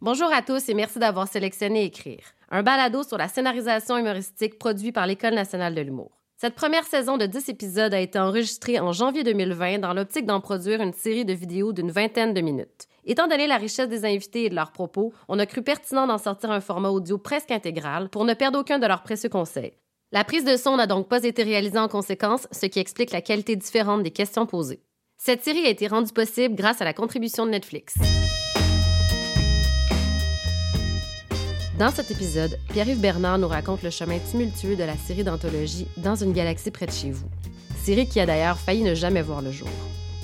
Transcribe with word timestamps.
Bonjour 0.00 0.32
à 0.32 0.42
tous 0.42 0.68
et 0.68 0.74
merci 0.74 1.00
d'avoir 1.00 1.26
sélectionné 1.26 1.84
Écrire, 1.84 2.22
un 2.52 2.62
balado 2.62 3.02
sur 3.02 3.18
la 3.18 3.26
scénarisation 3.26 3.98
humoristique 3.98 4.56
produit 4.56 4.92
par 4.92 5.08
l'École 5.08 5.34
nationale 5.34 5.74
de 5.74 5.80
l'humour. 5.80 6.12
Cette 6.36 6.54
première 6.54 6.84
saison 6.84 7.16
de 7.16 7.26
10 7.26 7.48
épisodes 7.48 7.92
a 7.92 7.98
été 7.98 8.16
enregistrée 8.16 8.78
en 8.78 8.92
janvier 8.92 9.24
2020 9.24 9.80
dans 9.80 9.94
l'optique 9.94 10.24
d'en 10.24 10.40
produire 10.40 10.80
une 10.80 10.92
série 10.92 11.24
de 11.24 11.32
vidéos 11.32 11.72
d'une 11.72 11.90
vingtaine 11.90 12.32
de 12.32 12.40
minutes. 12.40 12.86
Étant 13.06 13.26
donné 13.26 13.48
la 13.48 13.56
richesse 13.56 13.88
des 13.88 14.04
invités 14.04 14.44
et 14.44 14.50
de 14.50 14.54
leurs 14.54 14.70
propos, 14.70 15.12
on 15.26 15.40
a 15.40 15.46
cru 15.46 15.62
pertinent 15.62 16.06
d'en 16.06 16.18
sortir 16.18 16.52
un 16.52 16.60
format 16.60 16.90
audio 16.90 17.18
presque 17.18 17.50
intégral 17.50 18.08
pour 18.08 18.24
ne 18.24 18.34
perdre 18.34 18.60
aucun 18.60 18.78
de 18.78 18.86
leurs 18.86 19.02
précieux 19.02 19.30
conseils. 19.30 19.72
La 20.12 20.22
prise 20.22 20.44
de 20.44 20.56
son 20.56 20.76
n'a 20.76 20.86
donc 20.86 21.08
pas 21.08 21.24
été 21.24 21.42
réalisée 21.42 21.78
en 21.78 21.88
conséquence, 21.88 22.46
ce 22.52 22.66
qui 22.66 22.78
explique 22.78 23.10
la 23.10 23.20
qualité 23.20 23.56
différente 23.56 24.04
des 24.04 24.12
questions 24.12 24.46
posées. 24.46 24.84
Cette 25.16 25.42
série 25.42 25.66
a 25.66 25.70
été 25.70 25.88
rendue 25.88 26.12
possible 26.12 26.54
grâce 26.54 26.80
à 26.80 26.84
la 26.84 26.94
contribution 26.94 27.46
de 27.46 27.50
Netflix. 27.50 27.96
Dans 31.78 31.92
cet 31.92 32.10
épisode, 32.10 32.58
Pierre-Yves 32.70 33.00
Bernard 33.00 33.38
nous 33.38 33.46
raconte 33.46 33.84
le 33.84 33.90
chemin 33.90 34.18
tumultueux 34.18 34.74
de 34.74 34.82
la 34.82 34.96
série 34.96 35.22
d'anthologie 35.22 35.86
Dans 35.96 36.16
une 36.16 36.32
galaxie 36.32 36.72
près 36.72 36.86
de 36.86 36.90
chez 36.90 37.12
vous, 37.12 37.28
série 37.84 38.08
qui 38.08 38.18
a 38.18 38.26
d'ailleurs 38.26 38.58
failli 38.58 38.82
ne 38.82 38.96
jamais 38.96 39.22
voir 39.22 39.42
le 39.42 39.52
jour. 39.52 39.68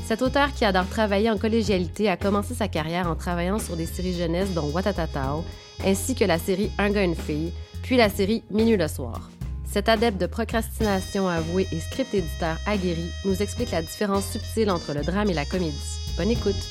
Cet 0.04 0.20
auteur 0.20 0.52
qui 0.52 0.64
adore 0.64 0.88
travailler 0.88 1.30
en 1.30 1.38
collégialité 1.38 2.10
a 2.10 2.16
commencé 2.16 2.54
sa 2.54 2.66
carrière 2.66 3.08
en 3.08 3.14
travaillant 3.14 3.60
sur 3.60 3.76
des 3.76 3.86
séries 3.86 4.18
jeunesse 4.18 4.52
dont 4.52 4.68
Watatatao, 4.68 5.44
ainsi 5.84 6.16
que 6.16 6.24
la 6.24 6.40
série 6.40 6.72
Un 6.76 6.90
gars, 6.90 7.04
une 7.04 7.14
fille, 7.14 7.52
puis 7.84 7.96
la 7.96 8.08
série 8.08 8.42
Minuit 8.50 8.76
le 8.76 8.88
soir. 8.88 9.30
Cet 9.64 9.88
adepte 9.88 10.20
de 10.20 10.26
procrastination 10.26 11.28
avoué 11.28 11.68
et 11.70 11.78
script 11.78 12.14
éditeur 12.14 12.56
aguerri 12.66 13.10
nous 13.24 13.42
explique 13.42 13.70
la 13.70 13.82
différence 13.82 14.26
subtile 14.26 14.72
entre 14.72 14.92
le 14.92 15.02
drame 15.02 15.30
et 15.30 15.34
la 15.34 15.44
comédie. 15.44 15.78
Bonne 16.16 16.30
écoute! 16.30 16.68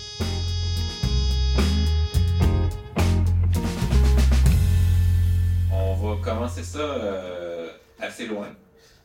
Va 6.03 6.21
commencer 6.21 6.63
ça 6.63 6.80
euh, 6.80 7.69
assez 8.00 8.25
loin. 8.25 8.50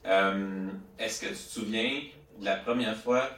Euh, 0.07 0.69
est-ce 0.99 1.21
que 1.21 1.27
tu 1.27 1.35
te 1.35 1.39
souviens 1.39 2.01
de 2.41 2.45
la 2.45 2.57
première 2.57 2.97
fois 2.97 3.29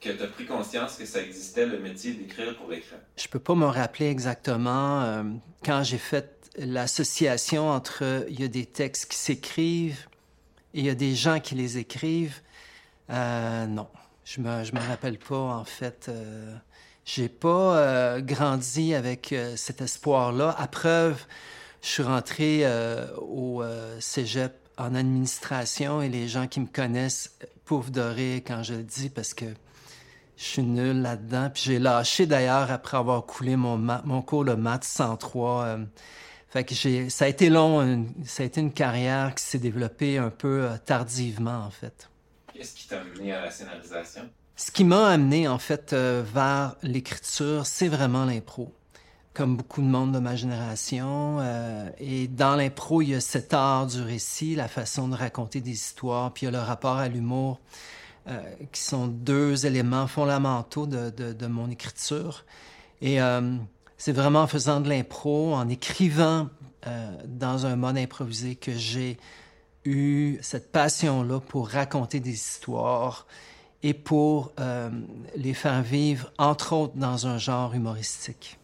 que 0.00 0.10
tu 0.10 0.22
as 0.22 0.26
pris 0.26 0.46
conscience 0.46 0.96
que 0.96 1.06
ça 1.06 1.20
existait 1.20 1.66
le 1.66 1.78
métier 1.78 2.12
d'écrire 2.12 2.56
pour 2.56 2.70
l'écran? 2.70 2.96
Je 3.16 3.28
peux 3.28 3.38
pas 3.38 3.54
me 3.54 3.66
rappeler 3.66 4.08
exactement 4.08 5.02
euh, 5.02 5.22
quand 5.64 5.82
j'ai 5.82 5.98
fait 5.98 6.50
l'association 6.56 7.70
entre 7.70 8.26
il 8.28 8.40
y 8.40 8.44
a 8.44 8.48
des 8.48 8.66
textes 8.66 9.10
qui 9.10 9.16
s'écrivent 9.16 10.06
et 10.74 10.80
il 10.80 10.86
y 10.86 10.90
a 10.90 10.94
des 10.94 11.14
gens 11.14 11.40
qui 11.40 11.54
les 11.54 11.78
écrivent. 11.78 12.40
non, 13.08 13.88
je 14.24 14.40
me, 14.40 14.64
je 14.64 14.72
me 14.72 14.80
rappelle 14.80 15.18
pas 15.18 15.36
en 15.36 15.64
fait. 15.64 16.10
j'ai 17.04 17.28
pas 17.28 18.20
grandi 18.20 18.92
avec 18.94 19.34
cet 19.54 19.80
espoir-là. 19.80 20.54
À 20.58 20.66
preuve, 20.66 21.24
je 21.82 21.88
suis 21.88 22.02
rentré 22.02 22.60
euh, 22.62 23.06
au 23.16 23.62
euh, 23.62 23.98
cégep 24.00 24.52
en 24.76 24.94
administration 24.94 26.02
et 26.02 26.08
les 26.08 26.28
gens 26.28 26.46
qui 26.46 26.60
me 26.60 26.66
connaissent 26.66 27.36
pouvent 27.64 27.90
dorer 27.90 28.42
quand 28.46 28.62
je 28.62 28.74
le 28.74 28.82
dis 28.82 29.10
parce 29.10 29.34
que 29.34 29.46
je 30.36 30.44
suis 30.44 30.62
nul 30.62 31.02
là-dedans. 31.02 31.50
Puis 31.52 31.64
j'ai 31.66 31.78
lâché 31.78 32.26
d'ailleurs 32.26 32.70
après 32.70 32.96
avoir 32.96 33.26
coulé 33.26 33.56
mon, 33.56 33.76
mon 33.76 34.22
cours 34.22 34.44
de 34.44 34.54
maths 34.54 34.84
103. 34.84 35.62
Euh, 35.62 35.84
fait 36.48 36.64
que 36.64 36.74
j'ai, 36.74 37.10
ça 37.10 37.26
a 37.26 37.28
été 37.28 37.50
long, 37.50 38.06
ça 38.24 38.42
a 38.42 38.46
été 38.46 38.60
une 38.60 38.72
carrière 38.72 39.34
qui 39.34 39.44
s'est 39.44 39.58
développée 39.58 40.16
un 40.18 40.30
peu 40.30 40.68
tardivement 40.86 41.58
en 41.58 41.70
fait. 41.70 42.08
Qu'est-ce 42.54 42.74
qui 42.74 42.88
t'a 42.88 43.00
amené 43.00 43.32
à 43.32 43.42
la 43.42 43.50
scénarisation? 43.50 44.22
Ce 44.56 44.70
qui 44.70 44.84
m'a 44.84 45.08
amené 45.08 45.46
en 45.46 45.58
fait 45.58 45.92
vers 45.92 46.76
l'écriture, 46.82 47.66
c'est 47.66 47.88
vraiment 47.88 48.24
l'impro 48.24 48.72
comme 49.38 49.56
beaucoup 49.56 49.82
de 49.82 49.86
monde 49.86 50.10
de 50.10 50.18
ma 50.18 50.34
génération. 50.34 51.36
Euh, 51.38 51.88
et 52.00 52.26
dans 52.26 52.56
l'impro, 52.56 53.02
il 53.02 53.10
y 53.10 53.14
a 53.14 53.20
cet 53.20 53.54
art 53.54 53.86
du 53.86 54.02
récit, 54.02 54.56
la 54.56 54.66
façon 54.66 55.06
de 55.06 55.14
raconter 55.14 55.60
des 55.60 55.70
histoires, 55.70 56.32
puis 56.32 56.42
il 56.42 56.46
y 56.46 56.48
a 56.48 56.58
le 56.58 56.58
rapport 56.58 56.96
à 56.96 57.06
l'humour, 57.06 57.60
euh, 58.26 58.42
qui 58.72 58.82
sont 58.82 59.06
deux 59.06 59.64
éléments 59.64 60.08
fondamentaux 60.08 60.88
de, 60.88 61.10
de, 61.10 61.32
de 61.32 61.46
mon 61.46 61.70
écriture. 61.70 62.44
Et 63.00 63.22
euh, 63.22 63.56
c'est 63.96 64.10
vraiment 64.10 64.40
en 64.40 64.48
faisant 64.48 64.80
de 64.80 64.88
l'impro, 64.88 65.54
en 65.54 65.68
écrivant 65.68 66.48
dans 67.26 67.66
un 67.66 67.76
mode 67.76 67.98
improvisé 67.98 68.54
que 68.54 68.72
j'ai 68.72 69.18
eu 69.84 70.38
cette 70.40 70.72
passion-là 70.72 71.40
pour 71.40 71.68
raconter 71.68 72.18
des 72.18 72.32
histoires 72.32 73.26
et 73.82 73.94
pour 73.94 74.52
les 75.36 75.54
faire 75.54 75.82
vivre, 75.82 76.32
entre 76.38 76.72
autres, 76.72 76.96
dans 76.96 77.26
un 77.26 77.36
genre 77.36 77.74
humoristique. 77.74 78.58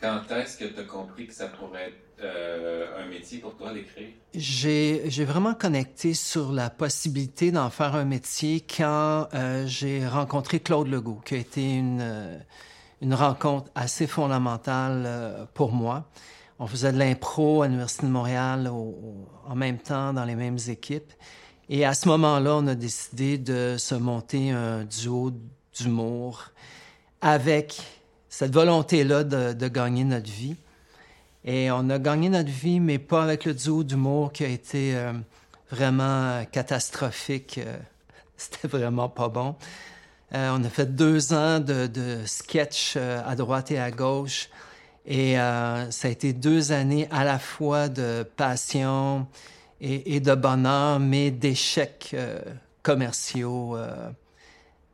Quand 0.00 0.20
est-ce 0.30 0.58
que 0.58 0.64
tu 0.64 0.80
as 0.80 0.84
compris 0.84 1.26
que 1.26 1.32
ça 1.32 1.48
pourrait 1.48 1.88
être 1.88 2.22
euh, 2.22 3.02
un 3.02 3.06
métier 3.08 3.38
pour 3.38 3.56
toi 3.56 3.72
d'écrire? 3.72 4.08
J'ai, 4.34 5.24
vraiment 5.24 5.54
connecté 5.54 6.12
sur 6.12 6.52
la 6.52 6.68
possibilité 6.68 7.50
d'en 7.50 7.70
faire 7.70 7.94
un 7.94 8.04
métier 8.04 8.60
quand 8.60 9.28
euh, 9.32 9.66
j'ai 9.66 10.06
rencontré 10.06 10.60
Claude 10.60 10.88
Legault, 10.88 11.20
qui 11.24 11.34
a 11.34 11.38
été 11.38 11.74
une, 11.76 12.00
euh, 12.00 12.38
rencontre 13.10 13.70
assez 13.74 14.06
fondamentale 14.06 15.48
pour 15.54 15.72
moi. 15.72 16.08
On 16.58 16.66
faisait 16.66 16.92
de 16.92 16.98
l'impro 16.98 17.62
à 17.62 17.66
l'Université 17.66 18.06
de 18.06 18.12
Montréal 18.12 18.68
en 18.68 19.54
même 19.54 19.78
temps, 19.78 20.12
dans 20.12 20.24
les 20.24 20.34
mêmes 20.34 20.58
équipes. 20.68 21.12
Et 21.68 21.84
à 21.84 21.94
ce 21.94 22.08
moment-là, 22.08 22.56
on 22.56 22.66
a 22.66 22.74
décidé 22.74 23.38
de 23.38 23.76
se 23.78 23.94
monter 23.94 24.50
un 24.50 24.84
duo 24.84 25.32
d'humour 25.74 26.46
avec 27.20 27.82
cette 28.36 28.52
volonté-là 28.52 29.24
de, 29.24 29.68
gagner 29.68 30.04
notre 30.04 30.30
vie. 30.30 30.56
Et 31.46 31.70
on 31.70 31.88
a 31.88 31.98
gagné 31.98 32.28
notre 32.28 32.50
vie, 32.50 32.80
mais 32.80 32.98
pas 32.98 33.22
avec 33.22 33.46
le 33.46 33.54
duo 33.54 33.82
d'humour 33.82 34.30
qui 34.30 34.44
a 34.44 34.48
été 34.48 34.94
euh, 34.94 35.14
vraiment 35.70 36.44
catastrophique. 36.52 37.56
Euh, 37.56 37.78
C'était 38.36 38.68
vraiment 38.68 39.08
pas 39.08 39.30
bon. 39.30 39.56
Euh, 40.34 40.50
on 40.54 40.62
a 40.62 40.68
fait 40.68 40.94
deux 40.94 41.32
ans 41.32 41.60
de, 41.60 41.88
sketch 42.26 42.96
euh, 42.98 43.22
à 43.26 43.36
droite 43.36 43.70
et 43.70 43.78
à 43.78 43.90
gauche. 43.90 44.50
Et 45.06 45.40
euh, 45.40 45.90
ça 45.90 46.08
a 46.08 46.10
été 46.10 46.34
deux 46.34 46.72
années 46.72 47.08
à 47.10 47.24
la 47.24 47.38
fois 47.38 47.88
de 47.88 48.22
passion 48.36 49.26
et, 49.80 50.14
et 50.14 50.20
de 50.20 50.34
bonheur, 50.34 51.00
mais 51.00 51.30
d'échecs 51.30 52.14
commerciaux. 52.82 53.78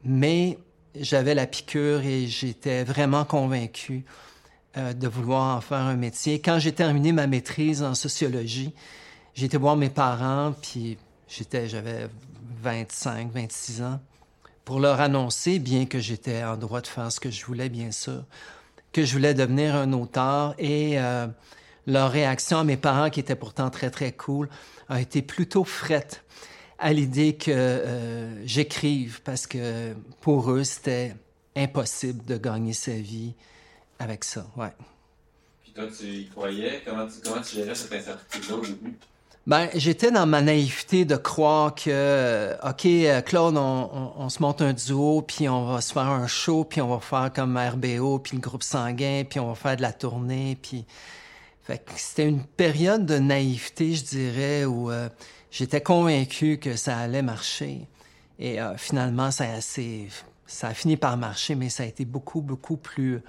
mais 0.04 0.58
j'avais 0.98 1.34
la 1.34 1.46
piqûre 1.46 2.02
et 2.02 2.26
j'étais 2.26 2.84
vraiment 2.84 3.24
convaincu 3.24 4.04
euh, 4.76 4.92
de 4.92 5.08
vouloir 5.08 5.56
en 5.56 5.60
faire 5.60 5.78
un 5.78 5.96
métier. 5.96 6.40
Quand 6.40 6.58
j'ai 6.58 6.72
terminé 6.72 7.12
ma 7.12 7.26
maîtrise 7.26 7.82
en 7.82 7.94
sociologie, 7.94 8.72
j'ai 9.34 9.46
été 9.46 9.56
voir 9.56 9.76
mes 9.76 9.90
parents, 9.90 10.54
puis 10.60 10.98
j'étais, 11.28 11.68
j'avais 11.68 12.08
25, 12.62 13.32
26 13.32 13.82
ans, 13.82 14.00
pour 14.64 14.80
leur 14.80 15.00
annoncer, 15.00 15.58
bien 15.58 15.86
que 15.86 15.98
j'étais 15.98 16.44
en 16.44 16.56
droit 16.56 16.80
de 16.80 16.86
faire 16.86 17.10
ce 17.10 17.20
que 17.20 17.30
je 17.30 17.44
voulais, 17.44 17.68
bien 17.68 17.90
sûr, 17.90 18.24
que 18.92 19.04
je 19.04 19.12
voulais 19.12 19.34
devenir 19.34 19.74
un 19.74 19.92
auteur. 19.92 20.54
Et 20.58 20.98
euh, 21.00 21.26
leur 21.86 22.10
réaction 22.10 22.58
à 22.58 22.64
mes 22.64 22.76
parents, 22.76 23.10
qui 23.10 23.20
étaient 23.20 23.34
pourtant 23.34 23.70
très, 23.70 23.90
très 23.90 24.12
cool, 24.12 24.48
a 24.88 25.00
été 25.00 25.22
plutôt 25.22 25.64
frette 25.64 26.22
à 26.82 26.92
l'idée 26.92 27.34
que 27.34 27.50
euh, 27.50 28.46
j'écrive 28.46 29.22
parce 29.22 29.46
que 29.46 29.94
pour 30.20 30.50
eux, 30.50 30.64
c'était 30.64 31.14
impossible 31.56 32.24
de 32.24 32.36
gagner 32.36 32.72
sa 32.72 32.92
vie 32.92 33.34
avec 33.98 34.24
ça. 34.24 34.46
Ouais. 34.56 34.72
Puis 35.62 35.72
toi, 35.72 35.84
tu 35.96 36.06
y 36.06 36.28
croyais? 36.28 36.82
Comment 36.84 37.06
tu, 37.06 37.14
comment 37.24 37.40
tu 37.40 37.56
gérais 37.56 37.74
cette 37.74 37.92
incertitude-là 37.92 38.56
au 38.56 38.66
début? 38.66 38.98
Ben, 39.46 39.68
j'étais 39.74 40.10
dans 40.10 40.26
ma 40.26 40.40
naïveté 40.40 41.04
de 41.04 41.16
croire 41.16 41.74
que, 41.74 41.90
euh, 41.90 42.56
OK, 42.64 42.86
Claude, 43.24 43.56
on, 43.56 43.90
on, 43.92 44.12
on, 44.16 44.28
se 44.28 44.40
monte 44.40 44.62
un 44.62 44.72
duo, 44.72 45.22
puis 45.22 45.48
on 45.48 45.66
va 45.72 45.80
se 45.80 45.92
faire 45.92 46.02
un 46.02 46.28
show, 46.28 46.64
puis 46.64 46.80
on 46.80 46.88
va 46.88 47.00
faire 47.00 47.32
comme 47.32 47.56
RBO, 47.56 48.20
puis 48.20 48.36
le 48.36 48.40
groupe 48.40 48.62
sanguin, 48.62 49.24
puis 49.28 49.40
on 49.40 49.48
va 49.48 49.54
faire 49.54 49.76
de 49.76 49.82
la 49.82 49.92
tournée, 49.92 50.58
puis... 50.60 50.84
Fait 51.64 51.78
que 51.78 51.92
c'était 51.96 52.28
une 52.28 52.42
période 52.42 53.06
de 53.06 53.18
naïveté, 53.18 53.94
je 53.94 54.04
dirais, 54.04 54.64
où 54.64 54.90
euh, 54.90 55.08
j'étais 55.52 55.82
convaincu 55.82 56.58
que 56.58 56.74
ça 56.74 56.98
allait 56.98 57.22
marcher. 57.22 57.86
Et 58.40 58.60
euh, 58.60 58.76
finalement, 58.76 59.30
ça 59.30 59.44
a, 59.44 59.60
ça 59.60 60.68
a 60.68 60.74
fini 60.74 60.96
par 60.96 61.16
marcher, 61.16 61.54
mais 61.54 61.68
ça 61.68 61.84
a 61.84 61.86
été 61.86 62.04
beaucoup, 62.04 62.40
beaucoup 62.40 62.76
plus 62.76 63.20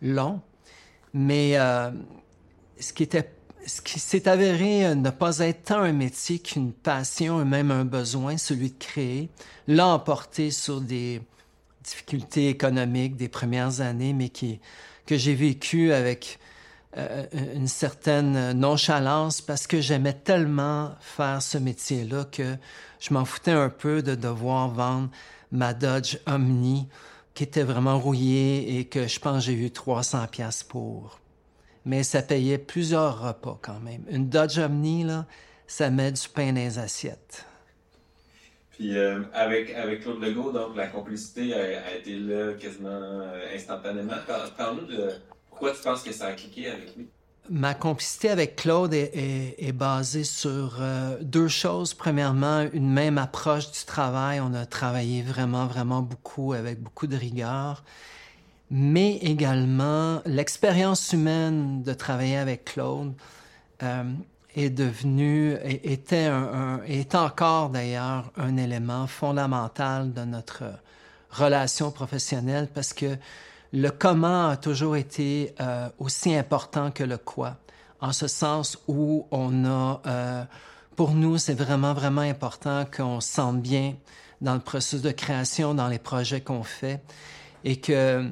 long. 0.00 0.40
Mais 1.12 1.56
euh, 1.56 1.90
ce 2.78 2.92
qui 2.92 3.98
s'est 3.98 4.28
avéré 4.28 4.94
ne 4.94 5.10
pas 5.10 5.38
être 5.38 5.64
tant 5.64 5.80
un 5.80 5.92
métier 5.92 6.38
qu'une 6.38 6.72
passion 6.72 7.40
et 7.40 7.44
même 7.44 7.70
un 7.70 7.84
besoin, 7.84 8.36
celui 8.36 8.70
de 8.70 8.78
créer, 8.78 9.30
l'a 9.66 9.88
emporté 9.88 10.50
sur 10.50 10.80
des 10.80 11.22
difficultés 11.82 12.48
économiques 12.48 13.16
des 13.16 13.28
premières 13.28 13.80
années, 13.80 14.12
mais 14.12 14.28
que 14.28 15.16
j'ai 15.16 15.34
vécu 15.34 15.92
avec 15.92 16.38
euh, 16.96 17.24
une 17.54 17.66
certaine 17.66 18.52
nonchalance 18.52 19.40
parce 19.40 19.66
que 19.66 19.80
j'aimais 19.80 20.12
tellement 20.12 20.94
faire 21.00 21.42
ce 21.42 21.58
métier-là 21.58 22.24
que 22.24 22.56
je 23.00 23.12
m'en 23.12 23.24
foutais 23.24 23.50
un 23.50 23.68
peu 23.68 24.02
de 24.02 24.14
devoir 24.14 24.68
vendre 24.68 25.10
ma 25.50 25.74
Dodge 25.74 26.18
Omni 26.26 26.88
qui 27.34 27.42
était 27.42 27.64
vraiment 27.64 27.98
rouillée 27.98 28.78
et 28.78 28.84
que 28.84 29.08
je 29.08 29.18
pense 29.18 29.44
j'ai 29.44 29.54
eu 29.54 29.70
300 29.70 30.26
pièces 30.28 30.62
pour. 30.62 31.18
mais 31.84 32.02
ça 32.02 32.22
payait 32.22 32.58
plusieurs 32.58 33.20
repas 33.20 33.58
quand 33.60 33.80
même. 33.80 34.04
Une 34.08 34.28
Dodge 34.28 34.58
Omni, 34.58 35.04
là, 35.04 35.26
ça 35.66 35.90
met 35.90 36.12
du 36.12 36.28
pain 36.28 36.52
dans 36.52 36.60
les 36.60 36.78
assiettes. 36.78 37.44
Puis 38.70 38.96
euh, 38.96 39.20
avec, 39.32 39.72
avec 39.74 40.02
Claude 40.02 40.20
Legault, 40.22 40.52
donc 40.52 40.76
la 40.76 40.88
complicité 40.88 41.54
a, 41.54 41.94
été 41.96 42.16
là 42.16 42.54
quasiment 42.54 42.88
euh, 42.90 43.54
instantanément. 43.54 44.14
Parle-nous 44.56 44.86
de 44.86 45.10
pourquoi 45.54 45.72
tu 45.72 45.82
penses 45.82 46.02
que 46.02 46.12
ça 46.12 46.26
a 46.26 46.32
cliqué 46.32 46.68
avec 46.68 46.96
lui? 46.96 47.06
Ma 47.48 47.74
complicité 47.74 48.30
avec 48.30 48.56
Claude 48.56 48.92
est, 48.92 49.72
basée 49.72 50.24
sur 50.24 50.78
euh, 50.80 51.16
deux 51.20 51.46
choses. 51.46 51.94
Premièrement, 51.94 52.66
une 52.72 52.90
même 52.90 53.18
approche 53.18 53.70
du 53.70 53.84
travail. 53.84 54.40
On 54.40 54.52
a 54.54 54.66
travaillé 54.66 55.22
vraiment, 55.22 55.66
vraiment 55.66 56.00
beaucoup 56.00 56.54
avec 56.54 56.82
beaucoup 56.82 57.06
de 57.06 57.16
rigueur. 57.16 57.84
Mais 58.70 59.18
également 59.18 60.22
l'expérience 60.24 61.12
humaine 61.12 61.82
de 61.82 61.92
travailler 61.92 62.38
avec 62.38 62.64
Claude 62.64 63.12
euh, 63.82 64.04
est 64.56 64.70
devenue, 64.70 65.56
était, 65.64 66.30
est 66.88 67.14
encore 67.14 67.68
d'ailleurs 67.70 68.32
un 68.36 68.56
élément 68.56 69.06
fondamental 69.06 70.12
de 70.14 70.22
notre 70.22 70.64
relation 71.30 71.90
professionnelle 71.90 72.68
parce 72.72 72.92
que 72.92 73.16
le 73.74 73.90
comment 73.90 74.50
a 74.50 74.56
toujours 74.56 74.94
été 74.94 75.52
euh, 75.60 75.88
aussi 75.98 76.32
important 76.32 76.92
que 76.92 77.02
le 77.02 77.18
quoi, 77.18 77.56
en 78.00 78.12
ce 78.12 78.28
sens 78.28 78.78
où 78.86 79.26
on 79.32 79.64
a, 79.64 80.00
euh, 80.06 80.44
pour 80.94 81.10
nous, 81.10 81.38
c'est 81.38 81.54
vraiment, 81.54 81.92
vraiment 81.92 82.20
important 82.20 82.84
qu'on 82.84 83.20
se 83.20 83.32
sente 83.32 83.60
bien 83.60 83.96
dans 84.40 84.54
le 84.54 84.60
processus 84.60 85.02
de 85.02 85.10
création, 85.10 85.74
dans 85.74 85.88
les 85.88 85.98
projets 85.98 86.40
qu'on 86.40 86.62
fait, 86.62 87.02
et 87.64 87.80
que 87.80 88.30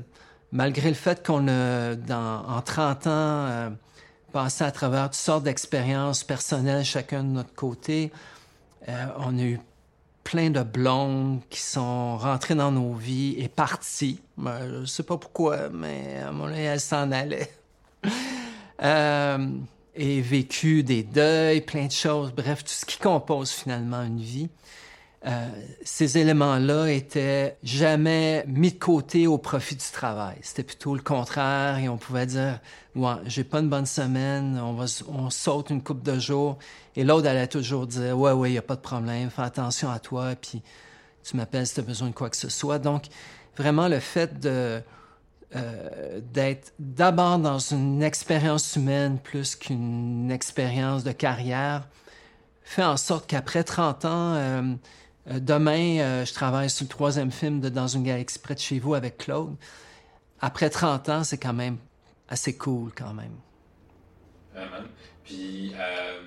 malgré 0.52 0.88
le 0.88 0.94
fait 0.94 1.26
qu'on 1.26 1.48
a, 1.48 1.96
en 2.46 2.62
30 2.62 3.06
ans, 3.08 3.10
euh, 3.10 3.70
passé 4.32 4.62
à 4.62 4.70
travers 4.70 5.06
toutes 5.06 5.14
sortes 5.14 5.42
d'expériences 5.42 6.22
personnelles, 6.22 6.84
chacun 6.84 7.24
de 7.24 7.30
notre 7.30 7.54
côté, 7.54 8.12
on 8.86 9.38
a 9.38 9.42
eu 9.42 9.60
plein 10.24 10.50
de 10.50 10.62
blondes 10.62 11.40
qui 11.50 11.60
sont 11.60 12.16
rentrées 12.16 12.54
dans 12.54 12.72
nos 12.72 12.94
vies 12.94 13.34
et 13.38 13.48
parties. 13.48 14.20
Ben, 14.36 14.80
je 14.80 14.86
sais 14.86 15.02
pas 15.02 15.16
pourquoi, 15.16 15.68
mais 15.70 16.18
à 16.26 16.32
mon 16.32 16.46
avis, 16.46 16.60
elles 16.60 16.80
s'en 16.80 17.10
allaient. 17.10 17.50
euh, 18.82 19.48
et 19.94 20.20
vécu 20.20 20.82
des 20.82 21.02
deuils, 21.02 21.60
plein 21.60 21.86
de 21.86 21.92
choses, 21.92 22.32
bref, 22.32 22.64
tout 22.64 22.72
ce 22.72 22.84
qui 22.84 22.98
compose 22.98 23.50
finalement 23.50 24.02
une 24.02 24.20
vie. 24.20 24.48
Euh, 25.24 25.48
ces 25.84 26.18
éléments-là 26.18 26.88
étaient 26.88 27.56
jamais 27.62 28.44
mis 28.48 28.72
de 28.72 28.78
côté 28.78 29.28
au 29.28 29.38
profit 29.38 29.76
du 29.76 29.84
travail. 29.92 30.36
C'était 30.42 30.64
plutôt 30.64 30.96
le 30.96 31.02
contraire 31.02 31.78
et 31.78 31.88
on 31.88 31.96
pouvait 31.96 32.26
dire, 32.26 32.58
ouais, 32.96 33.14
j'ai 33.26 33.44
pas 33.44 33.60
une 33.60 33.68
bonne 33.68 33.86
semaine, 33.86 34.58
on 34.60 34.72
va, 34.72 34.86
on 35.08 35.30
saute 35.30 35.70
une 35.70 35.82
coupe 35.82 36.02
de 36.02 36.18
jours. 36.18 36.58
Et 36.96 37.04
l'autre 37.04 37.28
allait 37.28 37.46
toujours 37.46 37.86
dire, 37.86 38.18
ouais, 38.18 38.32
ouais, 38.32 38.50
il 38.50 38.54
y 38.54 38.58
a 38.58 38.62
pas 38.62 38.74
de 38.74 38.80
problème, 38.80 39.30
fais 39.30 39.42
attention 39.42 39.90
à 39.90 40.00
toi, 40.00 40.34
puis 40.34 40.60
tu 41.22 41.36
m'appelles 41.36 41.68
si 41.68 41.74
tu 41.74 41.80
as 41.80 41.84
besoin 41.84 42.08
de 42.08 42.14
quoi 42.14 42.28
que 42.28 42.36
ce 42.36 42.48
soit. 42.48 42.80
Donc, 42.80 43.04
vraiment, 43.56 43.86
le 43.86 44.00
fait 44.00 44.40
de, 44.40 44.82
euh, 45.54 46.20
d'être 46.32 46.72
d'abord 46.80 47.38
dans 47.38 47.58
une 47.58 48.02
expérience 48.02 48.74
humaine 48.74 49.18
plus 49.22 49.54
qu'une 49.54 50.32
expérience 50.32 51.04
de 51.04 51.12
carrière 51.12 51.86
fait 52.64 52.82
en 52.82 52.96
sorte 52.96 53.26
qu'après 53.28 53.62
30 53.62 54.04
ans, 54.04 54.34
euh, 54.34 54.74
euh, 55.30 55.40
demain, 55.40 55.98
euh, 56.00 56.24
je 56.24 56.32
travaille 56.32 56.68
sur 56.68 56.84
le 56.84 56.88
troisième 56.88 57.30
film 57.30 57.60
de 57.60 57.68
Dans 57.68 57.86
une 57.86 58.02
galaxie 58.02 58.38
près 58.38 58.54
de 58.54 58.60
chez 58.60 58.78
vous 58.78 58.94
avec 58.94 59.18
Claude. 59.18 59.56
Après 60.40 60.70
30 60.70 61.08
ans, 61.08 61.24
c'est 61.24 61.38
quand 61.38 61.52
même 61.52 61.78
assez 62.28 62.56
cool 62.56 62.90
quand 62.96 63.14
même. 63.14 63.36
Vraiment. 64.52 64.88
Puis, 65.24 65.72
euh, 65.76 66.20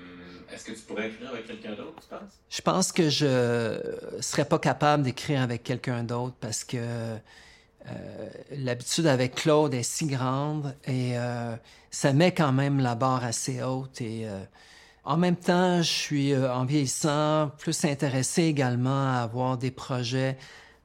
est-ce 0.53 0.65
que 0.65 0.71
tu 0.71 0.79
pourrais 0.81 1.09
écrire 1.09 1.29
avec 1.31 1.47
quelqu'un 1.47 1.75
d'autre, 1.75 2.01
tu 2.01 2.07
penses? 2.07 2.39
Je 2.49 2.61
pense 2.61 2.91
que 2.93 3.09
je 3.09 4.17
serais 4.21 4.45
pas 4.45 4.59
capable 4.59 5.03
d'écrire 5.03 5.41
avec 5.41 5.63
quelqu'un 5.63 6.03
d'autre 6.03 6.35
parce 6.39 6.63
que 6.63 7.17
l'habitude 8.51 9.05
avec 9.05 9.35
Claude 9.35 9.73
est 9.75 9.83
si 9.83 10.07
grande 10.07 10.73
et 10.87 11.15
ça 11.91 12.13
met 12.13 12.33
quand 12.33 12.51
même 12.51 12.79
la 12.79 12.95
barre 12.95 13.23
assez 13.23 13.61
haute 13.61 14.01
et 14.01 14.27
en 15.05 15.17
même 15.17 15.35
temps, 15.35 15.77
je 15.77 15.91
suis, 15.91 16.33
euh, 16.33 16.51
en 16.51 16.65
vieillissant, 16.65 17.51
plus 17.59 17.85
intéressé 17.85 18.43
également 18.43 19.13
à 19.13 19.19
avoir 19.19 19.57
des 19.57 19.71
projets 19.71 20.37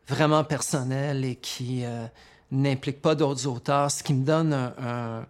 vraiment 0.07 0.45
personnels 0.45 1.25
et 1.25 1.37
qui 1.37 1.85
euh, 1.85 2.07
n'impliquent 2.51 3.01
pas 3.01 3.15
d'autres 3.15 3.47
auteurs, 3.47 3.91
ce 3.91 4.03
qui 4.03 4.13
me 4.13 4.25
donne 4.25 4.53
un, 4.53 5.25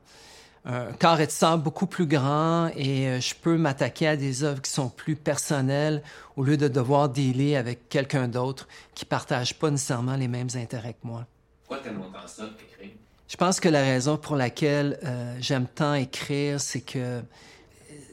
un, 0.65 0.93
carré 0.99 1.27
de 1.27 1.31
sable 1.31 1.63
beaucoup 1.63 1.87
plus 1.87 2.07
grand 2.07 2.69
et 2.75 3.07
euh, 3.07 3.21
je 3.21 3.35
peux 3.35 3.57
m'attaquer 3.57 4.09
à 4.09 4.17
des 4.17 4.43
œuvres 4.43 4.61
qui 4.61 4.73
sont 4.73 4.89
plus 4.89 5.15
personnelles 5.15 6.03
au 6.37 6.43
lieu 6.43 6.57
de 6.57 6.67
devoir 6.67 7.09
dealer 7.09 7.57
avec 7.57 7.89
quelqu'un 7.89 8.27
d'autre 8.27 8.67
qui 8.95 9.05
partage 9.05 9.55
pas 9.55 9.71
nécessairement 9.71 10.17
les 10.17 10.29
mêmes 10.29 10.51
intérêts 10.57 10.95
que 10.95 11.07
moi. 11.07 11.27
Pourquoi 11.63 11.85
t'aimes 11.85 12.01
autant 12.01 12.27
ça, 12.27 12.45
écrire? 12.45 12.91
Je 13.29 13.37
pense 13.37 13.61
que 13.61 13.69
la 13.69 13.83
raison 13.83 14.17
pour 14.17 14.35
laquelle 14.35 14.99
j'aime 15.39 15.69
tant 15.69 15.95
écrire, 15.95 16.61
c'est 16.61 16.81
que 16.81 17.23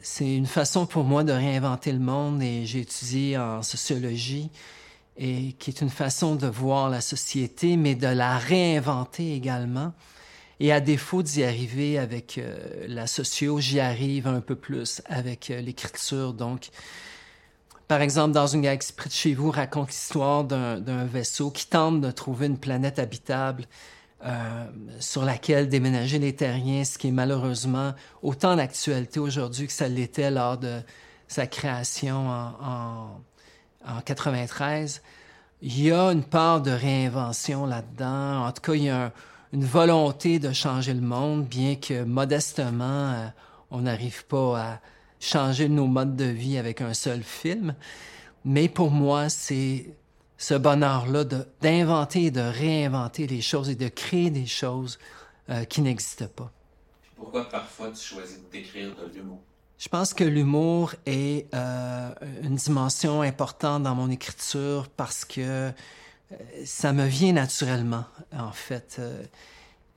c'est 0.07 0.35
une 0.35 0.47
façon 0.47 0.85
pour 0.85 1.03
moi 1.03 1.23
de 1.25 1.33
réinventer 1.33 1.91
le 1.91 1.99
monde 1.99 2.41
et 2.41 2.65
j'ai 2.65 2.79
étudié 2.79 3.37
en 3.37 3.61
sociologie 3.61 4.49
et 5.17 5.53
qui 5.59 5.69
est 5.69 5.81
une 5.81 5.89
façon 5.89 6.35
de 6.35 6.47
voir 6.47 6.89
la 6.89 7.01
société, 7.01 7.75
mais 7.75 7.93
de 7.93 8.07
la 8.07 8.37
réinventer 8.37 9.35
également. 9.35 9.93
Et 10.61 10.71
à 10.71 10.79
défaut 10.79 11.23
d'y 11.23 11.43
arriver 11.43 11.99
avec 11.99 12.37
euh, 12.37 12.85
la 12.87 13.05
socio, 13.05 13.59
j'y 13.59 13.81
arrive 13.81 14.27
un 14.27 14.39
peu 14.39 14.55
plus 14.55 15.01
avec 15.05 15.51
euh, 15.51 15.59
l'écriture. 15.59 16.33
Donc, 16.33 16.69
par 17.87 18.01
exemple, 18.01 18.33
dans 18.33 18.47
une 18.47 18.61
galaxie 18.61 18.93
près 18.93 19.09
de 19.09 19.13
chez 19.13 19.33
vous, 19.33 19.51
raconte 19.51 19.89
l'histoire 19.89 20.45
d'un 20.45 21.05
vaisseau 21.05 21.51
qui 21.51 21.67
tente 21.67 21.99
de 21.99 22.11
trouver 22.11 22.47
une 22.47 22.57
planète 22.57 22.97
habitable 22.97 23.65
euh, 24.25 24.65
sur 24.99 25.23
laquelle 25.23 25.69
déménager 25.69 26.17
les 26.17 26.35
terriens, 26.35 26.83
ce 26.83 26.97
qui 26.97 27.09
est 27.09 27.11
malheureusement 27.11 27.93
autant 28.23 28.55
d'actualité 28.55 29.19
aujourd'hui 29.19 29.67
que 29.67 29.73
ça 29.73 29.87
l'était 29.87 30.31
lors 30.31 30.57
de 30.57 30.81
sa 31.27 31.45
création 31.45 32.27
en, 32.27 33.21
en, 33.85 34.01
93. 34.03 35.03
Il 35.61 35.81
y 35.81 35.91
a 35.91 36.11
une 36.11 36.23
part 36.23 36.61
de 36.61 36.71
réinvention 36.71 37.65
là-dedans. 37.67 38.45
En 38.47 38.51
tout 38.51 38.61
cas, 38.61 38.73
il 38.73 38.83
y 38.83 38.89
a 38.89 39.11
une 39.53 39.65
volonté 39.65 40.39
de 40.39 40.51
changer 40.51 40.93
le 40.93 41.01
monde, 41.01 41.45
bien 41.45 41.75
que 41.75 42.03
modestement, 42.03 43.11
euh, 43.11 43.27
on 43.69 43.81
n'arrive 43.81 44.25
pas 44.25 44.59
à 44.59 44.79
changer 45.19 45.69
nos 45.69 45.87
modes 45.87 46.15
de 46.15 46.25
vie 46.25 46.57
avec 46.57 46.81
un 46.81 46.93
seul 46.93 47.21
film. 47.21 47.75
Mais 48.45 48.67
pour 48.67 48.89
moi, 48.91 49.29
c'est 49.29 49.95
ce 50.37 50.53
bonheur-là 50.53 51.23
d'inventer 51.61 52.25
et 52.25 52.31
de 52.31 52.41
réinventer 52.41 53.27
les 53.27 53.41
choses 53.41 53.69
et 53.69 53.75
de 53.75 53.87
créer 53.87 54.29
des 54.29 54.45
choses 54.45 54.99
euh, 55.49 55.63
qui 55.65 55.81
n'existent 55.81 56.27
pas. 56.27 56.51
Pourquoi 57.15 57.49
parfois 57.49 57.89
tu 57.91 58.03
choisis 58.03 58.39
d'écrire 58.51 58.95
de 58.95 59.17
l'humour? 59.17 59.39
Je 59.79 59.89
pense 59.89 60.13
que 60.13 60.23
l'humour 60.23 60.93
est 61.05 61.53
euh, 61.53 62.09
une 62.43 62.55
dimension 62.55 63.21
importante 63.21 63.83
dans 63.83 63.95
mon 63.95 64.09
écriture 64.09 64.87
parce 64.95 65.25
que 65.25 65.41
euh, 65.41 65.71
ça 66.65 66.93
me 66.93 67.05
vient 67.05 67.33
naturellement, 67.33 68.05
en 68.31 68.51
fait. 68.51 69.01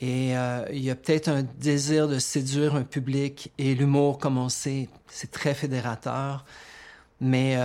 et 0.00 0.30
il 0.30 0.78
y 0.78 0.90
a 0.90 0.94
peut-être 0.94 1.28
un 1.28 1.42
désir 1.42 2.09
de 2.09 2.18
séduire 2.18 2.76
un 2.76 2.85
public 2.85 3.50
et 3.59 3.75
l'humour, 3.75 4.18
comme 4.18 4.38
on 4.38 4.49
sait, 4.49 4.88
c'est 5.09 5.30
très 5.32 5.54
fédérateur. 5.54 6.44
Mais 7.20 7.59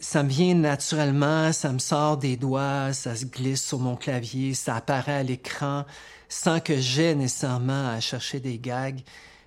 ça 0.00 0.22
me 0.22 0.28
vient 0.28 0.54
naturellement, 0.54 1.52
ça 1.52 1.72
me 1.72 1.78
sort 1.78 2.16
des 2.16 2.36
doigts, 2.36 2.92
ça 2.92 3.14
se 3.14 3.26
glisse 3.26 3.64
sur 3.64 3.78
mon 3.78 3.96
clavier, 3.96 4.54
ça 4.54 4.76
apparaît 4.76 5.16
à 5.16 5.22
l'écran 5.22 5.84
sans 6.28 6.60
que 6.60 6.76
j'aie 6.78 7.14
nécessairement 7.14 7.88
à 7.88 8.00
chercher 8.00 8.40
des 8.40 8.58
gags. 8.58 9.00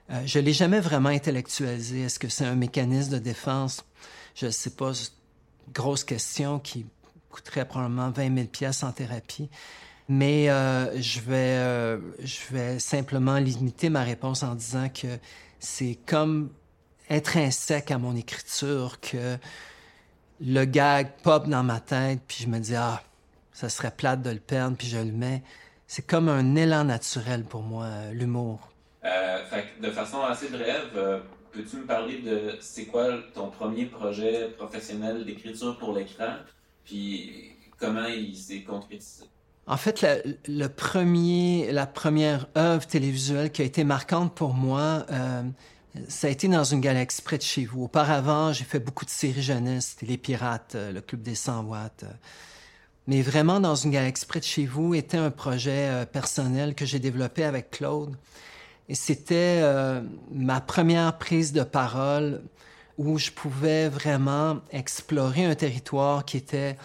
Euh, 0.09 0.21
je 0.25 0.39
l'ai 0.39 0.53
jamais 0.53 0.79
vraiment 0.79 1.09
intellectualisé. 1.09 2.01
Est-ce 2.01 2.19
que 2.19 2.27
c'est 2.27 2.45
un 2.45 2.55
mécanisme 2.55 3.13
de 3.13 3.19
défense? 3.19 3.85
Je 4.35 4.47
ne 4.47 4.51
sais 4.51 4.71
pas. 4.71 4.91
Grosse 5.73 6.03
question 6.03 6.59
qui 6.59 6.85
coûterait 7.29 7.65
probablement 7.65 8.09
20 8.09 8.35
000 8.35 8.47
pièces 8.47 8.83
en 8.83 8.91
thérapie. 8.91 9.49
Mais 10.09 10.49
euh, 10.49 10.99
je, 10.99 11.21
vais, 11.21 11.55
euh, 11.57 11.97
je 12.21 12.39
vais 12.51 12.79
simplement 12.79 13.37
limiter 13.37 13.89
ma 13.89 14.03
réponse 14.03 14.43
en 14.43 14.55
disant 14.55 14.89
que 14.89 15.07
c'est 15.59 15.97
comme 16.05 16.49
intrinsèque 17.09 17.91
à 17.91 17.97
mon 17.97 18.15
écriture 18.15 18.99
que 18.99 19.37
le 20.43 20.65
gag 20.65 21.11
pop 21.23 21.47
dans 21.47 21.63
ma 21.63 21.79
tête, 21.79 22.21
puis 22.27 22.37
je 22.41 22.47
me 22.47 22.59
dis, 22.59 22.75
ah, 22.75 23.01
ça 23.51 23.69
serait 23.69 23.91
plate 23.91 24.21
de 24.21 24.31
le 24.31 24.39
perdre, 24.39 24.75
puis 24.77 24.87
je 24.87 24.97
le 24.97 25.11
mets. 25.11 25.43
C'est 25.87 26.05
comme 26.05 26.29
un 26.29 26.55
élan 26.55 26.85
naturel 26.85 27.43
pour 27.43 27.61
moi, 27.61 27.85
euh, 27.85 28.11
l'humour. 28.11 28.71
Euh, 29.03 29.39
de 29.81 29.89
façon 29.89 30.21
assez 30.21 30.49
brève, 30.49 30.91
euh, 30.95 31.19
peux-tu 31.51 31.77
me 31.77 31.85
parler 31.85 32.19
de 32.19 32.55
c'est 32.59 32.85
quoi 32.85 33.07
ton 33.33 33.49
premier 33.49 33.85
projet 33.85 34.49
professionnel 34.57 35.25
d'écriture 35.25 35.77
pour 35.77 35.93
l'écran, 35.93 36.35
puis 36.85 37.51
comment 37.77 38.05
il 38.05 38.35
s'est 38.35 38.61
concrétisé? 38.61 39.25
En 39.67 39.77
fait, 39.77 40.05
le, 40.47 40.67
premier, 40.67 41.71
la 41.71 41.85
première 41.85 42.47
œuvre 42.57 42.85
télévisuelle 42.85 43.51
qui 43.51 43.61
a 43.61 43.65
été 43.65 43.83
marquante 43.83 44.33
pour 44.33 44.53
moi, 44.53 45.05
euh, 45.11 45.43
ça 46.07 46.27
a 46.27 46.29
été 46.29 46.47
dans 46.47 46.63
une 46.63 46.79
galaxie 46.79 47.21
près 47.21 47.37
de 47.37 47.43
chez 47.43 47.65
vous. 47.65 47.83
Auparavant, 47.83 48.53
j'ai 48.53 48.63
fait 48.63 48.79
beaucoup 48.79 49.05
de 49.05 49.09
séries 49.09 49.41
jeunesse, 49.41 49.97
Les 50.01 50.17
Pirates, 50.17 50.75
euh, 50.75 50.91
le 50.91 51.01
Club 51.01 51.21
des 51.21 51.35
100 51.35 51.63
watts. 51.63 52.03
Euh. 52.03 52.11
Mais 53.07 53.21
vraiment, 53.21 53.59
dans 53.59 53.75
une 53.75 53.91
galaxie 53.91 54.25
près 54.25 54.39
de 54.39 54.45
chez 54.45 54.65
vous, 54.65 54.95
était 54.95 55.17
un 55.17 55.31
projet 55.31 55.89
euh, 55.89 56.05
personnel 56.05 56.75
que 56.75 56.85
j'ai 56.85 56.99
développé 56.99 57.43
avec 57.43 57.71
Claude. 57.71 58.15
Et 58.87 58.95
c'était 58.95 59.63
ma 60.33 60.59
première 60.59 61.17
prise 61.17 61.53
de 61.53 61.63
parole 61.63 62.41
où 62.97 63.17
je 63.17 63.31
pouvais 63.31 63.87
vraiment 63.87 64.59
explorer 64.71 65.45
un 65.45 65.55
territoire 65.55 66.25
qui 66.25 66.35
était 66.35 66.75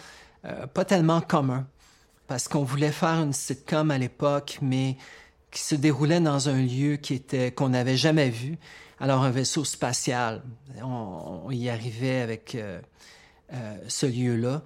pas 0.73 0.85
tellement 0.85 1.19
commun. 1.19 1.67
Parce 2.27 2.47
qu'on 2.47 2.63
voulait 2.63 2.93
faire 2.93 3.23
une 3.23 3.33
sitcom 3.33 3.91
à 3.91 3.97
l'époque, 3.97 4.59
mais 4.61 4.95
qui 5.51 5.59
se 5.59 5.75
déroulait 5.75 6.21
dans 6.21 6.47
un 6.47 6.61
lieu 6.61 6.95
qui 6.95 7.13
était 7.13 7.51
qu'on 7.51 7.69
n'avait 7.69 7.97
jamais 7.97 8.29
vu. 8.29 8.57
Alors, 8.99 9.23
un 9.23 9.29
vaisseau 9.29 9.63
spatial, 9.63 10.41
on, 10.81 11.51
y 11.51 11.69
arrivait 11.69 12.21
avec 12.21 12.55
euh, 12.55 12.81
euh, 13.53 13.77
ce 13.87 14.07
lieu-là. 14.07 14.63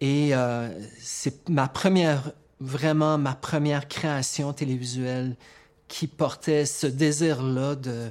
Et 0.00 0.34
euh, 0.34 0.68
c'est 1.00 1.48
ma 1.48 1.66
première, 1.66 2.30
vraiment 2.60 3.18
ma 3.18 3.34
première 3.34 3.88
création 3.88 4.52
télévisuelle 4.52 5.36
qui 5.88 6.06
portait 6.06 6.64
ce 6.64 6.86
désir-là 6.86 7.74
de 7.74 8.10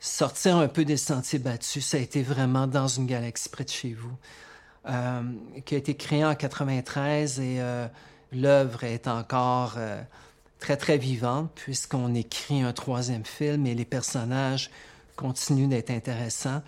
sortir 0.00 0.56
un 0.56 0.68
peu 0.68 0.84
des 0.84 0.96
sentiers 0.96 1.38
battus. 1.38 1.86
Ça 1.86 1.96
a 1.96 2.00
été 2.00 2.22
vraiment 2.22 2.66
dans 2.66 2.88
une 2.88 3.06
galaxie 3.06 3.48
près 3.48 3.64
de 3.64 3.70
chez 3.70 3.94
vous, 3.94 4.16
qui 5.64 5.74
a 5.74 5.78
été 5.78 5.94
créée 5.94 6.24
en 6.24 6.34
93 6.34 7.40
et 7.40 7.60
l'œuvre 8.32 8.84
est 8.84 9.08
encore 9.08 9.78
très, 10.60 10.76
très 10.76 10.98
vivante 10.98 11.50
puisqu'on 11.54 12.14
écrit 12.14 12.62
un 12.62 12.72
troisième 12.72 13.24
film 13.24 13.66
et 13.66 13.74
les 13.74 13.84
personnages 13.84 14.70
continuent 15.16 15.68
d'être 15.68 15.90
intéressants. 15.90 16.62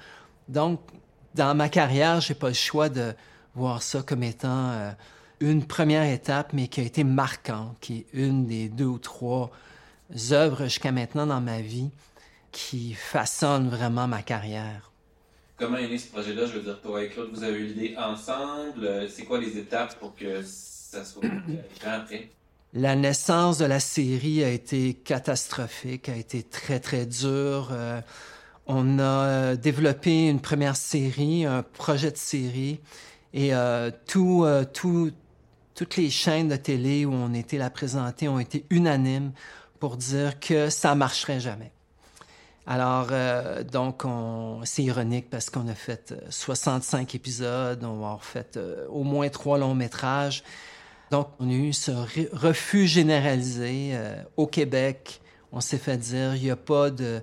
Donc, 0.49 0.81
dans 1.35 1.55
ma 1.55 1.69
carrière, 1.69 2.21
j'ai 2.21 2.35
pas 2.35 2.49
le 2.49 2.55
choix 2.55 2.89
de 2.89 3.15
voir 3.55 3.83
ça 3.83 4.03
comme 4.03 4.23
étant 4.23 4.71
euh, 4.71 4.91
une 5.41 5.67
première 5.67 6.11
étape, 6.11 6.53
mais 6.53 6.69
qui 6.69 6.81
a 6.81 6.85
été 6.85 7.05
marquante, 7.05 7.77
qui 7.81 7.99
est 7.99 8.07
une 8.13 8.47
des 8.47 8.69
deux 8.69 8.87
ou 8.87 8.99
trois 8.99 9.51
œuvres 10.31 10.65
jusqu'à 10.65 10.93
maintenant 10.93 11.27
dans 11.27 11.41
ma 11.41 11.61
vie 11.61 11.91
qui 12.51 12.93
façonnent 12.93 13.69
vraiment 13.69 14.07
ma 14.07 14.23
carrière. 14.23 14.91
Comment 15.57 15.79
est 15.79 15.89
né 15.89 15.99
ce 15.99 16.09
projet-là? 16.09 16.47
Je 16.47 16.55
veux 16.55 16.63
dire, 16.63 16.81
toi 16.81 17.03
et 17.03 17.09
Claude, 17.09 17.31
vous 17.33 17.45
avez 17.45 17.59
eu 17.59 17.67
l'idée 17.67 17.95
ensemble. 17.97 19.09
C'est 19.09 19.25
quoi 19.25 19.39
les 19.39 19.57
étapes 19.57 19.99
pour 19.99 20.15
que 20.15 20.43
ça 20.43 21.05
soit 21.05 21.23
après? 21.87 22.31
La 22.75 22.97
naissance 22.97 23.59
de 23.59 23.67
la 23.67 23.81
série 23.81 24.43
a 24.43 24.49
été 24.49 24.95
catastrophique, 24.95 26.09
a 26.09 26.17
été 26.17 26.43
très, 26.43 26.81
très 26.81 27.05
dure. 27.05 27.69
Euh, 27.71 28.01
on 28.67 28.99
a 28.99 29.03
euh, 29.03 29.57
développé 29.57 30.29
une 30.29 30.41
première 30.41 30.77
série, 30.77 31.45
un 31.45 31.63
projet 31.63 32.11
de 32.11 32.17
série, 32.17 32.81
et 33.35 33.55
euh, 33.55 33.91
tout, 34.07 34.47
toutes 35.75 35.97
les 35.99 36.09
chaînes 36.09 36.49
de 36.49 36.57
télé 36.57 37.05
où 37.05 37.13
on 37.13 37.35
était 37.35 37.59
la 37.59 37.69
présenter 37.69 38.27
ont 38.27 38.39
été 38.39 38.65
unanimes 38.71 39.33
pour 39.79 39.99
dire 39.99 40.41
que 40.41 40.71
ça 40.71 40.95
marcherait 40.95 41.41
jamais. 41.41 41.73
Alors, 42.67 43.09
donc, 43.71 44.05
c'est 44.65 44.85
ironique 44.85 45.29
parce 45.29 45.51
qu'on 45.51 45.67
a 45.67 45.75
fait 45.75 46.15
65 46.31 47.15
épisodes, 47.17 47.83
on 47.83 48.07
a 48.07 48.19
fait 48.21 48.59
au 48.89 49.03
moins 49.03 49.29
trois 49.29 49.59
longs 49.59 49.75
métrages. 49.75 50.45
Donc, 51.13 51.29
on 51.39 51.51
a 51.51 51.53
eu 51.53 51.75
ce 51.75 51.91
refus 52.33 52.87
généralisé 52.87 53.91
euh, 53.93 54.23
au 54.39 54.47
Québec. 54.47 55.21
On 55.53 55.61
s'est 55.61 55.77
fait 55.77 55.99
dire, 55.99 56.35
il 56.37 56.43
n'y 56.43 56.51
a 56.51 56.57
pas 56.57 56.89
de 56.89 57.21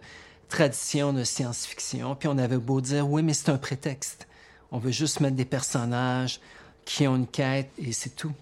tradition 0.48 1.12
de 1.12 1.24
science-fiction. 1.24 2.14
Puis 2.14 2.28
on 2.28 2.38
avait 2.38 2.60
beau 2.60 2.82
dire, 2.82 3.10
oui, 3.10 3.24
mais 3.24 3.34
c'est 3.34 3.50
un 3.50 3.58
prétexte. 3.58 4.28
On 4.72 4.78
veut 4.78 4.92
juste 4.92 5.22
mettre 5.22 5.36
des 5.36 5.44
personnages 5.44 6.40
qui 6.86 7.08
ont 7.08 7.16
une 7.16 7.26
quête 7.26 7.72
et 7.80 7.92
c'est 7.92 8.16
tout. 8.16 8.34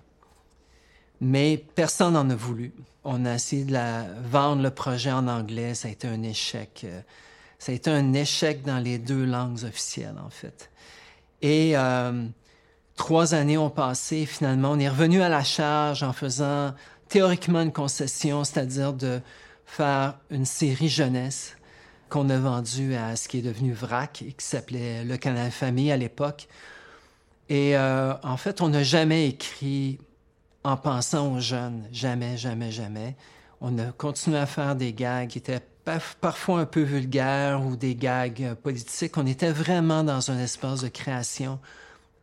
Mais 1.22 1.64
personne 1.76 2.16
n'en 2.16 2.30
a 2.30 2.36
voulu. 2.36 2.74
On 3.06 3.24
a 3.26 3.36
essayé 3.36 3.64
de 3.64 3.78
vendre 4.30 4.62
le 4.62 4.72
projet 4.72 5.14
en 5.14 5.30
anglais. 5.30 5.76
Ça 5.76 5.88
a 5.88 5.92
été 5.92 6.10
un 6.10 6.24
échec. 6.24 6.82
Euh, 6.84 7.00
ça 7.58 7.72
a 7.72 7.76
été 7.76 7.90
un 7.90 8.12
échec 8.12 8.64
dans 8.64 8.80
les 8.80 8.98
deux 8.98 9.24
langues 9.24 9.64
officielles, 9.64 10.18
en 10.22 10.30
fait. 10.30 10.70
Et 11.42 11.78
euh, 11.78 12.28
Trois 12.98 13.36
années 13.36 13.58
ont 13.58 13.70
passé. 13.70 14.26
Finalement, 14.26 14.72
on 14.72 14.80
est 14.80 14.90
revenu 14.90 15.22
à 15.22 15.30
la 15.30 15.44
charge 15.44 16.04
en 16.04 16.12
faisant 16.12 16.74
théoriquement 17.08 17.62
une 17.62 17.72
concession, 17.72 18.44
c'est-à-dire 18.44 18.92
de 18.92 19.22
faire 19.66 20.18
une 20.30 20.46
série 20.46 20.90
jeunesse 20.90 21.56
qu'on 22.10 22.30
a 22.30 22.38
vendue 22.38 22.96
à 22.96 23.16
ce 23.16 23.28
qui 23.28 23.40
est 23.40 23.42
devenu 23.42 23.72
VRAC 23.72 24.24
et 24.24 24.32
qui 24.32 24.46
s'appelait 24.46 25.04
Le 25.04 25.16
Canal 25.16 25.52
Famille 25.52 25.92
à 25.92 25.98
l'époque. 25.98 26.48
Et 27.50 27.78
euh, 27.78 28.14
en 28.24 28.36
fait, 28.36 28.62
on 28.62 28.70
n'a 28.70 28.84
jamais 28.84 29.28
écrit 29.30 30.00
en 30.64 30.76
pensant 30.76 31.34
aux 31.34 31.40
jeunes. 31.40 31.84
Jamais, 31.92 32.36
jamais, 32.36 32.72
jamais. 32.72 33.16
On 33.62 33.78
a 33.78 33.92
continué 33.92 34.38
à 34.38 34.46
faire 34.46 34.76
des 34.76 34.92
gags 34.94 35.30
qui 35.30 35.38
étaient 35.38 35.62
parfois 36.20 36.62
un 36.62 36.66
peu 36.66 36.82
vulgaires 36.82 37.66
ou 37.66 37.76
des 37.76 37.96
gags 37.96 38.56
politiques. 38.56 39.18
On 39.18 39.26
était 39.26 39.52
vraiment 39.52 40.04
dans 40.04 40.32
un 40.32 40.40
espace 40.40 40.82
de 40.82 40.90
création 40.90 41.60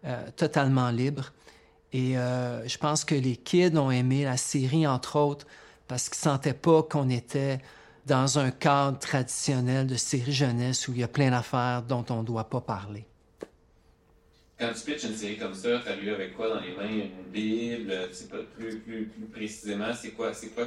euh, 0.05 0.27
totalement 0.37 0.91
libre. 0.91 1.33
Et 1.93 2.19
euh, 2.19 2.67
je 2.67 2.77
pense 2.77 3.05
que 3.05 3.15
les 3.15 3.37
kids 3.37 3.79
ont 3.79 3.91
aimé 3.91 4.25
la 4.25 4.37
série, 4.37 4.87
entre 4.87 5.17
autres, 5.17 5.47
parce 5.87 6.09
qu'ils 6.09 6.29
ne 6.29 6.33
sentaient 6.33 6.55
pas 6.55 6.83
qu'on 6.83 7.09
était 7.09 7.61
dans 8.07 8.39
un 8.39 8.51
cadre 8.51 8.99
traditionnel 8.99 9.87
de 9.87 9.97
série 9.97 10.33
jeunesse 10.33 10.89
où 10.89 10.93
il 10.93 10.99
y 10.99 11.03
a 11.05 11.09
plein 11.09 11.31
d'affaires 11.31 11.83
dont 11.83 12.05
on 12.11 12.21
ne 12.23 12.27
doit 12.27 12.51
pas 12.51 12.61
parler. 12.61 13.07
Quand 14.59 14.73
tu 14.73 14.85
pitches 14.85 15.05
une 15.05 15.17
série 15.17 15.37
comme 15.37 15.55
ça, 15.55 15.81
tu 15.85 15.89
arrives 15.89 16.15
avec 16.15 16.37
quoi 16.37 16.49
dans 16.49 16.61
les 16.61 16.75
mains? 16.77 17.07
Une 17.07 17.31
Bible? 17.33 17.93
Plus, 18.57 18.79
plus, 18.79 19.07
plus 19.07 19.27
précisément, 19.33 19.93
c'est 19.95 20.11
quoi, 20.11 20.33
quoi 20.55 20.67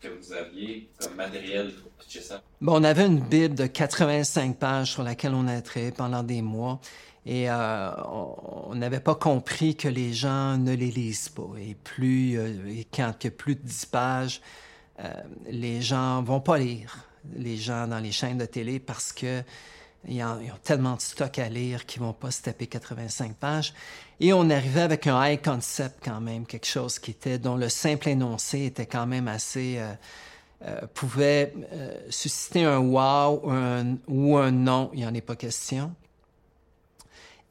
que 0.00 0.08
vous 0.08 0.32
aviez 0.32 0.88
comme 0.98 1.14
matériel 1.14 1.72
pour 1.72 1.90
pitcher 1.92 2.20
ça? 2.20 2.42
Bon, 2.60 2.80
on 2.80 2.84
avait 2.84 3.06
une 3.06 3.20
Bible 3.20 3.54
de 3.54 3.66
85 3.66 4.56
pages 4.58 4.92
sur 4.92 5.02
laquelle 5.02 5.34
on 5.34 5.48
a 5.48 5.60
travaillé 5.60 5.92
pendant 5.92 6.22
des 6.22 6.42
mois. 6.42 6.80
Et 7.26 7.50
euh, 7.50 7.90
on 8.04 8.76
n'avait 8.76 9.00
pas 9.00 9.16
compris 9.16 9.74
que 9.74 9.88
les 9.88 10.14
gens 10.14 10.56
ne 10.58 10.72
les 10.72 10.92
lisent 10.92 11.28
pas. 11.28 11.50
Et 11.58 11.74
plus, 11.74 12.38
euh, 12.38 12.82
quand 12.94 13.12
il 13.20 13.24
y 13.24 13.28
a 13.28 13.30
plus 13.32 13.56
de 13.56 13.62
10 13.62 13.86
pages, 13.86 14.40
euh, 15.00 15.12
les 15.50 15.82
gens 15.82 16.22
vont 16.22 16.40
pas 16.40 16.56
lire 16.56 17.04
les 17.34 17.56
gens 17.56 17.88
dans 17.88 17.98
les 17.98 18.12
chaînes 18.12 18.38
de 18.38 18.46
télé 18.46 18.78
parce 18.78 19.12
que 19.12 19.42
ils 20.08 20.22
ont, 20.22 20.38
tellement 20.62 20.94
de 20.94 21.00
stock 21.00 21.36
à 21.40 21.48
lire 21.48 21.84
qu'ils 21.84 22.00
vont 22.00 22.12
pas 22.12 22.30
se 22.30 22.42
taper 22.42 22.68
85 22.68 23.34
pages. 23.34 23.74
Et 24.20 24.32
on 24.32 24.48
arrivait 24.48 24.82
avec 24.82 25.08
un 25.08 25.26
high 25.26 25.42
concept 25.42 25.96
quand 26.04 26.20
même, 26.20 26.46
quelque 26.46 26.68
chose 26.68 27.00
qui 27.00 27.10
était 27.10 27.40
dont 27.40 27.56
le 27.56 27.68
simple 27.68 28.08
énoncé 28.08 28.66
était 28.66 28.86
quand 28.86 29.06
même 29.08 29.26
assez 29.26 29.80
pouvait 30.94 31.52
susciter 32.08 32.62
un 32.62 32.78
wow 32.78 33.42
ou 34.06 34.36
un 34.36 34.50
non, 34.52 34.90
il 34.92 35.00
n'y 35.00 35.06
en 35.06 35.14
est 35.14 35.20
pas 35.20 35.34
question. 35.34 35.92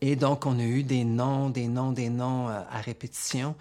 Et 0.01 0.15
donc, 0.15 0.45
on 0.45 0.59
a 0.59 0.63
eu 0.63 0.83
des 0.83 1.03
noms, 1.03 1.49
des 1.49 1.67
noms, 1.67 1.91
des 1.91 2.09
noms 2.09 2.49
euh, 2.49 2.59
à 2.69 2.79
répétition. 2.81 3.55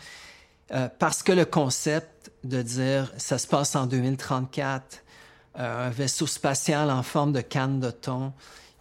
Euh, 0.72 0.88
parce 0.98 1.22
que 1.22 1.32
le 1.32 1.44
concept 1.44 2.32
de 2.42 2.62
dire 2.62 3.12
ça 3.18 3.38
se 3.38 3.46
passe 3.46 3.76
en 3.76 3.86
2034, 3.86 5.02
euh, 5.58 5.86
un 5.86 5.90
vaisseau 5.90 6.26
spatial 6.26 6.90
en 6.90 7.02
forme 7.02 7.32
de 7.32 7.40
canne 7.40 7.80
de 7.80 7.90
thon 7.90 8.32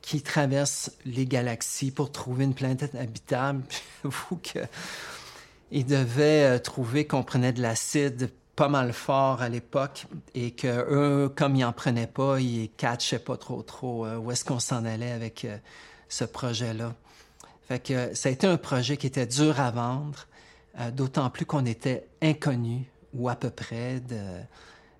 qui 0.01 0.21
traverse 0.21 0.91
les 1.05 1.25
galaxies 1.25 1.91
pour 1.91 2.11
trouver 2.11 2.45
une 2.45 2.53
planète 2.53 2.95
habitable, 2.95 3.63
vous 4.03 4.37
que 4.37 4.59
il 5.71 5.85
devait 5.85 6.59
trouver 6.59 7.07
qu'on 7.07 7.23
prenait 7.23 7.51
de 7.51 7.61
l'acide 7.61 8.29
pas 8.55 8.67
mal 8.67 8.93
fort 8.93 9.41
à 9.41 9.49
l'époque 9.49 10.05
et 10.35 10.51
que 10.51 10.67
eux, 10.67 11.29
comme 11.29 11.55
ils 11.55 11.65
en 11.65 11.73
prenaient 11.73 12.05
pas, 12.05 12.39
ils 12.39 12.69
catchaient 12.77 13.17
pas 13.17 13.37
trop 13.37 13.63
trop 13.63 14.05
où 14.05 14.31
est-ce 14.31 14.45
qu'on 14.45 14.59
s'en 14.59 14.85
allait 14.85 15.11
avec 15.11 15.47
ce 16.09 16.25
projet-là. 16.25 16.93
Fait 17.67 17.79
que 17.79 18.13
ça 18.13 18.29
a 18.29 18.31
été 18.31 18.47
un 18.47 18.57
projet 18.57 18.97
qui 18.97 19.07
était 19.07 19.25
dur 19.25 19.59
à 19.59 19.71
vendre, 19.71 20.27
euh, 20.79 20.91
d'autant 20.91 21.29
plus 21.29 21.45
qu'on 21.45 21.65
était 21.65 22.07
inconnu 22.21 22.85
ou 23.13 23.29
à 23.29 23.35
peu 23.35 23.49
près 23.49 23.99
de, 24.01 24.19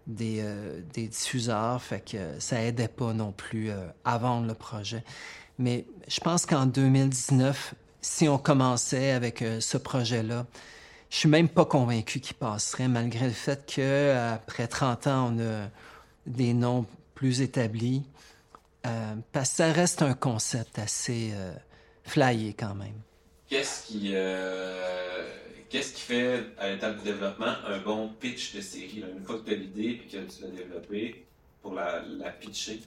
des, 0.08 0.39
euh, 0.41 0.82
des, 0.93 1.08
diffuseurs, 1.08 1.82
fait 1.82 2.00
que 2.00 2.39
ça 2.39 2.62
aidait 2.62 2.88
pas 2.88 3.13
non 3.13 3.32
plus 3.32 3.70
euh, 3.70 3.88
à 4.05 4.17
vendre 4.17 4.48
le 4.48 4.53
projet. 4.53 5.03
Mais 5.60 5.86
je 6.08 6.20
pense 6.20 6.46
qu'en 6.46 6.65
2019, 6.65 7.75
si 8.01 8.27
on 8.29 8.38
commençait 8.38 9.12
avec 9.12 9.43
ce 9.60 9.77
projet-là, 9.77 10.46
je 11.10 11.17
suis 11.17 11.29
même 11.29 11.48
pas 11.48 11.65
convaincu 11.65 12.20
qu'il 12.20 12.36
passerait, 12.36 12.88
malgré 12.88 13.27
le 13.27 13.34
fait 13.34 13.65
qu'après 13.65 14.67
30 14.67 15.08
ans, 15.08 15.34
on 15.34 15.39
a 15.39 15.70
des 16.25 16.53
noms 16.53 16.86
plus 17.13 17.41
établis. 17.41 18.03
parce 19.32 19.51
que 19.51 19.55
ça 19.55 19.72
reste 19.72 20.01
un 20.01 20.15
concept 20.15 20.79
assez 20.79 21.34
flyé 22.03 22.53
quand 22.53 22.75
même. 22.75 23.01
Qu'est-ce 23.48 23.88
qui, 23.88 24.12
euh, 24.13 25.27
qu'est-ce 25.69 25.93
qui 25.93 26.01
fait, 26.01 26.43
à 26.57 26.69
l'étape 26.69 26.98
du 26.98 27.03
développement, 27.03 27.53
un 27.67 27.79
bon 27.79 28.10
pitch 28.19 28.55
de 28.55 28.62
série? 28.62 29.03
Une 29.17 29.24
fois 29.24 29.39
que 29.39 29.45
tu 29.45 29.53
as 29.53 29.57
l'idée 29.57 29.89
et 29.89 29.98
que 29.98 30.10
tu 30.10 30.17
l'as 30.41 30.48
développée, 30.50 31.25
pour 31.62 31.74
la, 31.74 32.01
la 32.17 32.31
pitcher? 32.31 32.81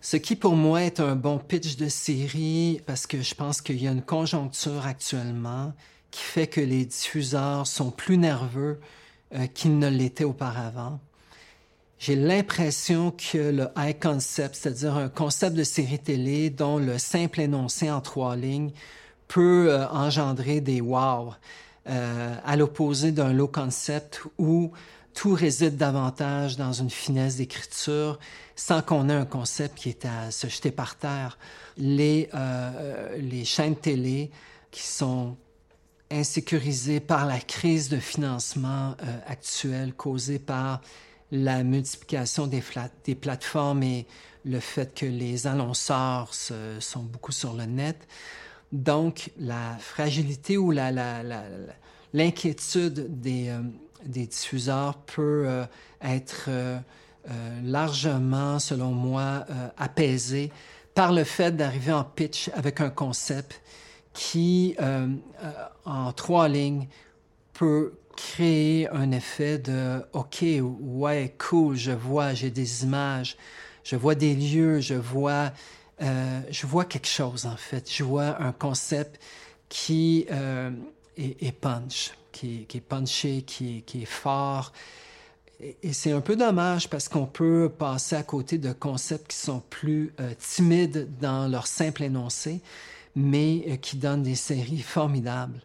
Ce 0.00 0.16
qui 0.16 0.36
pour 0.36 0.56
moi 0.56 0.82
est 0.82 1.00
un 1.00 1.16
bon 1.16 1.38
pitch 1.38 1.76
de 1.76 1.88
série, 1.88 2.80
parce 2.86 3.06
que 3.06 3.22
je 3.22 3.34
pense 3.34 3.60
qu'il 3.60 3.82
y 3.82 3.88
a 3.88 3.90
une 3.90 4.02
conjoncture 4.02 4.86
actuellement 4.86 5.74
qui 6.10 6.22
fait 6.22 6.46
que 6.46 6.60
les 6.60 6.84
diffuseurs 6.84 7.66
sont 7.66 7.90
plus 7.90 8.16
nerveux 8.16 8.80
euh, 9.34 9.46
qu'ils 9.48 9.78
ne 9.78 9.88
l'étaient 9.88 10.24
auparavant. 10.24 11.00
J'ai 11.98 12.14
l'impression 12.14 13.10
que 13.10 13.38
le 13.38 13.68
high 13.76 13.98
concept, 13.98 14.54
c'est-à-dire 14.54 14.96
un 14.96 15.08
concept 15.08 15.56
de 15.56 15.64
série 15.64 15.98
télé 15.98 16.50
dont 16.50 16.78
le 16.78 16.98
simple 16.98 17.40
énoncé 17.40 17.90
en 17.90 18.02
trois 18.02 18.36
lignes 18.36 18.70
peut 19.28 19.68
euh, 19.70 19.88
engendrer 19.88 20.60
des 20.60 20.82
wow, 20.82 21.32
euh, 21.88 22.34
à 22.44 22.56
l'opposé 22.56 23.12
d'un 23.12 23.32
low 23.32 23.48
concept 23.48 24.22
où 24.36 24.72
tout 25.14 25.32
réside 25.32 25.78
davantage 25.78 26.58
dans 26.58 26.74
une 26.74 26.90
finesse 26.90 27.36
d'écriture 27.36 28.18
sans 28.56 28.82
qu'on 28.82 29.08
ait 29.08 29.14
un 29.14 29.24
concept 29.24 29.76
qui 29.76 29.88
est 29.88 30.04
à 30.04 30.30
se 30.30 30.48
jeter 30.48 30.70
par 30.70 30.96
terre. 30.96 31.38
Les, 31.78 32.28
euh, 32.34 33.16
les 33.18 33.46
chaînes 33.46 33.76
télé 33.76 34.30
qui 34.70 34.82
sont 34.82 35.34
insécurisées 36.10 37.00
par 37.00 37.24
la 37.24 37.40
crise 37.40 37.88
de 37.88 37.98
financement 37.98 38.94
actuelle 39.26 39.92
causée 39.92 40.38
par 40.38 40.80
la 41.30 41.64
multiplication 41.64 42.46
des, 42.46 42.62
plateformes 43.14 43.82
et 43.82 44.06
le 44.44 44.60
fait 44.60 44.94
que 44.94 45.06
les 45.06 45.46
annonceurs 45.46 46.34
sont 46.34 47.02
beaucoup 47.02 47.32
sur 47.32 47.54
le 47.54 47.64
net. 47.64 48.06
Donc, 48.72 49.30
la 49.38 49.76
fragilité 49.78 50.58
ou 50.58 50.70
l'inquiétude 50.70 53.10
la, 53.24 53.30
euh, 53.30 53.62
des 54.04 54.26
diffuseurs 54.26 54.98
peut 54.98 55.44
euh, 55.46 55.64
être 56.02 56.46
euh, 56.48 56.78
largement, 57.64 58.58
selon 58.58 58.90
moi, 58.92 59.46
apaisé 59.76 60.52
par 60.94 61.12
le 61.12 61.24
fait 61.24 61.56
d'arriver 61.56 61.92
en 61.92 62.04
pitch 62.04 62.50
avec 62.54 62.80
un 62.80 62.90
concept 62.90 63.60
qui, 64.12 64.76
en 65.84 66.12
trois 66.12 66.48
lignes, 66.48 66.86
peut 67.52 67.94
créer 68.16 68.88
un 68.88 69.12
effet 69.12 69.58
de 69.58 70.02
OK, 70.12 70.44
ouais, 70.62 71.34
cool, 71.38 71.76
je 71.76 71.92
vois, 71.92 72.34
j'ai 72.34 72.50
des 72.50 72.82
images, 72.84 73.36
je 73.84 73.96
vois 73.96 74.14
des 74.14 74.34
lieux, 74.34 74.80
je 74.80 74.94
vois, 74.94 75.52
euh, 76.02 76.40
je 76.50 76.66
vois 76.66 76.84
quelque 76.84 77.06
chose 77.06 77.46
en 77.46 77.56
fait, 77.56 77.90
je 77.92 78.02
vois 78.02 78.42
un 78.42 78.52
concept 78.52 79.20
qui 79.68 80.26
euh, 80.30 80.70
est, 81.16 81.52
punch 81.52 82.12
qui, 82.32 82.66
est 82.72 82.80
punché, 82.80 83.42
qui, 83.42 83.84
est 83.94 84.04
fort. 84.04 84.72
Et, 85.60 85.92
c'est 85.92 86.12
un 86.12 86.20
peu 86.20 86.36
dommage 86.36 86.88
parce 86.90 87.08
qu'on 87.08 87.26
peut 87.26 87.70
passer 87.78 88.16
à 88.16 88.22
côté 88.22 88.58
de 88.58 88.72
concepts 88.72 89.30
qui 89.30 89.36
sont 89.36 89.62
plus 89.70 90.12
euh, 90.20 90.32
timides 90.38 91.08
dans 91.20 91.48
leur 91.48 91.66
simple 91.66 92.02
énoncé, 92.02 92.60
mais 93.14 93.78
qui 93.80 93.96
donnent 93.96 94.22
des 94.22 94.34
séries 94.34 94.82
formidables. 94.82 95.60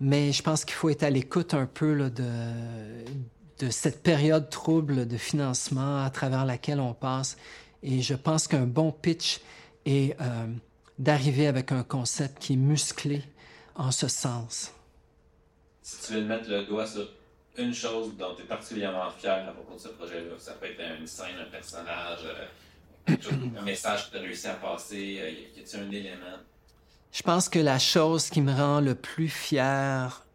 Mais 0.00 0.32
je 0.32 0.42
pense 0.42 0.64
qu'il 0.64 0.74
faut 0.74 0.90
être 0.90 1.02
à 1.02 1.10
l'écoute 1.10 1.54
un 1.54 1.66
peu 1.66 2.10
de 2.10 3.70
cette 3.70 4.02
période 4.02 4.50
trouble 4.50 5.06
de 5.06 5.16
financement 5.16 6.04
à 6.04 6.10
travers 6.10 6.44
laquelle 6.44 6.80
on 6.80 6.94
passe. 6.94 7.36
Et 7.82 8.02
je 8.02 8.14
pense 8.14 8.48
qu'un 8.48 8.66
bon 8.66 8.92
pitch 8.92 9.40
est 9.86 10.20
euh, 10.20 10.46
d'arriver 10.98 11.46
avec 11.46 11.72
un 11.72 11.82
concept 11.82 12.38
qui 12.40 12.54
est 12.54 12.56
musclé 12.56 13.22
en 13.76 13.90
ce 13.90 14.08
sens 14.08 14.72
si 15.84 16.06
tu 16.06 16.14
veux 16.14 16.22
mettre 16.22 16.48
le 16.48 16.64
doigt 16.64 16.86
sur 16.86 17.06
une 17.58 17.74
chose 17.74 18.16
dont 18.16 18.34
tu 18.34 18.42
es 18.42 18.46
particulièrement 18.46 19.10
fier 19.10 19.46
à 19.46 19.52
propos 19.52 19.74
de 19.74 19.78
ce 19.78 19.88
projet-là, 19.88 20.34
ça 20.38 20.54
peut 20.54 20.66
être 20.66 20.98
une 20.98 21.06
scène, 21.06 21.36
un 21.38 21.50
personnage, 21.50 22.20
euh, 22.24 23.14
un 23.58 23.62
message 23.62 24.06
que 24.06 24.12
tu 24.12 24.16
as 24.16 24.20
réussi 24.22 24.46
à 24.48 24.54
passer, 24.54 25.18
euh, 25.20 25.30
y 25.30 25.60
a-t-il 25.60 25.80
un 25.80 25.90
élément? 25.90 26.38
Je 27.14 27.22
pense 27.22 27.48
que 27.48 27.60
la 27.60 27.78
chose 27.78 28.28
qui 28.28 28.40
me 28.40 28.52
rend 28.52 28.80
le 28.80 28.96
plus 28.96 29.28
fier 29.28 30.26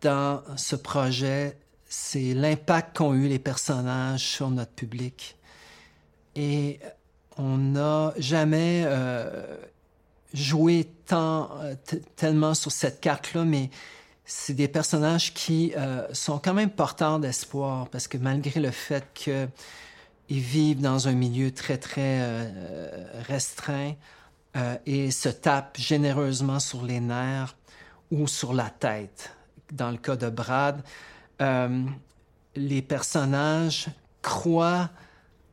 dans 0.00 0.42
ce 0.56 0.74
projet, 0.74 1.58
c'est 1.86 2.32
l'impact 2.32 2.96
qu'ont 2.96 3.12
eu 3.12 3.28
les 3.28 3.38
personnages 3.38 4.24
sur 4.24 4.48
notre 4.48 4.72
public. 4.72 5.36
Et 6.34 6.80
on 7.36 7.58
n'a 7.58 8.14
jamais 8.16 8.84
euh, 8.86 9.58
joué 10.32 10.88
tant, 11.04 11.50
tellement 12.16 12.54
sur 12.54 12.72
cette 12.72 13.02
carte-là, 13.02 13.44
mais 13.44 13.68
c'est 14.24 14.54
des 14.54 14.68
personnages 14.68 15.34
qui 15.34 15.74
euh, 15.76 16.06
sont 16.14 16.38
quand 16.38 16.54
même 16.54 16.70
porteurs 16.70 17.18
d'espoir 17.18 17.90
parce 17.90 18.08
que 18.08 18.16
malgré 18.16 18.60
le 18.60 18.70
fait 18.70 19.04
qu'ils 19.12 19.50
vivent 20.30 20.80
dans 20.80 21.06
un 21.06 21.12
milieu 21.12 21.50
très, 21.50 21.76
très 21.76 22.20
euh, 22.22 23.04
restreint 23.28 23.92
euh, 24.56 24.76
et 24.86 25.10
se 25.10 25.28
tapent 25.28 25.78
généreusement 25.78 26.60
sur 26.60 26.84
les 26.84 27.00
nerfs 27.00 27.56
ou 28.10 28.26
sur 28.26 28.52
la 28.52 28.68
tête, 28.68 29.34
dans 29.72 29.90
le 29.90 29.96
cas 29.96 30.16
de 30.16 30.28
Brad, 30.28 30.82
les 32.54 32.82
personnages 32.82 33.86
croient 34.20 34.90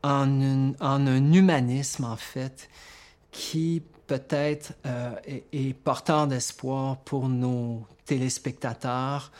en, 0.03 0.73
un 0.79 1.33
humanisme, 1.33 2.03
en 2.03 2.17
fait, 2.17 2.69
qui 3.31 3.81
peut-être 4.05 4.73
est, 5.25 5.45
est 5.53 5.73
porteur 5.73 6.27
d'espoir 6.27 6.97
pour 6.97 7.29
nos 7.29 7.88
téléspectateurs. 8.05 9.31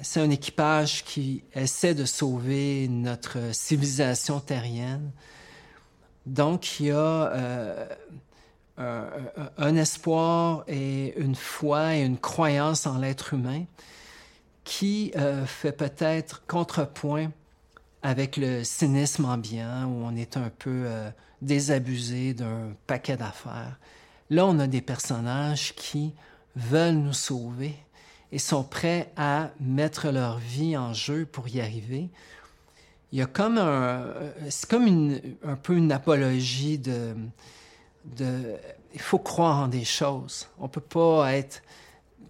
C'est 0.00 0.20
un 0.20 0.30
équipage 0.30 1.02
qui 1.04 1.42
essaie 1.54 1.94
de 1.94 2.04
sauver 2.04 2.86
notre 2.88 3.54
civilisation 3.54 4.40
terrienne. 4.40 5.10
Donc, 6.26 6.80
il 6.80 6.86
y 6.86 6.90
a 6.90 7.32
euh, 8.78 9.08
un, 9.56 9.74
espoir 9.74 10.64
et 10.68 11.18
une 11.18 11.34
foi 11.34 11.96
et 11.96 12.02
une 12.02 12.18
croyance 12.18 12.86
en 12.86 12.98
l'être 12.98 13.32
humain 13.32 13.64
qui 14.64 15.12
euh, 15.16 15.46
fait 15.46 15.72
peut-être 15.72 16.44
contrepoint 16.46 17.30
avec 18.02 18.36
le 18.36 18.64
cynisme 18.64 19.24
ambiant 19.24 19.86
où 19.86 20.04
on 20.04 20.14
est 20.14 20.36
un 20.36 20.50
peu 20.58 20.82
euh, 20.84 21.10
désabusé 21.40 22.34
d'un 22.34 22.74
paquet 22.86 23.16
d'affaires. 23.16 23.78
Là, 24.28 24.44
on 24.44 24.58
a 24.58 24.66
des 24.66 24.82
personnages 24.82 25.74
qui 25.74 26.12
veulent 26.54 26.96
nous 26.96 27.14
sauver 27.14 27.76
et 28.30 28.38
sont 28.38 28.62
prêts 28.62 29.10
à 29.16 29.52
mettre 29.58 30.10
leur 30.10 30.36
vie 30.36 30.76
en 30.76 30.92
jeu 30.92 31.24
pour 31.24 31.48
y 31.48 31.62
arriver. 31.62 32.10
Il 33.10 33.18
y 33.20 33.22
a 33.22 33.26
comme 33.26 33.56
un, 33.56 34.12
c'est 34.50 34.68
comme 34.68 34.86
une, 34.86 35.18
un 35.44 35.56
peu 35.56 35.74
une 35.76 35.92
apologie 35.92 36.76
de, 36.76 37.14
il 38.18 39.00
faut 39.00 39.18
croire 39.18 39.64
en 39.64 39.68
des 39.68 39.84
choses. 39.84 40.48
On 40.58 40.68
peut 40.68 40.80
pas 40.80 41.34
être 41.34 41.62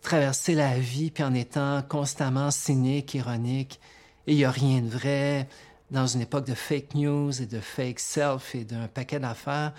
traverser 0.02 0.54
la 0.54 0.78
vie 0.78 1.10
puis 1.10 1.24
en 1.24 1.34
étant 1.34 1.82
constamment 1.82 2.50
cynique, 2.50 3.14
ironique, 3.14 3.80
et 4.26 4.32
il 4.32 4.38
y 4.38 4.44
a 4.44 4.50
rien 4.50 4.80
de 4.80 4.88
vrai 4.88 5.48
dans 5.90 6.06
une 6.06 6.20
époque 6.20 6.46
de 6.46 6.54
fake 6.54 6.94
news 6.94 7.42
et 7.42 7.46
de 7.46 7.60
fake 7.60 8.00
self 8.00 8.54
et 8.54 8.64
d'un 8.64 8.88
paquet 8.88 9.20
d'affaires. 9.20 9.72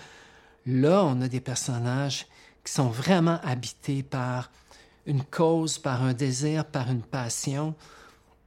Là, 0.66 1.04
on 1.04 1.20
a 1.20 1.28
des 1.28 1.40
personnages 1.40 2.26
qui 2.64 2.72
sont 2.72 2.88
vraiment 2.88 3.40
habités 3.42 4.02
par 4.02 4.50
une 5.06 5.24
cause, 5.24 5.78
par 5.78 6.02
un 6.02 6.12
désir, 6.12 6.64
par 6.64 6.90
une 6.90 7.02
passion. 7.02 7.74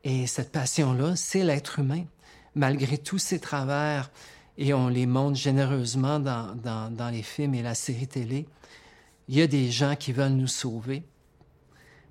Et 0.04 0.28
cette 0.28 0.52
passion-là, 0.52 1.16
c'est 1.16 1.44
l'être 1.44 1.80
humain. 1.80 2.06
Malgré 2.56 2.98
tous 2.98 3.20
ses 3.20 3.40
travers, 3.40 4.12
et 4.62 4.76
on 4.76 4.90
les 4.90 5.08
montre 5.08 5.38
généreusement 5.38 6.20
dans, 6.20 6.56
dans, 6.56 7.10
les 7.12 7.24
films 7.24 7.56
et 7.56 7.64
la 7.64 7.74
série 7.74 8.08
télé, 8.08 8.46
il 9.28 9.36
y 9.36 9.42
a 9.42 9.48
des 9.48 9.72
gens 9.72 9.96
qui 9.96 10.14
veulent 10.14 10.34
nous 10.34 10.48
sauver. 10.48 11.02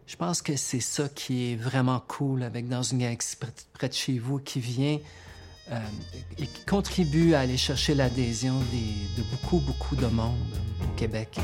Je 0.08 0.16
pense 0.16 0.42
que 0.42 0.56
c'est 0.56 0.80
ça 0.80 1.08
qui 1.08 1.52
est 1.52 1.56
vraiment 1.56 2.02
cool 2.08 2.42
avec 2.42 2.68
Dans 2.68 2.82
une 2.82 2.98
galaxie 2.98 3.36
près 3.72 3.88
de 3.88 3.94
chez 3.94 4.18
vous, 4.18 4.40
qui 4.40 4.58
vient 4.58 4.98
euh, 5.70 5.78
et 6.38 6.46
qui 6.46 6.64
contribue 6.64 7.34
à 7.34 7.40
aller 7.40 7.56
chercher 7.56 7.94
l'adhésion 7.94 8.58
de 8.58 9.22
beaucoup, 9.30 9.60
beaucoup 9.60 9.94
de 9.94 10.06
monde 10.06 10.34
au 10.82 10.98
Québec. 10.98 11.38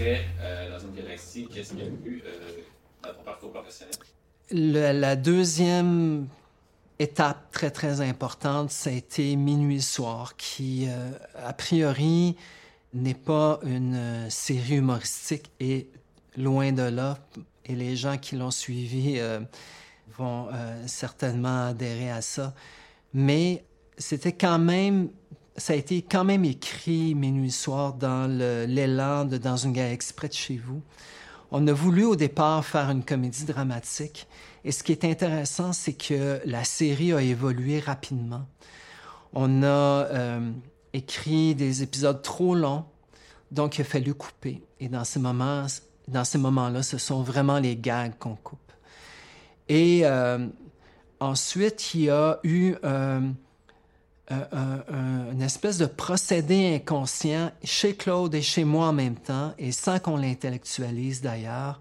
Euh, 0.00 0.16
qu'est-ce 1.52 1.70
qu'il 1.70 1.82
a 1.82 1.86
eu 1.86 2.22
euh, 2.26 2.62
dans 3.02 3.14
ton 3.14 3.22
parcours 3.22 3.52
professionnel? 3.52 3.94
la 4.52 5.14
deuxième 5.14 6.26
étape 6.98 7.52
très, 7.52 7.70
très 7.70 8.00
importante, 8.00 8.70
ça 8.70 8.90
a 8.90 8.92
été 8.92 9.36
Minuit 9.36 9.80
Soir, 9.80 10.36
qui, 10.36 10.86
euh, 10.88 11.12
a 11.36 11.52
priori, 11.52 12.36
n'est 12.92 13.14
pas 13.14 13.60
une 13.62 14.28
série 14.28 14.76
humoristique 14.76 15.52
et 15.60 15.88
loin 16.36 16.72
de 16.72 16.82
là. 16.82 17.18
Et 17.64 17.76
les 17.76 17.94
gens 17.94 18.18
qui 18.18 18.34
l'ont 18.34 18.50
suivi 18.50 19.20
vont 20.18 20.48
certainement 20.86 21.68
adhérer 21.68 22.10
à 22.10 22.20
ça. 22.20 22.52
Mais 23.14 23.62
c'était 23.96 24.32
quand 24.32 24.58
même 24.58 25.10
ça 25.60 25.74
a 25.74 25.76
été 25.76 26.02
quand 26.02 26.24
même 26.24 26.44
écrit 26.44 27.14
Minuit 27.14 27.50
Soir 27.50 27.92
dans 27.92 28.26
l'élan 28.66 29.24
de 29.24 29.36
Dans 29.36 29.56
une 29.56 29.72
gare 29.72 29.90
exprès 29.90 30.28
de 30.28 30.32
chez 30.32 30.56
vous. 30.56 30.82
On 31.52 31.66
a 31.66 31.72
voulu 31.72 32.04
au 32.04 32.16
départ 32.16 32.64
faire 32.64 32.90
une 32.90 33.04
comédie 33.04 33.44
dramatique. 33.44 34.28
Et 34.64 34.72
ce 34.72 34.82
qui 34.82 34.92
est 34.92 35.04
intéressant, 35.04 35.72
c'est 35.72 35.94
que 35.94 36.40
la 36.44 36.64
série 36.64 37.12
a 37.12 37.22
évolué 37.22 37.80
rapidement. 37.80 38.46
On 39.32 39.62
a 39.62 39.66
euh, 39.66 40.50
écrit 40.92 41.54
des 41.54 41.82
épisodes 41.82 42.22
trop 42.22 42.54
longs, 42.54 42.84
donc 43.50 43.78
il 43.78 43.82
a 43.82 43.84
fallu 43.84 44.14
couper. 44.14 44.62
Et 44.78 44.88
dans 44.88 45.04
ces 45.04 45.18
moments, 45.18 45.66
dans 46.08 46.24
ces 46.24 46.38
moments-là, 46.38 46.82
ce 46.82 46.98
sont 46.98 47.22
vraiment 47.22 47.58
les 47.58 47.76
gags 47.76 48.12
qu'on 48.18 48.36
coupe. 48.36 48.58
Et 49.68 50.00
euh, 50.04 50.46
ensuite, 51.20 51.94
il 51.94 52.02
y 52.02 52.10
a 52.10 52.38
eu 52.44 52.74
euh, 52.84 53.20
une 54.30 55.42
espèce 55.42 55.78
de 55.78 55.86
procédé 55.86 56.76
inconscient 56.76 57.50
chez 57.64 57.94
Claude 57.94 58.34
et 58.34 58.42
chez 58.42 58.64
moi 58.64 58.88
en 58.88 58.92
même 58.92 59.16
temps, 59.16 59.52
et 59.58 59.72
sans 59.72 59.98
qu'on 59.98 60.16
l'intellectualise 60.16 61.20
d'ailleurs, 61.20 61.80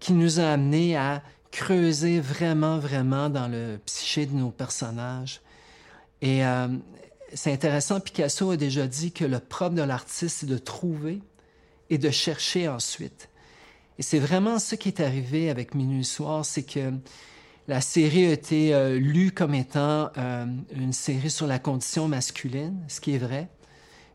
qui 0.00 0.12
nous 0.12 0.40
a 0.40 0.50
amené 0.50 0.96
à 0.96 1.22
creuser 1.50 2.20
vraiment, 2.20 2.78
vraiment 2.78 3.30
dans 3.30 3.48
le 3.48 3.78
psyché 3.86 4.26
de 4.26 4.34
nos 4.34 4.50
personnages. 4.50 5.40
Et 6.20 6.44
euh, 6.44 6.68
c'est 7.32 7.52
intéressant, 7.52 8.00
Picasso 8.00 8.50
a 8.50 8.56
déjà 8.56 8.86
dit 8.86 9.12
que 9.12 9.24
le 9.24 9.38
propre 9.38 9.76
de 9.76 9.82
l'artiste, 9.82 10.38
c'est 10.40 10.46
de 10.46 10.58
trouver 10.58 11.22
et 11.88 11.98
de 11.98 12.10
chercher 12.10 12.68
ensuite. 12.68 13.28
Et 13.98 14.02
c'est 14.02 14.18
vraiment 14.18 14.58
ce 14.58 14.74
qui 14.74 14.88
est 14.88 15.00
arrivé 15.00 15.50
avec 15.50 15.74
Minuit 15.74 16.04
Soir, 16.04 16.44
c'est 16.44 16.62
que 16.62 16.92
la 17.68 17.80
série 17.80 18.26
a 18.26 18.32
été 18.32 18.74
euh, 18.74 18.98
lue 18.98 19.32
comme 19.32 19.54
étant 19.54 20.10
euh, 20.16 20.46
une 20.72 20.92
série 20.92 21.30
sur 21.30 21.46
la 21.46 21.58
condition 21.58 22.08
masculine, 22.08 22.78
ce 22.88 23.00
qui 23.00 23.14
est 23.14 23.18
vrai, 23.18 23.48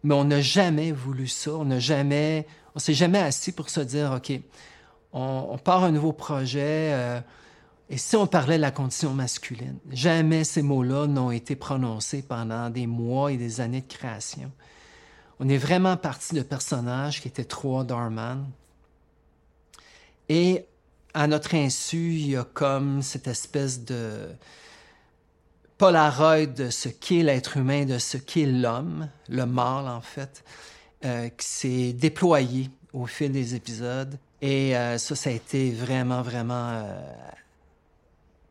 mais 0.03 0.15
on 0.15 0.23
n'a 0.23 0.41
jamais 0.41 0.91
voulu 0.91 1.27
ça, 1.27 1.51
on 1.55 1.65
n'a 1.65 1.79
jamais, 1.79 2.47
on 2.75 2.79
s'est 2.79 2.93
jamais 2.93 3.19
assis 3.19 3.51
pour 3.51 3.69
se 3.69 3.81
dire, 3.81 4.13
OK, 4.15 4.39
on, 5.13 5.57
part 5.57 5.83
un 5.83 5.91
nouveau 5.91 6.13
projet, 6.13 6.93
euh, 6.93 7.19
et 7.89 7.97
si 7.97 8.15
on 8.15 8.25
parlait 8.25 8.55
de 8.55 8.61
la 8.61 8.71
condition 8.71 9.13
masculine, 9.13 9.77
jamais 9.91 10.45
ces 10.45 10.61
mots-là 10.61 11.07
n'ont 11.07 11.31
été 11.31 11.57
prononcés 11.57 12.21
pendant 12.21 12.69
des 12.69 12.87
mois 12.87 13.33
et 13.33 13.37
des 13.37 13.59
années 13.59 13.81
de 13.81 13.93
création. 13.93 14.49
On 15.41 15.49
est 15.49 15.57
vraiment 15.57 15.97
parti 15.97 16.35
de 16.35 16.41
personnages 16.41 17.19
qui 17.19 17.27
étaient 17.27 17.43
trois 17.43 17.83
Dorman. 17.83 18.45
Et 20.29 20.65
à 21.13 21.28
notre 21.28 21.56
insu, 21.56 22.13
il 22.13 22.32
y 22.32 22.36
a 22.38 22.43
comme 22.43 23.02
cette 23.02 23.28
espèce 23.28 23.84
de 23.84 24.30
Polaroid 25.78 26.45
de 26.45 26.69
ce 26.69 26.89
qu'est 26.89 27.24
l'être 27.24 27.58
humain, 27.58 27.86
de 27.86 27.97
ce 27.97 28.17
qu'est 28.17 28.45
l'homme, 28.45 29.10
le 29.30 29.45
mâle 29.45 29.88
en 29.88 30.02
fait, 30.02 30.43
euh, 31.06 31.30
qui 31.30 31.47
s'est 31.47 31.93
déployé 31.93 32.69
au 32.93 33.08
fil 33.08 33.32
des 33.32 33.56
épisodes. 33.56 34.17
Et 34.41 34.78
euh, 34.78 34.97
ça, 34.97 35.15
ça 35.15 35.30
a 35.30 35.34
été 35.34 35.71
vraiment, 35.71 36.21
vraiment 36.21 36.69
euh, 36.69 37.02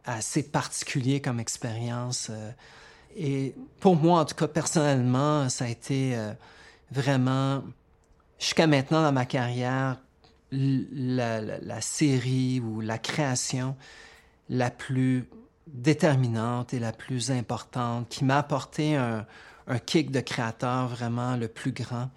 assez 0.05 0.43
particulier 0.43 1.21
comme 1.21 1.41
expérience. 1.41 2.31
et 3.17 3.55
pour 3.81 3.97
moi, 3.97 4.21
en 4.21 4.25
tout 4.25 4.35
cas, 4.35 4.49
personnellement, 4.49 5.49
ça 5.49 5.65
a 5.67 5.69
été 5.69 6.17
vraiment, 6.91 7.63
jusqu'à 8.39 8.67
maintenant 8.67 9.03
dans 9.03 9.13
ma 9.13 9.27
carrière, 9.27 9.99
la, 10.53 11.81
série 11.81 12.61
ou 12.61 12.81
la 12.81 12.99
création 12.99 13.77
la 14.49 14.71
plus 14.71 15.29
déterminante 15.67 16.75
et 16.75 16.79
la 16.79 16.93
plus 16.93 17.31
importante, 17.31 18.09
qui 18.09 18.25
m'a 18.25 18.39
apporté 18.39 18.97
un, 18.97 19.27
kick 19.87 20.11
de 20.11 20.21
créateur 20.21 20.89
vraiment 20.89 21.37
le 21.37 21.47
plus 21.47 21.71
grand. 21.71 22.11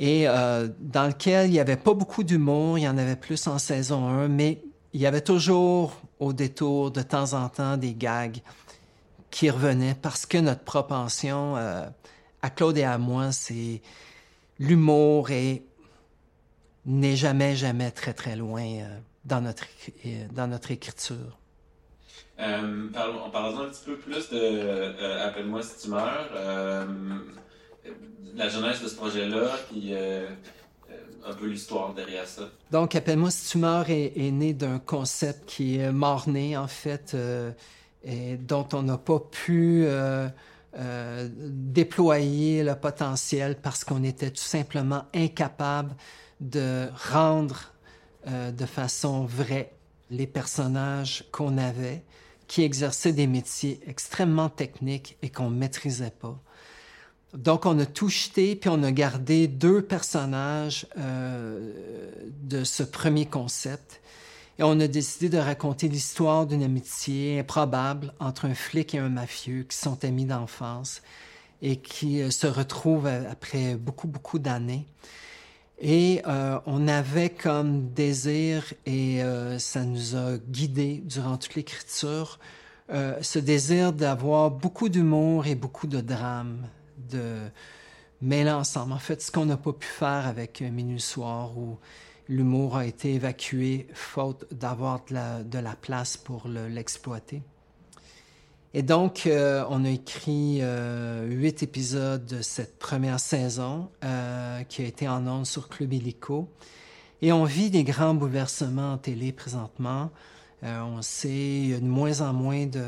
Et 0.00 0.28
euh, 0.28 0.68
dans 0.80 1.06
lequel 1.06 1.46
il 1.46 1.52
n'y 1.52 1.60
avait 1.60 1.76
pas 1.76 1.94
beaucoup 1.94 2.24
d'humour, 2.24 2.78
il 2.78 2.82
y 2.82 2.88
en 2.88 2.98
avait 2.98 3.16
plus 3.16 3.46
en 3.46 3.58
saison 3.58 4.08
1, 4.08 4.28
mais 4.28 4.62
il 4.92 5.00
y 5.00 5.06
avait 5.06 5.20
toujours 5.20 6.00
au 6.18 6.32
détour 6.32 6.90
de 6.90 7.02
temps 7.02 7.34
en 7.34 7.48
temps 7.48 7.76
des 7.76 7.94
gags 7.94 8.40
qui 9.30 9.50
revenaient 9.50 9.94
parce 10.00 10.26
que 10.26 10.38
notre 10.38 10.62
propension 10.62 11.56
euh, 11.56 11.86
à 12.42 12.50
Claude 12.50 12.78
et 12.78 12.84
à 12.84 12.98
moi, 12.98 13.30
c'est 13.32 13.82
l'humour 14.58 15.30
et 15.30 15.62
n'est 16.88 17.16
jamais, 17.16 17.54
jamais 17.54 17.90
très, 17.90 18.14
très 18.14 18.34
loin 18.34 18.62
euh, 18.62 18.98
dans, 19.24 19.42
notre, 19.42 19.64
euh, 20.06 20.26
dans 20.32 20.48
notre 20.48 20.70
écriture. 20.70 21.38
Euh, 22.40 22.88
parlons, 22.92 23.30
parlons 23.30 23.60
un 23.60 23.68
petit 23.68 23.84
peu 23.84 23.96
plus 23.96 24.30
de 24.30 24.38
euh, 24.40 25.26
Appelle-moi 25.26 25.62
si 25.62 25.82
tu 25.82 25.90
meurs. 25.90 26.30
la 28.34 28.48
jeunesse 28.48 28.82
de 28.82 28.88
ce 28.88 28.94
projet-là, 28.96 29.50
puis 29.70 29.92
un 29.94 31.34
peu 31.34 31.46
l'histoire 31.46 31.92
derrière 31.92 32.26
ça. 32.26 32.48
Donc, 32.70 32.94
Appelle-moi 32.94 33.30
si 33.30 33.50
tu 33.50 33.58
meurs 33.58 33.90
est, 33.90 34.30
né 34.30 34.54
d'un 34.54 34.78
concept 34.78 35.46
qui 35.46 35.78
est 35.78 35.92
mort-né, 35.92 36.56
en 36.56 36.68
fait, 36.68 37.16
et 38.04 38.36
dont 38.36 38.68
on 38.72 38.84
n'a 38.84 38.98
pas 38.98 39.18
pu 39.18 39.84
déployer 41.42 42.62
le 42.62 42.76
potentiel 42.76 43.56
parce 43.60 43.82
qu'on 43.82 44.04
était 44.04 44.30
tout 44.30 44.36
simplement 44.36 45.04
incapable 45.12 45.94
de 46.40 46.88
rendre 47.10 47.72
euh, 48.26 48.50
de 48.50 48.66
façon 48.66 49.24
vraie 49.24 49.72
les 50.10 50.26
personnages 50.26 51.24
qu'on 51.32 51.58
avait, 51.58 52.02
qui 52.46 52.62
exerçaient 52.62 53.12
des 53.12 53.26
métiers 53.26 53.80
extrêmement 53.86 54.48
techniques 54.48 55.16
et 55.22 55.28
qu'on 55.28 55.50
ne 55.50 55.56
maîtrisait 55.56 56.12
pas. 56.18 56.40
Donc, 57.34 57.66
on 57.66 57.78
a 57.78 57.84
tout 57.84 58.08
jeté, 58.08 58.56
puis 58.56 58.70
on 58.70 58.82
a 58.82 58.90
gardé 58.90 59.48
deux 59.48 59.82
personnages 59.82 60.86
euh, 60.96 61.72
de 62.42 62.64
ce 62.64 62.82
premier 62.82 63.26
concept. 63.26 64.00
Et 64.58 64.62
on 64.62 64.80
a 64.80 64.88
décidé 64.88 65.28
de 65.28 65.38
raconter 65.38 65.88
l'histoire 65.88 66.46
d'une 66.46 66.62
amitié 66.62 67.38
improbable 67.40 68.12
entre 68.18 68.46
un 68.46 68.54
flic 68.54 68.94
et 68.94 68.98
un 68.98 69.10
mafieux 69.10 69.64
qui 69.68 69.76
sont 69.76 70.02
amis 70.04 70.24
d'enfance 70.24 71.02
et 71.60 71.76
qui 71.76 72.22
euh, 72.22 72.30
se 72.30 72.46
retrouvent 72.46 73.06
après 73.06 73.74
beaucoup, 73.76 74.08
beaucoup 74.08 74.38
d'années. 74.38 74.86
Et 75.80 76.22
euh, 76.26 76.58
on 76.66 76.88
avait 76.88 77.30
comme 77.30 77.90
désir, 77.90 78.74
et 78.84 79.22
euh, 79.22 79.58
ça 79.60 79.84
nous 79.84 80.16
a 80.16 80.36
guidés 80.38 81.02
durant 81.04 81.36
toute 81.36 81.54
l'écriture, 81.54 82.40
euh, 82.90 83.16
ce 83.22 83.38
désir 83.38 83.92
d'avoir 83.92 84.50
beaucoup 84.50 84.88
d'humour 84.88 85.46
et 85.46 85.54
beaucoup 85.54 85.86
de 85.86 86.00
drame, 86.00 86.66
de 87.10 87.36
mêler 88.20 88.50
ensemble. 88.50 88.92
En 88.92 88.98
fait, 88.98 89.22
ce 89.22 89.30
qu'on 89.30 89.44
n'a 89.44 89.56
pas 89.56 89.72
pu 89.72 89.86
faire 89.86 90.26
avec 90.26 90.62
Minuit 90.62 91.00
Soir, 91.00 91.56
où 91.56 91.78
l'humour 92.28 92.76
a 92.76 92.84
été 92.84 93.14
évacué 93.14 93.86
faute 93.92 94.52
d'avoir 94.52 95.04
de 95.08 95.14
la, 95.14 95.42
de 95.44 95.58
la, 95.60 95.76
place 95.76 96.16
pour 96.16 96.48
l'exploiter. 96.48 97.40
Et 98.78 98.82
donc, 98.82 99.26
euh, 99.26 99.64
on 99.70 99.84
a 99.84 99.88
écrit 99.88 100.60
euh, 100.60 101.26
huit 101.26 101.64
épisodes 101.64 102.24
de 102.24 102.42
cette 102.42 102.78
première 102.78 103.18
saison 103.18 103.90
euh, 104.04 104.62
qui 104.62 104.82
a 104.82 104.84
été 104.84 105.08
en 105.08 105.26
ondes 105.26 105.46
sur 105.46 105.68
Club 105.68 105.94
Illico. 105.94 106.48
Et 107.20 107.32
on 107.32 107.42
vit 107.42 107.70
des 107.70 107.82
grands 107.82 108.14
bouleversements 108.14 108.92
en 108.92 108.96
télé 108.96 109.32
présentement. 109.32 110.12
on 110.62 111.02
sait 111.02 111.76
de 111.80 111.88
moins 111.88 112.20
en 112.20 112.32
moins 112.32 112.66
de, 112.66 112.84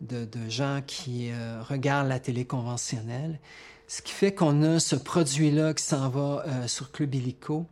de, 0.00 0.24
de 0.24 0.48
gens 0.48 0.80
qui 0.84 1.30
regardent 1.68 2.08
la 2.08 2.18
télé 2.18 2.44
conventionnelle. 2.44 3.38
Ce 3.86 4.02
qui 4.02 4.10
fait 4.10 4.34
qu'on 4.34 4.60
a 4.64 4.80
ce 4.80 4.96
produit-là 4.96 5.72
qui 5.74 5.84
s'en 5.84 6.08
va 6.08 6.66
sur 6.66 6.90
Club 6.90 7.14
Illico 7.14 7.66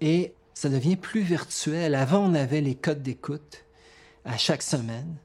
et 0.00 0.34
ça 0.54 0.68
devient 0.68 0.94
plus 0.94 1.22
virtuel. 1.22 1.96
Avant, 1.96 2.20
on 2.20 2.34
avait 2.34 2.60
les 2.60 2.76
codes 2.76 3.02
d'écoute 3.02 3.64
à 4.24 4.36
chaque 4.36 4.62
semaine. 4.62 5.16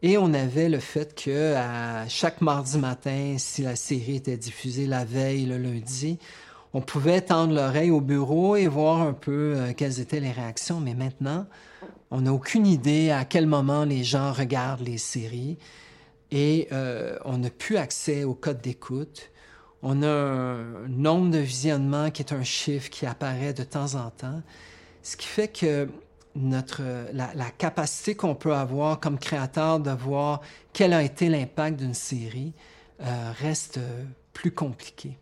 Et 0.00 0.16
on 0.16 0.32
avait 0.32 0.68
le 0.68 0.78
fait 0.78 1.20
que 1.20 1.54
à 1.56 2.08
chaque 2.08 2.40
mardi 2.40 2.78
matin, 2.78 3.34
si 3.36 3.62
la 3.62 3.74
série 3.74 4.16
était 4.16 4.36
diffusée 4.36 4.86
la 4.86 5.04
veille, 5.04 5.44
le 5.46 5.58
lundi, 5.58 6.18
on 6.72 6.80
pouvait 6.80 7.20
tendre 7.20 7.52
l'oreille 7.52 7.90
au 7.90 8.00
bureau 8.00 8.54
et 8.54 8.68
voir 8.68 9.00
un 9.00 9.12
peu 9.12 9.54
euh, 9.56 9.72
quelles 9.76 9.98
étaient 9.98 10.20
les 10.20 10.30
réactions. 10.30 10.78
Mais 10.78 10.94
maintenant, 10.94 11.46
on 12.12 12.20
n'a 12.20 12.32
aucune 12.32 12.66
idée 12.66 13.10
à 13.10 13.24
quel 13.24 13.46
moment 13.46 13.84
les 13.84 14.04
gens 14.04 14.32
regardent 14.32 14.86
les 14.86 14.98
séries 14.98 15.58
et 16.30 16.68
euh, 16.70 17.18
on 17.24 17.38
n'a 17.38 17.50
plus 17.50 17.76
accès 17.76 18.22
au 18.22 18.34
code 18.34 18.60
d'écoute. 18.60 19.30
On 19.82 20.04
a 20.04 20.08
un 20.08 20.88
nombre 20.88 21.30
de 21.32 21.38
visionnements 21.38 22.12
qui 22.12 22.22
est 22.22 22.32
un 22.32 22.44
chiffre 22.44 22.88
qui 22.88 23.04
apparaît 23.04 23.52
de 23.52 23.64
temps 23.64 23.94
en 23.94 24.10
temps, 24.10 24.42
ce 25.02 25.16
qui 25.16 25.26
fait 25.26 25.48
que 25.48 25.88
notre, 26.34 26.82
la, 27.12 27.32
la 27.34 27.50
capacité 27.50 28.14
qu'on 28.14 28.34
peut 28.34 28.54
avoir 28.54 29.00
comme 29.00 29.18
créateur 29.18 29.80
de 29.80 29.90
voir 29.90 30.40
quel 30.72 30.92
a 30.92 31.02
été 31.02 31.28
l'impact 31.28 31.78
d'une 31.78 31.94
série 31.94 32.52
euh, 33.00 33.32
reste 33.38 33.80
plus 34.32 34.52
compliqué. 34.52 35.18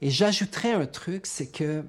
Et 0.00 0.10
j'ajouterais 0.10 0.72
un 0.72 0.86
truc, 0.86 1.26
c'est 1.26 1.50
que 1.50 1.84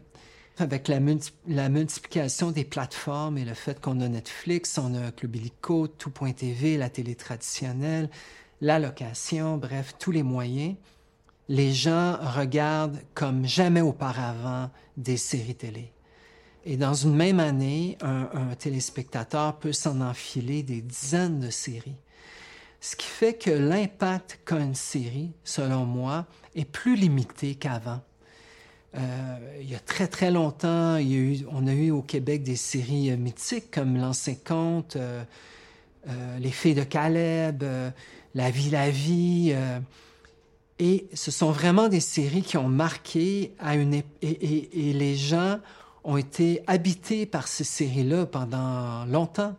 avec 0.59 0.87
la, 0.87 0.99
la, 1.47 1.69
multiplication 1.69 2.51
des 2.51 2.63
plateformes 2.63 3.37
et 3.37 3.45
le 3.45 3.53
fait 3.53 3.79
qu'on 3.79 4.01
a 4.01 4.07
Netflix, 4.07 4.77
on 4.77 4.95
a 4.95 5.11
Club 5.11 5.35
Illico, 5.35 5.87
Tout.tv, 5.87 6.77
la 6.77 6.89
télé 6.89 7.15
traditionnelle, 7.15 8.09
la 8.61 8.79
location, 8.79 9.57
bref, 9.57 9.95
tous 9.99 10.11
les 10.11 10.23
moyens, 10.23 10.75
les 11.47 11.73
gens 11.73 12.17
regardent 12.19 12.99
comme 13.13 13.45
jamais 13.45 13.81
auparavant 13.81 14.71
des 14.97 15.17
séries 15.17 15.55
télé. 15.55 15.91
Et 16.69 16.75
dans 16.75 16.93
une 16.93 17.15
même 17.15 17.39
année, 17.39 17.97
un, 18.01 18.53
téléspectateur 18.59 19.57
peut 19.57 19.71
s'en 19.71 20.01
enfiler 20.01 20.63
des 20.63 20.81
dizaines 20.81 21.39
de 21.39 21.49
séries. 21.49 21.95
Ce 22.81 22.97
qui 22.97 23.07
fait 23.07 23.35
que 23.35 23.49
l'impact 23.49 24.41
qu'a 24.45 24.57
une 24.59 24.75
série, 24.75 25.31
selon 25.45 25.85
moi, 25.85 26.25
est 26.55 26.65
plus 26.65 26.97
limité 26.97 27.55
qu'avant. 27.55 28.01
Euh, 28.95 29.57
il 29.61 29.69
y 29.71 29.75
a 29.75 29.79
très 29.79 30.07
très 30.07 30.29
longtemps, 30.29 30.97
on 31.51 31.67
a 31.67 31.73
eu 31.73 31.91
au 31.91 32.01
Québec 32.01 32.43
des 32.43 32.57
séries 32.57 33.11
euh, 33.11 33.17
mythiques 33.17 33.71
comme 33.71 33.95
L'ancien 33.95 34.35
compte, 34.35 34.97
euh, 34.97 35.23
Les 36.39 36.51
filles 36.51 36.75
de 36.75 36.83
Caleb, 36.83 37.63
La 38.35 38.51
vie, 38.51 38.69
la 38.71 38.89
vie. 38.89 39.53
et 40.79 41.07
ce 41.13 41.31
sont 41.31 41.51
vraiment 41.51 41.87
des 41.87 42.01
séries 42.01 42.41
qui 42.43 42.57
ont 42.57 42.67
marqué 42.69 43.53
à 43.59 43.75
une 43.75 43.93
et, 43.93 44.03
et- 44.21 44.89
et 44.89 44.93
les 44.93 45.15
gens 45.15 45.59
ont 46.07 46.15
été 46.15 46.63
habités 46.67 47.25
par 47.25 47.49
ces 47.49 47.65
séries-là 47.65 48.25
pendant 48.25 49.05
longtemps. 49.05 49.55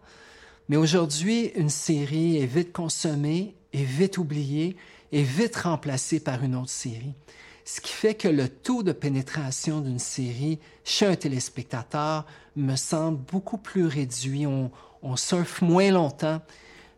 Mais 0.70 0.76
aujourd'hui, 0.76 1.52
une 1.54 1.68
série 1.68 2.38
est 2.38 2.46
vite 2.46 2.72
consommée, 2.72 3.54
est 3.74 3.84
vite 3.84 4.16
oubliée, 4.16 4.74
est 5.12 5.22
vite 5.22 5.56
remplacée 5.56 6.20
par 6.20 6.42
une 6.42 6.56
autre 6.56 6.70
série. 6.70 7.12
Ce 7.66 7.82
qui 7.82 7.92
fait 7.92 8.14
que 8.14 8.28
le 8.28 8.48
taux 8.48 8.82
de 8.82 8.92
pénétration 8.92 9.82
d'une 9.82 9.98
série 9.98 10.58
chez 10.84 11.04
un 11.04 11.16
téléspectateur 11.16 12.24
me 12.56 12.76
semble 12.76 13.18
beaucoup 13.30 13.58
plus 13.58 13.84
réduit. 13.86 14.46
On, 14.46 14.70
on 15.02 15.16
surfe 15.16 15.60
moins 15.60 15.90
longtemps 15.90 16.40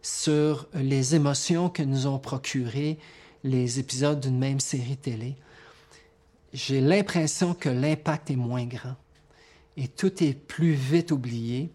sur 0.00 0.68
les 0.74 1.16
émotions 1.16 1.68
que 1.68 1.82
nous 1.82 2.06
ont 2.06 2.20
procurées 2.20 2.98
les 3.42 3.80
épisodes 3.80 4.20
d'une 4.20 4.38
même 4.38 4.60
série 4.60 4.96
télé. 4.96 5.34
J'ai 6.52 6.80
l'impression 6.80 7.52
que 7.52 7.68
l'impact 7.68 8.30
est 8.30 8.36
moins 8.36 8.64
grand 8.64 8.94
et 9.76 9.88
tout 9.88 10.22
est 10.22 10.34
plus 10.34 10.72
vite 10.72 11.12
oublié. 11.12 11.70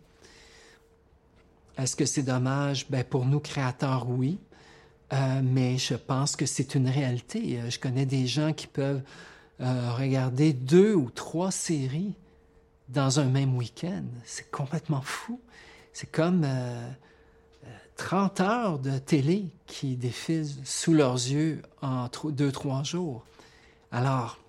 Est-ce 1.78 1.96
que 1.96 2.06
c'est 2.06 2.24
dommage? 2.24 2.88
Ben, 2.90 3.04
pour 3.04 3.26
nous 3.26 3.40
créateurs, 3.40 4.10
oui. 4.10 4.40
Euh, 5.14 5.42
mais 5.44 5.78
je 5.78 5.96
pense 5.96 6.36
que 6.36 6.46
c'est 6.46 6.76
une 6.76 6.90
réalité. 6.90 7.60
Euh, 7.60 7.70
Je 7.70 7.80
connais 7.80 8.06
des 8.06 8.28
gens 8.28 8.54
qui 8.54 8.68
peuvent 8.68 9.02
euh, 9.62 9.94
regarder 9.94 10.54
deux 10.54 10.94
ou 10.96 11.10
trois 11.10 11.52
séries 11.52 12.16
dans 12.90 13.20
un 13.20 13.26
même 13.26 13.56
week-end. 13.56 14.04
C'est 14.24 14.50
complètement 14.52 15.02
fou. 15.02 15.40
C'est 15.94 16.12
comme 16.12 16.44
euh, 16.44 16.90
euh, 17.66 17.68
30 17.98 18.42
heures 18.42 18.80
de 18.80 18.98
télé 18.98 19.46
qui 19.66 19.96
défilent 19.96 20.50
sous 20.64 20.94
leurs 20.94 21.16
yeux 21.16 21.62
en 21.82 22.10
deux, 22.26 22.52
trois 22.52 22.84
jours. 22.84 23.26
Alors, 23.92 24.40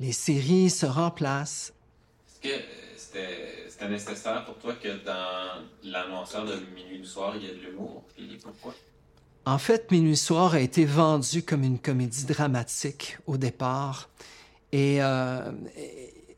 les 0.00 0.12
séries 0.12 0.70
se 0.70 0.86
remplacent. 0.86 1.72
Est-ce 2.28 2.40
que 2.40 2.54
euh, 2.54 2.62
c'était 2.96 3.66
c'était 3.68 3.88
nécessaire 3.90 4.44
pour 4.46 4.56
toi 4.56 4.72
que 4.74 5.04
dans 5.04 5.62
l'annonceur 5.82 6.46
de 6.46 6.54
Minuit 6.74 7.00
du 7.00 7.04
soir, 7.04 7.34
il 7.36 7.42
y 7.42 7.46
ait 7.46 7.54
de 7.54 7.60
l'humour? 7.60 8.04
Et 8.18 8.22
pourquoi? 8.42 8.74
En 9.44 9.58
fait, 9.58 9.90
Minuit 9.90 10.16
Soir 10.16 10.54
a 10.54 10.60
été 10.60 10.84
vendu 10.84 11.42
comme 11.42 11.62
une 11.62 11.78
comédie 11.78 12.24
dramatique 12.24 13.18
au 13.26 13.36
départ. 13.36 14.08
Et 14.72 15.02
euh, 15.02 15.52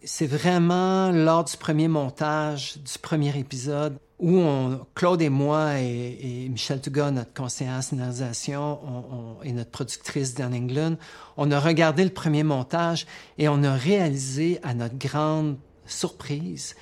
c'est 0.04 0.26
vraiment 0.26 1.10
lors 1.12 1.44
du 1.44 1.56
premier 1.56 1.88
montage 1.88 2.76
du 2.78 2.98
premier 2.98 3.38
épisode 3.38 3.98
où 4.18 4.36
on, 4.38 4.84
Claude 4.94 5.22
et 5.22 5.28
moi 5.28 5.78
et, 5.80 6.48
Michel 6.50 6.80
Touga, 6.80 7.10
notre 7.10 7.32
conseillère 7.32 7.74
en 7.74 7.82
scénarisation, 7.82 8.80
on- 8.84 9.14
on- 9.14 9.42
et 9.44 9.52
notre 9.52 9.70
productrice 9.70 10.34
Dan 10.34 10.52
England, 10.54 10.96
on 11.36 11.50
a 11.52 11.60
regardé 11.60 12.02
le 12.04 12.10
premier 12.10 12.42
montage 12.42 13.06
et 13.38 13.48
on 13.48 13.62
a 13.62 13.74
réalisé 13.74 14.58
à 14.62 14.74
notre 14.74 14.96
grande 14.98 15.56
surprise 15.86 16.74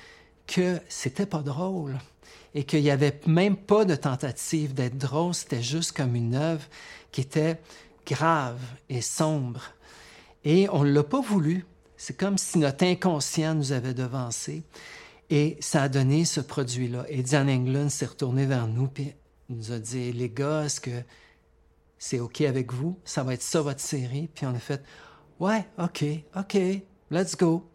que 0.47 0.79
c'était 0.89 1.25
pas 1.27 1.41
drôle 1.41 1.97
et 2.55 2.63
qu'il 2.63 2.81
n'y 2.81 2.89
avait 2.89 3.19
même 3.27 3.55
pas 3.55 3.85
de 3.85 3.95
tentative 3.95 4.73
d'être 4.73 4.97
drôle, 4.97 5.33
c'était 5.35 5.61
juste 5.61 5.91
comme 5.91 6.15
une 6.15 6.33
œuvre 6.33 6.65
qui 7.11 7.21
était 7.21 7.59
grave 8.05 8.59
et 8.89 9.01
sombre. 9.01 9.61
Et 10.43 10.67
on 10.71 10.83
ne 10.83 10.91
l'a 10.91 11.03
pas 11.03 11.21
voulu. 11.21 11.65
C'est 11.97 12.15
comme 12.17 12.37
si 12.37 12.57
notre 12.57 12.85
inconscient 12.85 13.53
nous 13.55 13.71
avait 13.73 13.93
devancé. 13.93 14.63
Et 15.29 15.57
ça 15.59 15.83
a 15.83 15.89
donné 15.89 16.23
ce 16.25 16.39
produit-là. 16.39 17.05
Et 17.09 17.21
Diane 17.21 17.49
Englund 17.49 17.89
s'est 17.89 18.05
retournée 18.05 18.45
vers 18.45 18.67
nous 18.67 18.89
et 18.97 19.15
nous 19.49 19.71
a 19.71 19.79
dit, 19.79 20.13
les 20.13 20.29
gars, 20.29 20.63
est-ce 20.65 20.79
que 20.79 21.03
c'est 21.97 22.19
OK 22.19 22.41
avec 22.41 22.71
vous? 22.73 22.97
Ça 23.03 23.23
va 23.23 23.33
être 23.33 23.41
ça 23.41 23.61
votre 23.61 23.81
série? 23.81 24.29
Puis 24.33 24.45
on 24.45 24.55
a 24.55 24.59
fait, 24.59 24.83
ouais, 25.39 25.65
OK, 25.79 26.05
OK, 26.35 26.57
let's 27.11 27.35
go. 27.35 27.69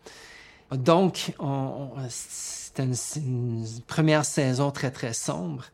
Donc, 0.70 1.34
on- 1.38 1.90
on- 1.96 2.06
c'était 2.08 2.84
une, 2.84 3.66
première 3.86 4.24
saison 4.24 4.70
très, 4.70 4.90
très 4.90 5.12
sombre. 5.12 5.64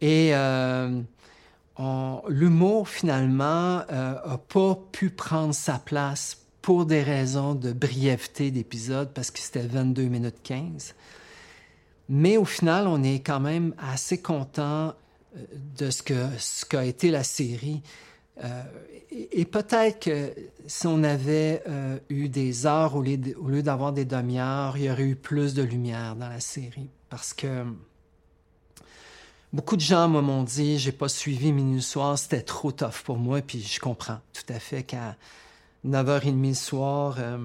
Et 0.00 0.34
euh, 0.34 1.00
l'humour, 2.28 2.88
finalement, 2.88 3.82
euh, 3.92 4.14
a 4.24 4.38
pas 4.38 4.76
pu 4.90 5.10
prendre 5.10 5.54
sa 5.54 5.78
place 5.78 6.41
pour 6.62 6.86
des 6.86 7.02
raisons 7.02 7.54
de 7.54 7.72
brièveté 7.72 8.50
d'épisode, 8.50 9.12
parce 9.12 9.30
que 9.30 9.40
c'était 9.40 9.66
22 9.66 10.04
minutes 10.04 10.42
15. 10.42 10.94
Mais 12.08 12.36
au 12.36 12.44
final, 12.44 12.86
on 12.86 13.02
est 13.02 13.20
quand 13.20 13.40
même 13.40 13.74
assez 13.78 14.20
content 14.20 14.94
euh, 15.36 15.44
de 15.76 15.90
ce 15.90 16.64
qu'a 16.64 16.84
été 16.84 17.10
la 17.10 17.24
série. 17.24 17.82
Euh, 18.42 18.62
et 19.10 19.44
peut-être 19.44 20.00
que 20.00 20.32
si 20.66 20.86
on 20.86 21.02
avait 21.02 21.62
euh, 21.68 21.98
eu 22.08 22.28
des 22.28 22.66
heures 22.66 22.96
au 22.96 23.02
lieu 23.02 23.62
d'avoir 23.62 23.92
des 23.92 24.04
demi-heures, 24.04 24.76
il 24.76 24.84
y 24.84 24.90
aurait 24.90 25.02
eu 25.02 25.16
plus 25.16 25.54
de 25.54 25.62
lumière 25.62 26.16
dans 26.16 26.28
la 26.28 26.40
série. 26.40 26.88
Parce 27.10 27.34
que 27.34 27.64
beaucoup 29.52 29.76
de 29.76 29.82
gens 29.82 30.08
m'ont 30.08 30.44
dit 30.44 30.78
j'ai 30.78 30.92
pas 30.92 31.08
suivi 31.08 31.52
Minuit 31.52 31.82
Soir, 31.82 32.18
c'était 32.18 32.42
trop 32.42 32.72
tough 32.72 33.02
pour 33.04 33.18
moi, 33.18 33.42
puis 33.42 33.60
je 33.60 33.80
comprends 33.80 34.20
tout 34.32 34.50
à 34.50 34.58
fait 34.58 34.82
qu'à 34.82 35.16
9h30 35.86 36.36
le 36.48 36.54
soir, 36.54 37.16
euh, 37.18 37.38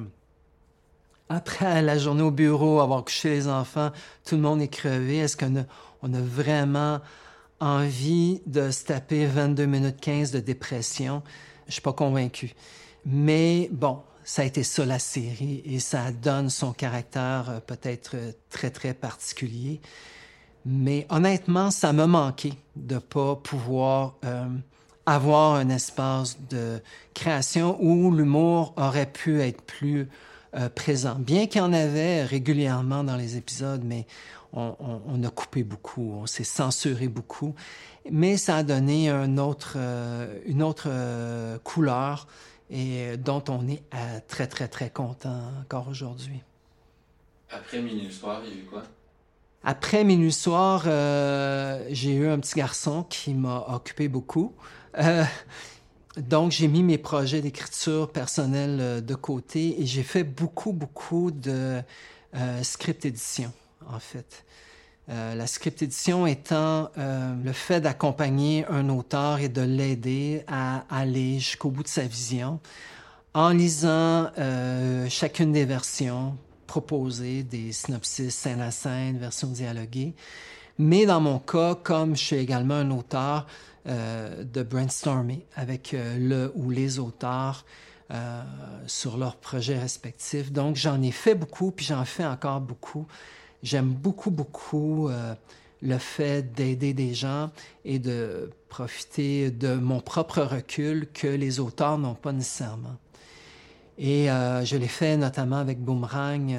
après 1.30 1.82
la 1.82 1.97
journée 1.97 2.21
au 2.21 2.32
bureau, 2.32 2.80
avoir 2.80 3.04
couché 3.04 3.30
les 3.32 3.47
enfants, 3.47 3.91
tout 4.26 4.36
le 4.36 4.41
monde 4.41 4.62
est 4.62 4.67
crevé. 4.67 5.17
Est-ce 5.17 5.36
qu'on 5.36 5.58
a, 5.58 6.21
vraiment 6.21 7.02
envie 7.60 8.41
de 8.45 8.71
se 8.71 8.86
taper 8.86 9.26
22 9.26 9.65
minutes 9.65 10.00
15 10.00 10.32
de 10.32 10.39
dépression? 10.39 11.23
Je 11.67 11.73
suis 11.73 11.82
pas 11.82 11.93
convaincu. 11.93 12.54
Mais 13.06 13.69
bon, 13.71 14.02
ça 14.23 14.43
a 14.43 14.45
été 14.45 14.63
ça 14.63 14.86
la 14.86 15.00
série 15.00 15.62
et 15.65 15.80
ça 15.80 16.12
donne 16.12 16.50
son 16.50 16.71
caractère 16.71 17.45
euh, 17.50 17.60
peut-être 17.60 18.12
euh, 18.15 18.32
très, 18.50 18.69
très 18.69 18.93
particulier. 18.93 19.82
Mais 20.65 21.08
honnêtement, 21.10 21.71
ça 21.71 21.91
m'a 21.93 22.08
manqué 22.08 22.54
de 22.76 23.00
pas 23.00 23.36
pouvoir 23.38 24.15
avoir 25.08 25.56
un 25.56 25.70
espace 25.70 26.38
de 26.52 26.82
création 27.15 27.78
où 27.82 28.12
l'humour 28.12 28.74
aurait 28.78 29.12
pu 29.12 29.41
être 29.41 29.63
plus 29.63 30.08
euh, 30.56 30.70
présent. 30.70 31.15
Bien 31.20 31.48
qu'il 31.48 31.60
y 31.62 31.63
en 31.63 31.74
avait 31.74 32.24
régulièrement 32.26 33.04
dans 33.04 33.17
les 33.17 33.38
épisodes, 33.38 33.84
mais 33.86 34.06
on, 34.54 34.76
on- 34.80 35.02
on 35.08 35.24
a 35.24 35.30
coupé 35.30 35.63
beaucoup, 35.63 36.13
on 36.24 36.28
s'est 36.28 36.43
censuré 36.46 37.08
beaucoup. 37.10 37.56
Mais 38.12 38.38
ça 38.38 38.58
a 38.58 38.63
donné 38.63 39.10
un 39.10 39.38
autre, 39.39 39.76
euh, 39.78 40.39
une 40.46 40.63
autre 40.63 40.88
euh, 40.89 41.58
couleur 41.63 42.28
et 42.70 43.17
dont 43.17 43.43
on 43.50 43.67
est 43.70 43.84
très, 44.28 44.48
très, 44.48 44.67
très 44.67 44.89
content 44.89 45.41
encore 45.62 45.88
aujourd'hui. 45.89 46.41
Après 47.50 47.82
Minuit 47.82 48.12
soir, 48.13 48.41
il 48.46 48.50
y 48.56 48.58
a 48.60 48.62
eu 48.62 48.65
quoi? 48.65 48.84
Après 49.63 50.04
Minuit 50.04 50.32
Soir, 50.32 50.84
j'ai 51.89 52.13
eu 52.15 52.28
un 52.28 52.39
petit 52.39 52.56
garçon 52.56 53.04
qui 53.04 53.34
m'a 53.34 53.65
occupé 53.76 54.08
beaucoup. 54.08 54.54
Euh, 54.97 55.23
donc, 56.17 56.52
j'ai 56.52 56.67
mis 56.67 56.84
mes 56.84 56.97
projets 56.97 57.41
d'écriture 57.41 58.12
personnelle 58.12 58.78
euh, 58.80 59.02
de 59.02 59.15
côté 59.15 59.82
et 59.82 59.86
j'ai 59.86 60.04
fait 60.04 60.23
beaucoup, 60.23 60.73
beaucoup 60.73 61.32
de 61.32 61.82
euh, 62.36 62.63
script 62.63 63.06
édition, 63.06 63.52
en 63.89 64.00
fait. 64.00 64.43
La 65.10 65.47
script 65.47 65.82
édition 65.82 66.28
étant 66.28 66.91
le 66.97 67.54
fait 67.54 67.80
d'accompagner 67.80 68.65
un 68.67 68.89
auteur 68.89 69.39
et 69.39 69.47
de 69.47 69.62
l'aider 69.62 70.43
à 70.47 70.84
aller 70.93 71.39
jusqu'au 71.39 71.69
bout 71.69 71.84
de 71.84 71.88
sa 71.88 72.02
vision 72.02 72.60
en 73.34 73.52
lisant 73.52 74.30
chacune 75.08 75.54
des 75.54 75.63
versions 75.63 76.36
proposées, 76.67 77.43
des 77.43 77.71
synopsis 77.71 78.36
scène 78.36 78.60
à 78.60 78.71
scène, 78.71 79.17
versions 79.17 79.47
dialoguées. 79.47 80.13
Mais 80.80 81.06
dans 81.06 81.22
mon 81.22 81.40
cas, 81.40 81.76
comme 81.76 82.16
je 82.16 82.24
suis 82.24 82.36
également 82.36 82.76
un 82.76 82.92
auteur, 82.92 83.48
euh, 83.88 84.44
de 84.44 84.63
brainstormer 84.63 85.46
avec 85.56 85.94
euh, 85.94 86.18
le 86.20 86.52
ou 86.56 86.72
les 86.72 87.00
auteurs 87.00 87.63
euh, 88.12 88.44
sur 88.86 89.16
leurs 89.16 89.38
projets 89.38 89.80
respectifs. 89.80 90.52
Donc, 90.52 90.76
j'en 90.76 91.02
ai 91.02 91.12
fait 91.12 91.36
beaucoup, 91.36 91.72
puis 91.72 91.86
j'en 91.86 92.04
fais 92.04 92.26
encore 92.26 92.60
beaucoup. 92.60 93.08
J'aime 93.63 93.88
beaucoup, 93.88 94.30
beaucoup 94.30 95.10
le 95.82 95.98
fait 95.98 96.54
d'aider 96.54 96.94
des 96.94 97.13
gens 97.13 97.50
et 97.86 97.98
de 97.98 98.52
profiter 98.68 99.52
de 99.52 99.76
mon 99.76 100.02
propre 100.02 100.42
recul 100.42 101.08
que 101.13 101.28
les 101.28 101.62
auteurs 101.62 101.98
n'ont 101.98 102.13
pas 102.13 102.34
nécessairement. 102.34 102.98
Et 103.98 104.28
je 104.28 104.76
l'ai 104.78 104.88
fait 104.88 105.18
notamment 105.18 105.58
avec 105.58 105.80
Boomerang, 105.80 106.56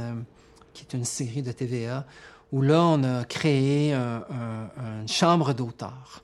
qui 0.75 0.85
est 0.85 0.97
une 0.97 1.05
série 1.05 1.43
de 1.43 1.53
TVA, 1.53 2.05
où 2.53 2.63
là, 2.63 2.83
on 2.83 3.03
a 3.05 3.25
créé 3.25 3.93
une 3.93 5.09
chambre 5.09 5.53
d'auteurs, 5.53 6.23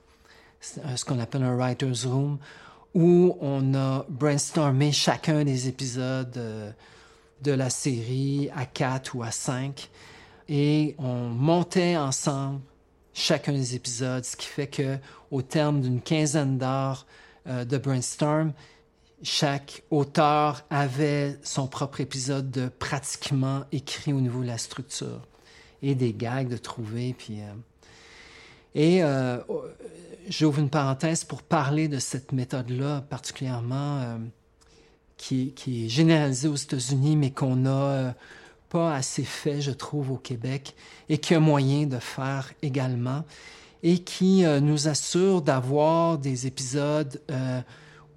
ce 0.61 1.05
qu'on 1.05 1.19
appelle 1.19 1.43
un 1.43 1.55
writer's 1.55 2.05
room, 2.05 2.39
où 2.93 3.37
on 3.41 3.73
a 3.75 4.05
brainstormé 4.09 4.91
chacun 4.91 5.43
des 5.43 5.67
épisodes 5.67 6.37
euh, 6.37 6.71
de 7.41 7.51
la 7.51 7.69
série 7.69 8.49
à 8.55 8.65
quatre 8.65 9.15
ou 9.15 9.23
à 9.23 9.31
cinq, 9.31 9.89
et 10.47 10.95
on 10.97 11.27
montait 11.27 11.97
ensemble 11.97 12.61
chacun 13.13 13.51
des 13.51 13.75
épisodes, 13.75 14.23
ce 14.23 14.37
qui 14.37 14.47
fait 14.47 14.67
que 14.67 14.97
au 15.29 15.41
terme 15.41 15.81
d'une 15.81 16.01
quinzaine 16.01 16.57
d'heures 16.57 17.05
de 17.45 17.77
brainstorm, 17.77 18.53
chaque 19.21 19.83
auteur 19.91 20.63
avait 20.69 21.37
son 21.43 21.67
propre 21.67 22.01
épisode 22.01 22.49
de 22.51 22.67
pratiquement 22.67 23.63
écrit 23.71 24.13
au 24.13 24.21
niveau 24.21 24.41
de 24.41 24.47
la 24.47 24.57
structure 24.57 25.21
et 25.85 25.95
des 25.95 26.13
gags 26.13 26.49
de 26.49 26.57
trouver. 26.57 27.15
Puis, 27.17 27.39
euh, 27.41 27.53
et 28.73 29.03
euh, 29.03 29.37
j'ouvre 30.27 30.59
une 30.59 30.69
parenthèse 30.69 31.23
pour 31.23 31.43
parler 31.43 31.87
de 31.87 31.99
cette 31.99 32.31
méthode-là, 32.31 33.05
particulièrement 33.09 34.01
euh, 34.01 34.17
qui, 35.15 35.53
qui, 35.53 35.85
est 35.85 35.89
généralisée 35.89 36.47
aux 36.47 36.55
États-Unis, 36.55 37.15
mais 37.15 37.31
qu'on 37.31 37.55
n'a 37.55 38.15
pas 38.69 38.95
assez 38.95 39.23
fait, 39.23 39.61
je 39.61 39.71
trouve, 39.71 40.11
au 40.11 40.17
Québec, 40.17 40.75
et 41.07 41.19
qui 41.19 41.35
a 41.35 41.39
moyen 41.39 41.85
de 41.85 41.99
faire 41.99 42.51
également, 42.63 43.23
et 43.83 43.99
qui 43.99 44.43
nous 44.43 44.87
assure 44.87 45.43
d'avoir 45.43 46.17
des 46.17 46.47
épisodes 46.47 47.21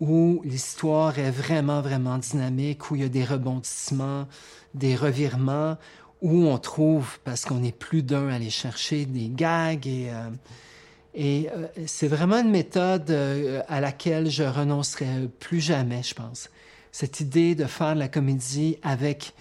où 0.00 0.40
l'histoire 0.44 1.18
est 1.18 1.30
vraiment, 1.30 1.82
vraiment 1.82 2.18
dynamique, 2.18 2.90
où 2.90 2.96
il 2.96 3.02
y 3.02 3.04
a 3.04 3.08
des 3.08 3.24
rebondissements, 3.24 4.26
des 4.74 4.96
revirements, 4.96 5.76
où 6.20 6.46
on 6.46 6.58
trouve, 6.58 7.18
parce 7.24 7.44
qu'on 7.44 7.62
est 7.62 7.76
plus 7.76 8.02
d'un 8.02 8.28
à 8.28 8.34
aller 8.34 8.50
chercher 8.50 9.06
des 9.06 9.28
gags 9.28 9.86
et, 9.86 10.10
euh, 10.10 10.30
euh, 11.18 11.66
c'est 11.86 12.08
vraiment 12.08 12.38
une 12.38 12.50
méthode 12.50 13.10
euh, 13.10 13.62
à 13.68 13.80
laquelle 13.80 14.30
je 14.30 14.44
renoncerai 14.44 15.28
plus 15.40 15.60
jamais, 15.60 16.02
je 16.02 16.14
pense. 16.14 16.50
Cette 16.92 17.20
idée 17.20 17.54
de 17.54 17.64
faire 17.64 17.94
de 17.94 18.00
la 18.00 18.08
comédie 18.08 18.78
avec 18.82 19.32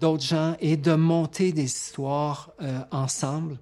d'autres 0.00 0.24
gens 0.24 0.56
et 0.60 0.76
de 0.76 0.94
monter 0.94 1.52
des 1.52 1.64
histoires 1.64 2.52
ensemble. 2.90 3.58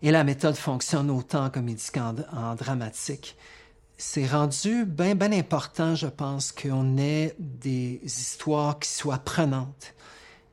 Et 0.00 0.10
la 0.10 0.24
méthode 0.24 0.56
fonctionne 0.56 1.10
autant 1.10 1.44
en 1.44 1.50
comédie 1.50 1.86
qu'en 1.92 2.14
dramatique 2.54 3.36
c'est 4.02 4.26
rendu 4.26 4.84
bien, 4.84 5.14
bien 5.14 5.30
important, 5.32 5.94
je 5.94 6.08
pense, 6.08 6.50
qu'on 6.50 6.98
ait 6.98 7.36
des 7.38 8.00
histoires 8.04 8.80
qui 8.80 8.88
soient 8.88 9.18
prenantes. 9.18 9.94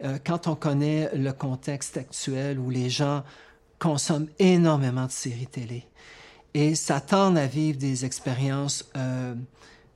Euh, 0.03 0.17
quand 0.25 0.47
on 0.47 0.55
connaît 0.55 1.09
le 1.15 1.31
contexte 1.33 1.97
actuel 1.97 2.59
où 2.59 2.69
les 2.69 2.89
gens 2.89 3.23
consomment 3.79 4.29
énormément 4.39 5.05
de 5.05 5.11
séries 5.11 5.47
télé 5.47 5.85
et 6.53 6.75
s'attendent 6.75 7.37
à 7.37 7.47
vivre 7.47 7.77
des 7.77 8.05
expériences 8.05 8.89
euh, 8.97 9.35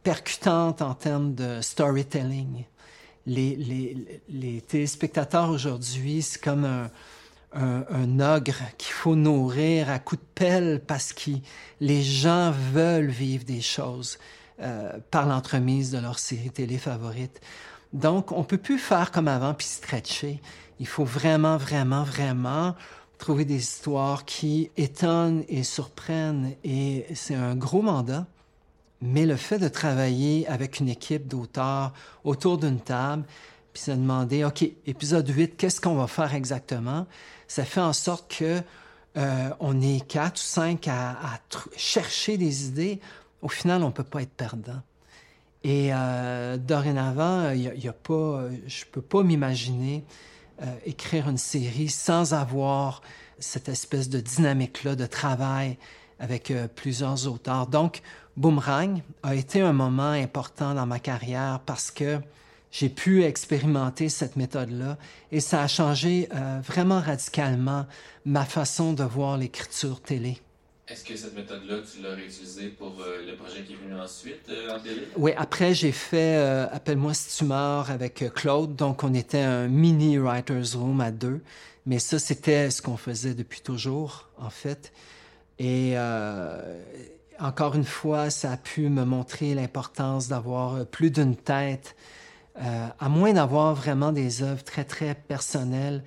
percutantes 0.04 0.82
en 0.82 0.94
termes 0.94 1.34
de 1.34 1.62
storytelling. 1.62 2.66
Les, 3.26 4.62
téléspectateurs 4.68 5.50
aujourd'hui, 5.50 6.22
c'est 6.22 6.42
comme 6.42 6.66
un, 6.66 6.92
un, 7.54 8.20
ogre 8.20 8.62
qu'il 8.78 8.94
faut 8.94 9.16
nourrir 9.16 9.90
à 9.90 10.00
coups 10.00 10.22
de 10.22 10.28
pelle 10.36 10.82
parce 10.86 11.14
que 11.14 11.32
les 11.80 12.02
gens 12.02 12.52
veulent 12.52 13.10
vivre 13.10 13.46
des 13.46 13.62
choses 13.62 14.18
euh, 14.62 15.00
par 15.10 15.26
l'entremise 15.26 15.92
de 15.92 15.98
leur 15.98 16.20
série 16.20 16.52
télé 16.52 16.78
favorite. 16.78 17.42
Donc, 17.94 18.32
on 18.32 18.44
peut 18.44 18.58
plus 18.58 18.80
faire 18.80 19.12
comme 19.12 19.28
avant 19.28 19.54
puis 19.54 19.68
stretcher. 19.68 20.42
Il 20.80 20.88
faut 20.88 21.06
vraiment, 21.06 21.58
vraiment, 21.58 22.04
vraiment 22.04 22.76
trouver 23.18 23.46
des 23.46 23.58
histoires 23.58 24.26
qui 24.26 24.72
étonnent 24.76 25.46
et 25.48 25.64
surprennent. 25.64 26.54
Et 26.64 27.06
c'est 27.14 27.36
un 27.36 27.56
gros 27.56 27.82
mandat. 27.82 28.26
Mais 29.02 29.26
le 29.26 29.36
fait 29.36 29.60
de 29.60 29.68
travailler 29.68 30.48
avec 30.48 30.80
une 30.80 30.90
équipe 30.90 31.28
d'auteurs 31.28 31.94
autour 32.24 32.58
d'une 32.58 32.80
table, 32.80 33.24
puis 33.74 33.84
se 33.84 33.92
demander, 33.92 34.44
OK, 34.44 34.64
épisode 34.86 35.28
8, 35.28 35.58
qu'est-ce 35.58 35.82
qu'on 35.82 35.96
va 35.96 36.08
faire 36.08 36.34
exactement? 36.34 37.06
ça 37.54 37.66
fait 37.66 37.82
en 37.82 37.94
sorte 37.94 38.36
que 38.36 38.62
euh, 39.16 39.50
on 39.60 39.80
est 39.80 40.08
quatre 40.08 40.38
ou 40.38 40.44
cinq 40.44 40.88
à, 40.88 41.16
chercher 41.78 42.38
des 42.38 42.66
idées. 42.68 43.00
Au 43.44 43.48
final, 43.48 43.84
on 43.84 43.92
peut 43.92 44.04
pas 44.04 44.24
être 44.24 44.34
perdant. 44.34 44.82
Et 45.64 45.90
euh, 45.94 46.58
dorénavant, 46.58 47.52
il 47.52 47.62
y, 47.62 47.88
a, 47.88 47.94
pas, 47.94 48.44
je 48.68 48.84
peux 48.92 49.02
pas 49.02 49.24
m'imaginer 49.24 50.04
euh, 50.62 50.66
écrire 50.86 51.30
une 51.30 51.38
série 51.38 51.90
sans 51.90 52.34
avoir 52.34 53.02
cette 53.40 53.70
espèce 53.70 54.10
de 54.10 54.20
dynamique-là 54.20 54.96
de 54.96 55.06
travail 55.06 55.78
avec 56.20 56.54
plusieurs 56.76 57.28
auteurs. 57.28 57.68
Donc, 57.68 58.02
Boomerang 58.38 59.02
a 59.22 59.36
été 59.36 59.62
un 59.62 59.74
moment 59.74 60.12
important 60.12 60.74
dans 60.74 60.86
ma 60.86 61.00
carrière 61.00 61.60
parce 61.66 61.92
que 61.92 62.20
j'ai 62.74 62.90
pu 62.90 63.24
expérimenter 63.24 64.10
cette 64.10 64.36
méthode-là 64.36 64.98
et 65.32 65.40
ça 65.40 65.62
a 65.62 65.68
changé 65.68 66.28
euh, 66.34 66.60
vraiment 66.64 67.00
radicalement 67.00 67.86
ma 68.26 68.46
façon 68.46 68.94
de 68.94 69.04
voir 69.04 69.38
l'écriture 69.38 70.02
télé. 70.02 70.40
Est-ce 70.88 71.06
que 71.06 71.16
cette 71.16 71.36
méthode-là, 71.36 71.78
tu 71.90 72.02
l'as 72.02 72.14
réutilisée 72.14 72.68
pour 72.68 73.00
euh, 73.00 73.26
le 73.26 73.36
projet 73.38 73.64
qui 73.64 73.74
est 73.74 73.76
venu 73.78 74.00
ensuite 74.00 74.50
euh? 74.50 74.78
Oui, 75.16 75.32
après, 75.38 75.74
j'ai 75.74 75.94
fait 75.94 76.36
Appelle-moi 76.72 77.14
si 77.14 77.38
tu 77.38 77.46
meurs 77.46 77.90
avec 77.90 78.26
Claude. 78.34 78.76
Donc, 78.76 79.04
on 79.04 79.14
était 79.14 79.40
un 79.40 79.68
mini 79.68 80.18
writer's 80.18 80.76
room 80.76 81.00
à 81.00 81.12
deux. 81.12 81.42
Mais 81.86 82.00
ça, 82.00 82.20
c'était 82.20 82.70
ce 82.70 82.82
qu'on 82.82 82.98
faisait 82.98 83.34
depuis 83.34 83.62
toujours, 83.62 84.30
en 84.38 84.50
fait. 84.50 84.92
Et 85.58 85.96
encore 87.40 87.76
une 87.76 87.86
fois, 87.86 88.30
ça 88.30 88.52
a 88.52 88.58
pu 88.58 88.90
me 88.90 89.06
montrer 89.06 89.54
l'importance 89.54 90.28
d'avoir 90.28 90.86
plus 90.86 91.12
d'une 91.12 91.36
tête 91.36 91.96
euh, 92.62 92.88
à 93.00 93.10
moins 93.10 93.34
d'avoir 93.34 93.74
vraiment 93.74 94.12
des 94.12 94.44
œuvres 94.44 94.64
très, 94.64 94.84
très 94.84 95.16
personnelles. 95.16 96.04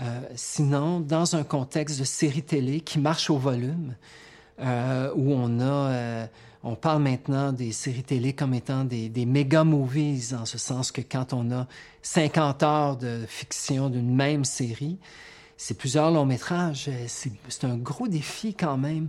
Euh, 0.00 0.20
sinon, 0.34 1.00
dans 1.00 1.36
un 1.36 1.44
contexte 1.44 1.98
de 1.98 2.04
série 2.04 2.42
télé 2.42 2.80
qui 2.80 2.98
marche 2.98 3.30
au 3.30 3.36
volume, 3.36 3.94
euh, 4.60 5.12
où 5.14 5.32
on 5.32 5.60
a, 5.60 6.28
on 6.62 6.74
parle 6.74 7.02
maintenant 7.02 7.52
des 7.52 7.72
séries 7.72 8.02
télé 8.02 8.32
comme 8.32 8.54
étant 8.54 8.84
des, 8.84 9.08
des 9.08 9.26
méga 9.26 9.64
movies, 9.64 10.34
en 10.34 10.44
ce 10.44 10.58
sens 10.58 10.92
que 10.92 11.00
quand 11.00 11.32
on 11.32 11.50
a 11.52 11.66
50 12.02 12.62
heures 12.62 12.96
de 12.96 13.24
fiction 13.28 13.90
d'une 13.90 14.14
même 14.14 14.44
série, 14.44 14.98
c'est 15.56 15.74
plusieurs 15.74 16.10
longs 16.10 16.26
métrages. 16.26 16.90
C'est 17.06 17.64
un 17.64 17.76
gros 17.76 18.08
défi 18.08 18.54
quand 18.54 18.76
même 18.76 19.08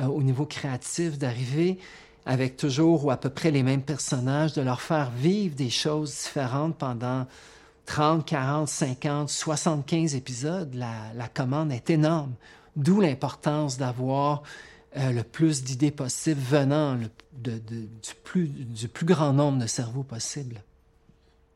au 0.00 0.22
niveau 0.22 0.46
créatif 0.46 1.18
d'arriver 1.18 1.78
avec 2.24 2.56
toujours 2.56 3.04
ou 3.04 3.10
à 3.10 3.16
peu 3.16 3.30
près 3.30 3.50
les 3.50 3.62
mêmes 3.62 3.82
personnages, 3.82 4.52
de 4.52 4.62
leur 4.62 4.80
faire 4.80 5.10
vivre 5.10 5.54
des 5.54 5.70
choses 5.70 6.10
différentes 6.10 6.76
pendant 6.76 7.26
30, 7.86 8.24
40, 8.24 8.68
50, 8.68 9.28
75 9.28 10.14
épisodes, 10.14 10.74
la, 10.74 11.28
commande 11.28 11.72
est 11.72 11.90
énorme. 11.90 12.34
D'où 12.76 13.00
l'importance 13.00 13.76
d'avoir 13.76 14.42
euh, 14.96 15.10
le 15.12 15.22
plus 15.22 15.62
d'idées 15.62 15.90
possibles 15.90 16.40
venant 16.40 16.98
du, 17.32 17.60
plus, 18.24 18.48
du 18.48 18.88
plus 18.88 19.06
grand 19.06 19.32
nombre 19.32 19.58
de 19.58 19.66
cerveaux 19.66 20.04
possible. 20.04 20.62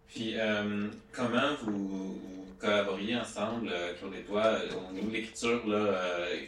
Puis, 0.09 0.35
euh, 0.39 0.89
comment 1.13 1.55
vous, 1.65 2.19
collaboriez 2.59 3.17
ensemble, 3.17 3.71
euh, 3.73 3.95
Claude 3.99 4.15
et 4.15 4.23
toi, 4.23 4.59
au 4.89 4.93
niveau 4.93 5.09
de 5.09 5.13
l'écriture, 5.13 5.63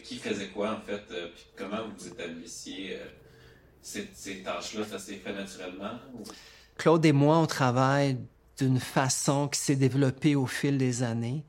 qui 0.03 0.17
faisait 0.17 0.49
quoi 0.49 0.73
en 0.73 0.81
fait, 0.81 1.03
puis 1.07 1.47
comment 1.57 1.83
vous 1.97 2.09
établissiez 2.09 2.99
ces, 3.81 4.43
tâches-là, 4.43 4.85
ça 4.85 4.99
s'est 4.99 5.17
fait 5.17 5.33
naturellement? 5.33 5.99
Claude 6.77 7.05
et 7.05 7.13
moi, 7.13 7.39
on 7.39 7.47
travaille 7.47 8.19
d'une 8.59 8.81
façon 8.81 9.49
qui 9.49 9.59
s'est 9.61 9.77
développée 9.77 10.35
au 10.35 10.47
fil 10.47 10.79
des 10.79 11.03
années. 11.03 11.45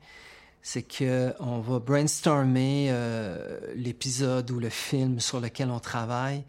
C'est 0.62 0.82
que 0.82 1.32
on 1.40 1.60
va 1.60 1.78
brainstormer 1.78 2.88
euh, 2.90 3.58
l'épisode 3.74 4.50
ou 4.50 4.60
le 4.60 4.68
film 4.68 5.20
sur 5.20 5.40
lequel 5.40 5.70
on 5.70 5.80
travaille 5.80 6.44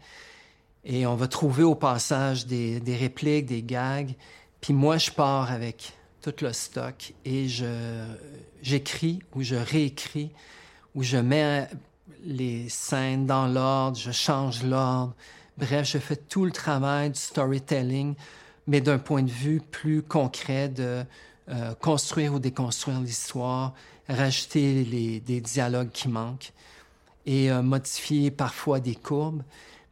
et 0.84 1.06
on 1.06 1.14
va 1.14 1.28
trouver 1.28 1.62
au 1.62 1.74
passage 1.74 2.46
des, 2.46 2.80
répliques, 2.98 3.46
des 3.46 3.62
gags. 3.62 4.14
Puis 4.60 4.74
moi, 4.74 4.98
je 4.98 5.10
pars 5.10 5.50
avec 5.50 5.94
tout 6.20 6.34
le 6.42 6.52
stock 6.52 7.14
et 7.24 7.48
je 7.48 8.04
j'écris 8.60 9.20
ou 9.34 9.42
je 9.42 9.56
réécris 9.56 10.30
ou 10.94 11.02
je 11.02 11.16
mets 11.16 11.68
les 12.24 12.68
scènes 12.68 13.26
dans 13.26 13.48
l'ordre, 13.48 13.96
je 13.98 14.12
change 14.12 14.62
l'ordre, 14.62 15.14
Bref, 15.58 15.86
je 15.86 15.98
fais 15.98 16.16
tout 16.16 16.44
le 16.44 16.50
travail 16.50 17.10
du 17.10 17.20
storytelling, 17.20 18.14
mais 18.66 18.80
d'un 18.80 18.98
point 18.98 19.22
de 19.22 19.30
vue 19.30 19.60
plus 19.60 20.02
concret 20.02 20.68
de 20.68 21.04
euh, 21.48 21.74
construire 21.80 22.34
ou 22.34 22.38
déconstruire 22.38 23.00
l'histoire, 23.00 23.74
rajouter 24.08 25.20
des 25.20 25.40
dialogues 25.40 25.90
qui 25.90 26.08
manquent. 26.08 26.52
et 27.24 27.52
modifier 27.52 28.32
parfois 28.32 28.80
des 28.80 28.96
courbes. 28.96 29.44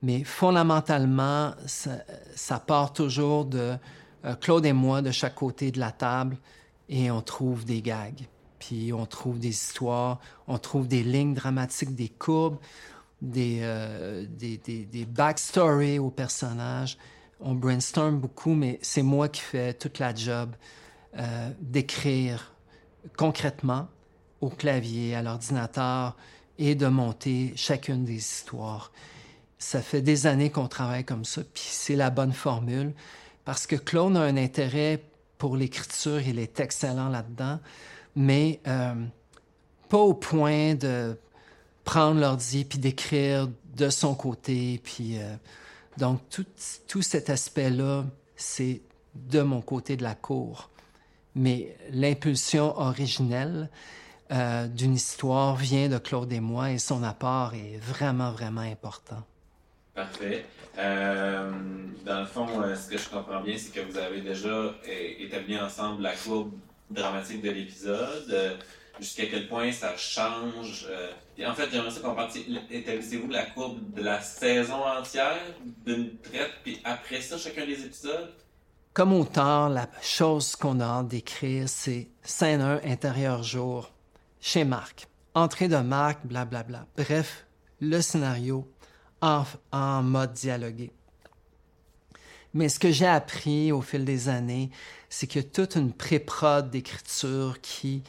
Mais 0.03 0.25
fondamentalement, 0.25 1.55
ça, 1.67 2.59
part 2.59 2.93
toujours 2.93 3.45
de 3.45 3.77
Claude 4.41 4.67
et 4.67 4.73
moi 4.73 5.01
de 5.01 5.13
chaque 5.13 5.37
côté 5.37 5.71
de 5.71 5.79
la 5.79 5.93
table 5.93 6.37
et 6.89 7.09
on 7.11 7.23
trouve 7.23 7.65
des 7.65 7.83
gags. 7.83 8.27
Puis 8.59 8.93
on 8.93 9.07
trouve 9.07 9.39
des 9.39 9.51
histoires, 9.51 10.19
on 10.49 10.59
trouve 10.59 10.89
des 10.89 11.05
lignes 11.05 11.35
dramatiques, 11.35 11.95
des 11.95 12.09
courbes, 12.09 12.59
des 13.23 13.63
backstories 15.09 16.01
aux 16.01 16.11
personnages 16.11 16.99
on 17.41 17.55
brainstorm 17.55 18.19
beaucoup, 18.19 18.55
mais 18.55 18.79
c'est 18.83 19.03
moi 19.03 19.29
qui 19.29 19.41
fais 19.41 19.75
toute 19.75 19.99
la 19.99 20.15
job 20.15 20.55
euh, 21.19 21.51
d'écrire 21.61 22.53
concrètement 23.17 23.89
au 24.41 24.49
clavier, 24.49 25.15
à 25.15 25.23
l'ordinateur 25.23 26.17
et 26.59 26.75
de 26.75 26.87
monter 26.87 27.53
chacune 27.57 28.05
des 28.05 28.17
histoires. 28.17 28.93
Ça 29.59 29.83
fait 29.83 30.03
des 30.03 30.27
années 30.27 30.51
qu'on 30.51 30.69
travaille 30.69 31.05
comme 31.05 31.25
ça, 31.25 31.43
puis 31.43 31.65
c'est 31.67 31.97
la 31.97 32.11
bonne 32.11 32.33
formule 32.33 32.93
parce 33.45 33.67
que 33.67 33.77
Claude 33.77 34.17
a 34.17 34.21
un 34.21 34.37
intérêt 34.37 35.03
pour 35.39 35.57
l'écriture, 35.57 36.21
il 36.21 36.39
est 36.39 36.61
excellent 36.61 37.09
là-dedans, 37.09 37.59
mais 38.15 38.61
euh, 38.67 38.95
pas 39.89 39.99
au 39.99 40.15
point 40.15 40.75
de 40.75 41.19
prendre 41.85 42.21
l'ordi 42.21 42.65
puis 42.65 42.79
d'écrire 42.79 43.49
de 43.77 43.89
son 43.89 44.15
côté, 44.15 44.81
puis 44.85 45.19
euh, 45.19 45.35
donc, 45.99 46.21
tout, 46.31 47.03
cet 47.03 47.31
aspect-là, 47.31 48.05
c'est 48.37 48.81
de 49.15 49.43
mon 49.43 49.61
côté 49.61 49.97
de 49.97 50.03
la 50.03 50.15
cour. 50.15 50.71
Mais 51.35 51.77
l'impulsion 51.91 52.79
originelle 52.79 53.69
euh, 54.33 54.67
d'une 54.67 54.95
histoire 54.95 55.57
vient 55.57 55.89
de 55.89 55.99
Claude 55.99 56.33
et 56.33 56.41
moi 56.41 56.71
et 56.71 56.79
son 56.79 57.03
apport 57.03 57.55
est 57.55 57.79
vraiment, 57.79 58.31
vraiment 58.31 58.61
important. 58.61 59.23
Parfait. 59.95 60.45
Euh, 60.79 61.51
dans 62.05 62.21
le 62.21 62.27
fond, 62.27 62.47
euh, 62.63 62.75
ce 62.77 62.89
que 62.89 62.97
je 62.97 63.09
comprends 63.09 63.43
bien, 63.43 63.57
c'est 63.59 63.73
que 63.73 63.81
vous 63.81 63.99
avez 63.99 64.21
déjà 64.21 64.75
établi 65.19 65.59
ensemble 65.59 66.03
la 66.03 66.15
courbe 66.15 66.53
dramatique 66.91 67.43
de 67.43 67.51
l'épisode 67.51 68.59
jusqu'à 69.01 69.27
quel 69.27 69.49
point 69.49 69.73
ça 69.73 69.97
change. 69.97 70.87
Euh, 70.89 71.11
en 71.47 71.55
fait, 71.55 71.69
j'aimerais 71.73 71.91
ça 71.91 72.01
comprendre. 72.01 72.33
Établissez-vous 72.71 73.29
la 73.29 73.47
courbe 73.47 73.79
de 73.95 74.03
la 74.03 74.21
saison 74.21 74.85
entière 74.85 75.41
d'une 75.85 76.17
traite, 76.19 76.53
puis 76.63 76.81
après 76.85 77.21
ça, 77.21 77.39
chacun 77.39 77.67
des 77.67 77.85
épisodes? 77.85 78.33
Comme 78.93 79.13
auteur, 79.13 79.69
la 79.69 79.89
chose 80.03 80.57
qu'on 80.57 80.81
a 80.81 80.85
hâte 80.85 81.09
d'écrire, 81.09 81.69
c'est 81.69 82.09
scène 82.23 82.61
1, 82.61 82.83
intérieur 82.85 83.43
jour, 83.43 83.93
chez 84.41 84.65
Marc. 84.65 85.07
Entrée 85.35 85.69
de 85.69 85.77
Marc, 85.77 86.21
blablabla. 86.25 86.87
Bref, 86.97 87.47
le 87.81 88.01
scénario 88.01 88.69
en, 89.23 89.45
en 89.73 90.03
mode 90.03 90.33
dialogué. 90.33 90.93
Mais 92.53 92.69
ce 92.69 92.81
que 92.81 92.91
j'ai 92.91 93.07
appris 93.07 93.71
au 93.71 93.81
fil 93.81 94.05
des 94.05 94.29
années, 94.29 94.71
c'est 95.09 95.27
qu'il 95.27 95.43
y 95.43 95.45
a 95.45 95.49
toute 95.49 95.77
une 95.77 95.93
pré-prod 95.93 96.69
d'écriture 96.69 97.61
qui 97.61 98.03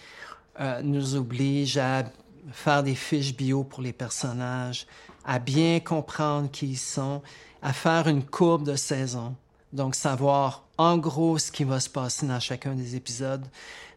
euh, 0.59 0.81
nous 0.83 1.15
oblige 1.15 1.77
à 1.77 2.03
faire 2.51 2.83
des 2.83 2.95
fiches 2.95 3.35
bio 3.35 3.63
pour 3.63 3.81
les 3.81 3.93
personnages, 3.93 4.85
à 5.25 5.39
bien 5.39 5.79
comprendre 5.79 6.49
qui 6.51 6.71
ils 6.71 6.77
sont, 6.77 7.21
à 7.61 7.73
faire 7.73 8.07
une 8.07 8.25
courbe 8.25 8.65
de 8.65 8.75
saison. 8.75 9.35
Donc, 9.73 9.95
savoir 9.95 10.65
en 10.77 10.97
gros 10.97 11.37
ce 11.37 11.51
qui 11.51 11.63
va 11.63 11.79
se 11.79 11.89
passer 11.89 12.25
dans 12.27 12.39
chacun 12.39 12.73
des 12.73 12.95
épisodes. 12.95 13.45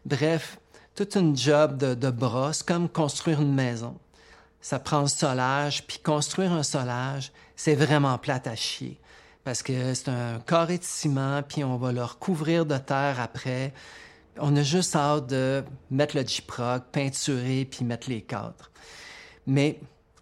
Bref, 0.05 0.59
toute 0.95 1.15
une 1.15 1.35
job 1.35 1.77
de, 1.77 1.93
de 1.93 2.09
brosse, 2.09 2.63
comme 2.63 2.87
construire 2.87 3.41
une 3.41 3.53
maison. 3.53 3.97
Ça 4.61 4.79
prend 4.79 5.01
le 5.01 5.07
solage, 5.07 5.85
puis 5.85 5.99
construire 5.99 6.53
un 6.53 6.63
solage, 6.63 7.31
c'est 7.55 7.75
vraiment 7.75 8.17
plate 8.17 8.47
à 8.47 8.55
chier. 8.55 8.99
Parce 9.43 9.61
que 9.61 9.93
c'est 9.93 10.09
un 10.09 10.39
carré 10.39 10.77
de 10.77 10.83
ciment, 10.83 11.43
puis 11.43 11.63
on 11.63 11.77
va 11.77 11.91
le 11.91 12.03
recouvrir 12.03 12.65
de 12.65 12.77
terre 12.77 13.19
après. 13.19 13.73
On 14.39 14.55
a 14.55 14.63
juste 14.63 14.95
hâte 14.95 15.27
de 15.27 15.63
mettre 15.89 16.17
le 16.17 16.25
J-Proc, 16.25 16.83
peinturer, 16.91 17.65
puis 17.65 17.85
mettre 17.85 18.09
les 18.09 18.21
cadres. 18.21 18.71
Mais 19.47 19.79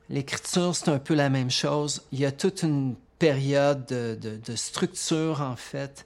l'écriture, 0.09 0.75
c'est 0.75 0.89
un 0.89 0.99
peu 0.99 1.15
la 1.15 1.29
même 1.29 1.49
chose. 1.49 2.03
Il 2.11 2.19
y 2.19 2.25
a 2.25 2.31
toute 2.31 2.63
une 2.63 2.95
période 3.17 3.85
de, 3.85 4.55
structure, 4.55 5.41
en 5.41 5.55
fait, 5.55 6.05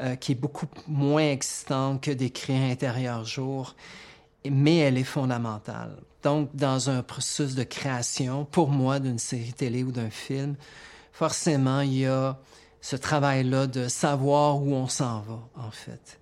euh, 0.00 0.16
qui 0.16 0.32
est 0.32 0.36
beaucoup 0.36 0.66
moins 0.86 1.30
existante 1.30 2.02
que 2.02 2.10
d'écrire 2.10 2.62
intérieur 2.62 3.24
jour, 3.24 3.74
mais 4.48 4.78
elle 4.78 4.96
est 4.96 5.04
fondamentale. 5.04 5.96
Donc, 6.22 6.54
dans 6.54 6.88
un 6.88 7.02
processus 7.02 7.54
de 7.54 7.64
création, 7.64 8.44
pour 8.44 8.70
moi, 8.70 9.00
d'une 9.00 9.18
série 9.18 9.52
télé 9.52 9.84
ou 9.84 9.92
d'un 9.92 10.10
film, 10.10 10.56
forcément, 11.12 11.80
il 11.80 11.98
y 11.98 12.06
a 12.06 12.38
ce 12.80 12.96
travail-là 12.96 13.66
de 13.66 13.88
savoir 13.88 14.62
où 14.62 14.74
on 14.74 14.88
s'en 14.88 15.20
va, 15.20 15.40
en 15.56 15.70
fait. 15.70 16.18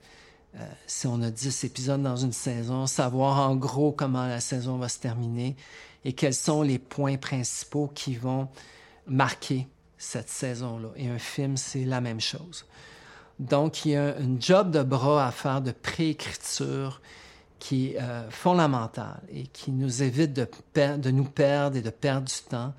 Euh, 0.57 0.69
si 0.87 1.07
on 1.07 1.23
a 1.23 1.31
10 1.31 1.65
épisodes 1.65 2.03
dans 2.03 2.17
une 2.17 2.33
saison, 2.33 2.87
savoir 2.87 3.49
en 3.49 3.57
gros 3.57 3.93
comment 3.93 4.27
la 4.27 4.41
saison 4.41 4.77
va 4.77 4.89
se 4.89 4.99
terminer 4.99 5.57
et 6.05 6.13
quels 6.13 6.35
sont 6.35 6.63
les 6.63 6.79
points 6.79 7.17
principaux 7.17 7.91
qui 7.95 8.17
vont 8.17 8.49
marquer 9.07 9.67
cette 9.97 10.29
saison-là. 10.29 10.89
Et 10.97 11.09
un 11.09 11.19
film, 11.19 11.57
c'est 11.57 11.85
la 11.85 12.01
même 12.01 12.21
chose. 12.21 12.67
Donc, 13.39 13.85
il 13.85 13.93
y 13.93 13.97
a 13.97 14.17
un 14.17 14.39
job 14.39 14.71
de 14.71 14.83
bras 14.83 15.27
à 15.27 15.31
faire 15.31 15.63
de 15.63 15.73
préécriture 15.73 17.01
qui 17.59 17.93
est 17.93 18.01
euh, 18.01 18.29
fondamental 18.29 19.23
et 19.31 19.47
qui 19.47 19.71
nous 19.71 20.03
évite 20.03 20.33
de, 20.33 20.49
de, 20.75 21.11
nous 21.11 21.25
perdre 21.25 21.77
et 21.77 21.81
de 21.83 21.91
perdre 21.91 22.27
du 22.27 22.51
temps, 22.51 22.75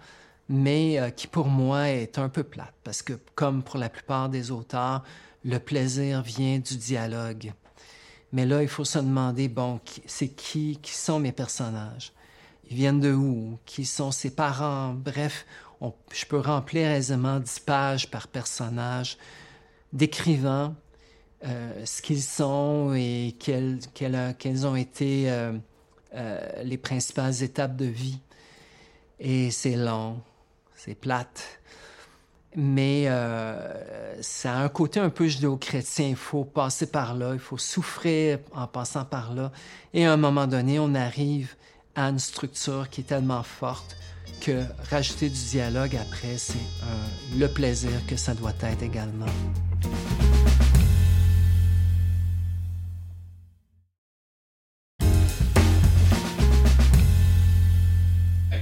mais 0.49 0.99
euh, 0.99 1.09
qui 1.09 1.27
pour 1.27 1.47
moi 1.47 1.89
est 1.89 2.19
un 2.19 2.29
peu 2.29 2.43
plate 2.43 2.73
parce 2.83 3.01
que, 3.01 3.13
comme 3.33 3.63
pour 3.63 3.79
la 3.79 3.89
plupart 3.89 4.29
des 4.29 4.51
auteurs, 4.51 5.03
le 5.45 5.57
plaisir 5.57 6.21
vient 6.21 6.59
du 6.59 6.75
dialogue. 6.77 7.53
Mais 8.33 8.47
là, 8.47 8.63
il 8.63 8.67
faut 8.67 8.83
se 8.83 8.97
demander, 8.97 9.47
bon, 9.47 9.79
c'est 10.07 10.29
qui, 10.29 10.79
qui 10.81 10.93
sont 10.93 11.19
mes 11.19 11.31
personnages? 11.31 12.11
Ils 12.69 12.75
viennent 12.75 12.99
de 12.99 13.13
où? 13.13 13.59
Qui 13.65 13.85
sont 13.85 14.11
ses 14.11 14.31
parents? 14.31 14.93
Bref, 14.93 15.45
je 16.11 16.25
peux 16.25 16.39
remplir 16.39 16.89
aisément 16.89 17.39
10 17.39 17.59
pages 17.59 18.09
par 18.09 18.27
personnage 18.27 19.17
décrivant 19.91 20.73
euh, 21.45 21.85
ce 21.85 22.01
qu'ils 22.01 22.23
sont 22.23 22.93
et 22.95 23.35
quelles, 23.39 23.79
quelles, 23.93 24.65
ont 24.65 24.75
été 24.75 25.29
euh, 25.29 25.53
euh, 26.15 26.63
les 26.63 26.77
principales 26.77 27.43
étapes 27.43 27.75
de 27.75 27.85
vie. 27.85 28.19
Et 29.19 29.51
c'est 29.51 29.75
long, 29.75 30.19
c'est 30.75 30.95
plate 30.95 31.59
mais 32.55 33.05
euh, 33.07 34.21
ça 34.21 34.53
a 34.53 34.63
un 34.63 34.69
côté 34.69 34.99
un 34.99 35.09
peu 35.09 35.27
judéo-chrétien. 35.27 36.07
Il 36.09 36.15
faut 36.15 36.43
passer 36.43 36.87
par 36.87 37.15
là, 37.15 37.31
il 37.33 37.39
faut 37.39 37.57
souffrir 37.57 38.39
en 38.53 38.67
passant 38.67 39.05
par 39.05 39.33
là. 39.33 39.51
Et 39.93 40.05
à 40.05 40.13
un 40.13 40.17
moment 40.17 40.47
donné, 40.47 40.79
on 40.79 40.93
arrive 40.95 41.55
à 41.95 42.09
une 42.09 42.19
structure 42.19 42.89
qui 42.89 43.01
est 43.01 43.05
tellement 43.05 43.43
forte 43.43 43.95
que 44.41 44.63
rajouter 44.89 45.29
du 45.29 45.39
dialogue 45.51 45.95
après, 45.95 46.37
c'est 46.37 46.57
le 47.37 47.47
plaisir 47.47 47.91
que 48.07 48.17
ça 48.17 48.33
doit 48.33 48.53
être 48.61 48.83
également. 48.83 49.27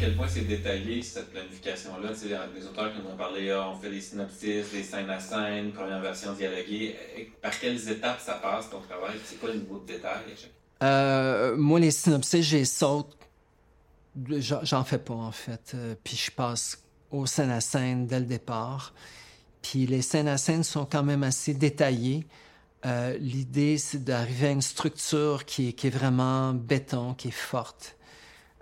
Quel 0.01 0.15
point 0.15 0.27
c'est 0.27 0.47
détaillé, 0.47 1.03
cette 1.03 1.29
planification-là? 1.29 2.09
Les 2.55 2.65
auteurs 2.65 2.91
qui 2.91 3.01
nous 3.01 3.09
ont 3.09 3.15
parlé, 3.15 3.51
ah, 3.51 3.69
on 3.69 3.79
fait 3.79 3.91
des 3.91 4.01
synopsis, 4.01 4.71
des 4.71 4.81
scènes 4.81 5.09
à 5.11 5.19
scène, 5.19 5.71
première 5.73 6.01
version 6.01 6.33
dialoguée. 6.33 6.95
Par 7.39 7.57
quelles 7.59 7.87
étapes 7.87 8.19
ça 8.19 8.33
passe 8.33 8.71
ton 8.71 8.79
travail? 8.81 9.17
C'est 9.23 9.39
quoi 9.39 9.49
le 9.49 9.59
niveau 9.59 9.77
de 9.77 9.93
détail? 9.93 10.21
Euh, 10.81 11.55
moi, 11.55 11.79
les 11.79 11.91
synopsis, 11.91 12.43
j'ai 12.43 12.65
saute. 12.65 13.15
J'en 14.27 14.83
fais 14.83 14.97
pas, 14.97 15.13
en 15.13 15.31
fait. 15.31 15.73
Euh, 15.75 15.93
puis 16.03 16.17
je 16.17 16.31
passe 16.31 16.83
aux 17.11 17.27
scènes 17.27 17.51
à 17.51 17.61
scène 17.61 18.07
dès 18.07 18.19
le 18.19 18.25
départ. 18.25 18.95
Puis 19.61 19.85
les 19.85 20.01
scènes 20.01 20.27
à 20.27 20.39
scène 20.39 20.63
sont 20.63 20.85
quand 20.85 21.03
même 21.03 21.21
assez 21.21 21.53
détaillées. 21.53 22.25
Euh, 22.87 23.15
l'idée, 23.19 23.77
c'est 23.77 24.03
d'arriver 24.03 24.47
à 24.47 24.51
une 24.51 24.63
structure 24.63 25.45
qui 25.45 25.67
est 25.67 25.89
vraiment 25.91 26.55
béton, 26.55 27.13
qui 27.13 27.27
est 27.27 27.31
forte. 27.31 27.95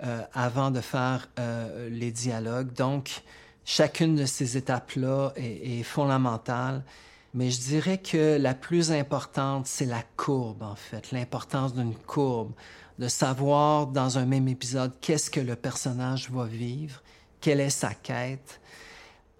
Euh, 0.01 0.21
avant 0.33 0.71
de 0.71 0.79
faire 0.79 1.27
euh, 1.39 1.89
les 1.89 2.11
dialogues. 2.11 2.71
Donc, 2.71 3.21
chacune 3.65 4.15
de 4.15 4.25
ces 4.25 4.55
étapes-là 4.55 5.33
est, 5.35 5.83
fondamentale. 5.83 6.85
Mais 7.33 7.51
je 7.51 7.59
dirais 7.59 7.97
que 7.97 8.37
la 8.39 8.53
plus 8.53 8.93
importante, 8.93 9.67
c'est 9.67 9.85
la 9.85 10.01
courbe, 10.15 10.63
en 10.63 10.75
fait, 10.75 11.11
l'importance 11.11 11.73
d'une 11.73 11.95
courbe, 11.95 12.53
de 12.97 13.09
savoir 13.09 13.87
dans 13.87 14.17
un 14.17 14.25
même 14.25 14.47
épisode 14.47 14.93
qu'est-ce 15.01 15.29
que 15.29 15.41
le 15.41 15.57
personnage 15.57 16.31
va 16.31 16.45
vivre, 16.45 17.03
quelle 17.41 17.59
est 17.59 17.69
sa 17.69 17.93
quête. 17.93 18.61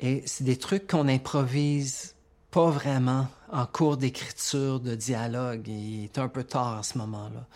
Et 0.01 0.24
c'est 0.26 0.43
des 0.43 0.57
trucs 0.57 0.88
qu'on 0.88 1.07
improvise 1.07 2.16
pas 2.51 2.70
vraiment 2.70 3.28
en 3.49 3.66
cours 3.66 3.95
d'écriture, 3.95 4.82
de 4.82 4.93
dialogue. 4.93 5.70
Il 5.70 6.03
est 6.03 6.18
un 6.18 6.28
peu 6.28 6.43
tard 6.43 6.80
à 6.80 6.84
ce 6.84 6.97
moment-là. 6.97 7.47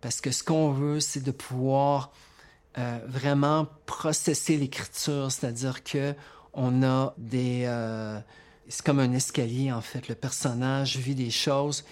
Parce 0.00 0.20
que 0.20 0.30
ce 0.30 0.44
qu'on 0.44 0.70
veut, 0.70 1.00
c'est 1.00 1.24
de 1.24 1.32
pouvoir 1.32 2.12
euh, 2.78 2.98
vraiment 3.06 3.66
processer 3.86 4.56
l'écriture, 4.56 5.32
c'est-à-dire 5.32 5.82
que 5.82 6.14
on 6.52 6.82
a 6.82 7.14
des... 7.18 7.64
Euh, 7.66 8.18
c'est 8.68 8.84
comme 8.84 8.98
un 8.98 9.12
escalier, 9.12 9.70
en 9.72 9.80
fait. 9.80 10.08
Le 10.08 10.14
personnage 10.14 10.96
vit 10.96 11.14
des 11.14 11.30
choses 11.30 11.84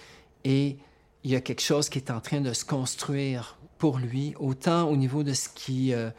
et 0.43 0.77
il 1.23 1.31
y 1.31 1.35
a 1.35 1.41
quelque 1.41 1.61
chose 1.61 1.89
qui 1.89 1.99
est 1.99 2.11
en 2.11 2.19
train 2.19 2.41
de 2.41 2.53
se 2.53 2.65
construire 2.65 3.57
pour 3.77 3.97
lui, 3.97 4.35
autant 4.39 4.89
au 4.89 4.95
niveau 4.95 5.23
de 5.23 5.33
ce 5.33 5.49
qui, 5.49 5.93
euh, 5.93 6.09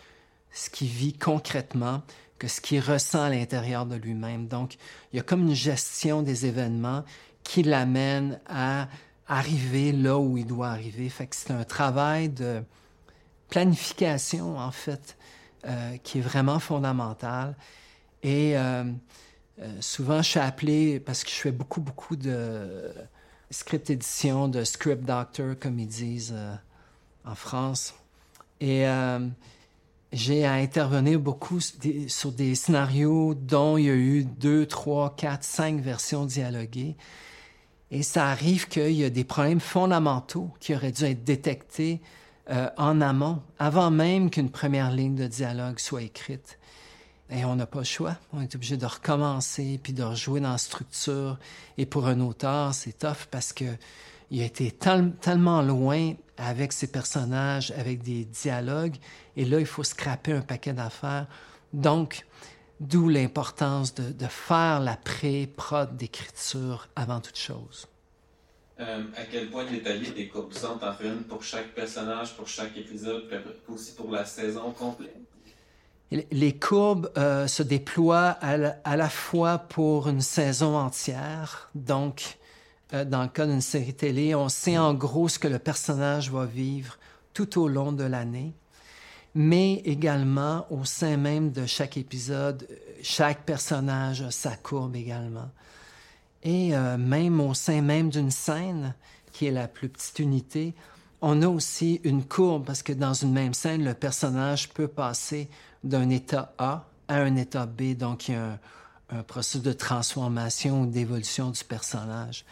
ce 0.52 0.70
qui 0.70 0.86
vit 0.86 1.12
concrètement 1.12 2.02
que 2.38 2.48
ce 2.48 2.60
qu'il 2.60 2.80
ressent 2.80 3.22
à 3.22 3.30
l'intérieur 3.30 3.86
de 3.86 3.96
lui-même. 3.96 4.46
Donc, 4.46 4.76
il 5.12 5.16
y 5.16 5.20
a 5.20 5.22
comme 5.22 5.42
une 5.42 5.54
gestion 5.54 6.22
des 6.22 6.46
événements 6.46 7.04
qui 7.44 7.62
l'amène 7.62 8.40
à 8.48 8.88
arriver 9.28 9.92
là 9.92 10.18
où 10.18 10.36
il 10.36 10.46
doit 10.46 10.68
arriver. 10.68 11.10
C'est 11.30 11.50
un 11.50 11.64
travail 11.64 12.28
de 12.28 12.62
planification, 13.48 14.58
en 14.58 14.70
fait, 14.70 15.16
euh, 15.66 15.96
qui 16.02 16.18
est 16.18 16.22
vraiment 16.22 16.58
fondamental. 16.58 17.56
Et 18.22 18.56
euh, 18.56 18.84
euh, 19.60 19.72
souvent, 19.80 20.22
je 20.22 20.30
suis 20.30 20.40
appelé, 20.40 21.00
parce 21.00 21.24
que 21.24 21.30
je 21.30 21.36
fais 21.36 21.52
beaucoup, 21.52 21.80
beaucoup 21.80 22.16
de 22.16 22.92
script 23.50 23.90
édition, 23.90 24.48
de 24.48 24.64
script 24.64 25.04
doctor, 25.04 25.54
comme 25.58 25.78
ils 25.78 25.86
disent 25.86 26.34
en 27.24 27.34
France. 27.34 27.94
Et 28.60 28.86
j'ai 30.12 30.44
à 30.44 30.54
intervenir 30.54 31.20
beaucoup 31.20 31.60
sur 31.60 32.32
des 32.32 32.54
scénarios 32.54 33.34
dont 33.34 33.76
il 33.76 33.84
y 33.84 33.90
a 33.90 33.94
eu 33.94 34.24
deux, 34.24 34.66
trois, 34.66 35.14
quatre, 35.14 35.44
cinq 35.44 35.80
versions 35.80 36.26
dialoguées. 36.26 36.96
Et 37.90 38.02
ça 38.02 38.28
arrive 38.28 38.66
qu'il 38.68 38.92
y 38.92 39.04
a 39.04 39.10
des 39.10 39.24
problèmes 39.24 39.60
fondamentaux 39.60 40.50
qui 40.58 40.74
auraient 40.74 40.92
dû 40.92 41.04
être 41.04 41.22
détectés 41.22 42.00
euh, 42.50 42.68
en 42.76 43.00
amont, 43.00 43.42
avant 43.58 43.90
même 43.90 44.30
qu'une 44.30 44.50
première 44.50 44.90
ligne 44.90 45.16
de 45.16 45.26
dialogue 45.26 45.78
soit 45.78 46.02
écrite. 46.02 46.58
Et 47.28 47.44
on 47.44 47.56
n'a 47.56 47.66
pas 47.66 47.80
le 47.80 47.84
choix. 47.84 48.16
On 48.32 48.40
est 48.40 48.54
obligé 48.54 48.76
de 48.76 48.86
recommencer 48.86 49.80
puis 49.82 49.92
de 49.92 50.02
rejouer 50.02 50.40
dans 50.40 50.52
la 50.52 50.58
structure. 50.58 51.38
Et 51.76 51.86
pour 51.86 52.06
un 52.06 52.20
auteur, 52.20 52.72
c'est 52.72 52.98
tough 52.98 53.26
parce 53.30 53.52
que 53.52 53.64
il 54.30 54.42
a 54.42 54.44
été 54.44 54.72
tellement 54.72 55.62
loin 55.62 56.14
avec 56.36 56.72
ses 56.72 56.88
personnages, 56.88 57.72
avec 57.72 58.02
des 58.02 58.24
dialogues. 58.24 58.96
Et 59.36 59.44
là, 59.44 59.60
il 59.60 59.66
faut 59.66 59.84
scraper 59.84 60.32
un 60.32 60.40
paquet 60.40 60.72
d'affaires. 60.72 61.26
Donc, 61.72 62.26
d'où 62.80 63.08
l'importance 63.08 63.94
de, 63.94 64.12
de, 64.12 64.26
faire 64.26 64.80
la 64.80 64.96
pré-prod 64.96 65.96
d'écriture 65.96 66.88
avant 66.96 67.20
toute 67.20 67.38
chose. 67.38 67.86
Euh, 68.78 69.02
à 69.16 69.24
quel 69.24 69.48
point 69.48 69.64
détailler 69.64 70.10
des 70.10 70.28
courbes 70.28 70.52
en 70.62 70.92
fait 70.92 71.06
une 71.06 71.22
pour 71.22 71.42
chaque 71.42 71.74
personnage, 71.74 72.36
pour 72.36 72.46
chaque 72.46 72.76
épisode, 72.76 73.26
puis 73.26 73.74
aussi 73.74 73.94
pour 73.94 74.10
la 74.10 74.26
saison 74.26 74.70
complète? 74.72 75.16
Les 76.30 76.58
courbes 76.58 77.10
euh, 77.16 77.46
se 77.46 77.62
déploient 77.62 78.36
à 78.40 78.56
la, 78.58 78.76
à 78.84 78.96
la, 78.96 79.08
fois 79.08 79.58
pour 79.58 80.08
une 80.08 80.20
saison 80.20 80.76
entière. 80.76 81.70
Donc, 81.74 82.36
euh, 82.92 83.06
dans 83.06 83.22
le 83.22 83.28
cas 83.28 83.46
d'une 83.46 83.62
série 83.62 83.94
télé, 83.94 84.34
on 84.34 84.50
sait 84.50 84.76
en 84.76 84.92
gros 84.92 85.28
ce 85.28 85.38
que 85.38 85.48
le 85.48 85.58
personnage 85.58 86.30
va 86.30 86.44
vivre 86.44 86.98
tout 87.32 87.58
au 87.58 87.68
long 87.68 87.92
de 87.92 88.04
l'année, 88.04 88.52
mais 89.34 89.76
également 89.86 90.66
au 90.70 90.84
sein 90.84 91.16
même 91.16 91.50
de 91.50 91.64
chaque 91.64 91.96
épisode, 91.96 92.68
chaque 93.02 93.44
personnage 93.44 94.20
a 94.20 94.30
sa 94.30 94.54
courbe 94.54 94.96
également 94.96 95.50
et 96.46 96.76
euh, 96.76 96.96
même 96.96 97.40
au 97.40 97.54
sein 97.54 97.82
même 97.82 98.08
d'une 98.08 98.30
scène, 98.30 98.94
qui 99.32 99.46
est 99.46 99.50
la 99.50 99.66
plus 99.66 99.88
petite 99.88 100.20
unité, 100.20 100.74
on 101.20 101.42
a 101.42 101.48
aussi 101.48 102.00
une 102.04 102.24
courbe 102.24 102.64
parce 102.64 102.84
que 102.84 102.92
dans 102.92 103.14
une 103.14 103.32
même 103.32 103.52
scène, 103.52 103.84
le 103.84 103.94
personnage 103.94 104.68
peut 104.68 104.86
passer 104.86 105.48
d'un 105.82 106.08
état 106.08 106.54
A 106.58 106.86
à 107.08 107.16
un 107.16 107.34
état 107.34 107.66
B, 107.66 107.94
donc 107.94 108.28
il 108.28 108.34
y 108.34 108.34
a 108.36 108.60
un, 109.10 109.22
processus 109.24 109.62
de 109.62 109.72
transformation 109.72 110.82
ou 110.82 110.86
d'évolution 110.86 111.50
du 111.50 111.64
personnage. 111.64 112.44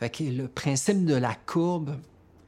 Le 0.00 0.46
principe 0.46 1.04
de 1.04 1.14
la 1.14 1.34
courbe 1.34 1.94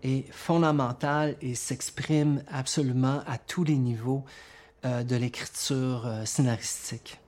est 0.03 0.30
fondamental 0.32 1.36
et 1.43 1.55
s'exprime 1.55 2.43
absolument 2.51 3.22
à 3.26 3.36
tous 3.36 3.64
les 3.64 3.76
niveaux 3.76 4.24
euh, 4.86 5.03
de 5.03 5.16
l'écriture 5.16 6.07
euh, 6.07 6.24
scénaristique. 6.24 7.18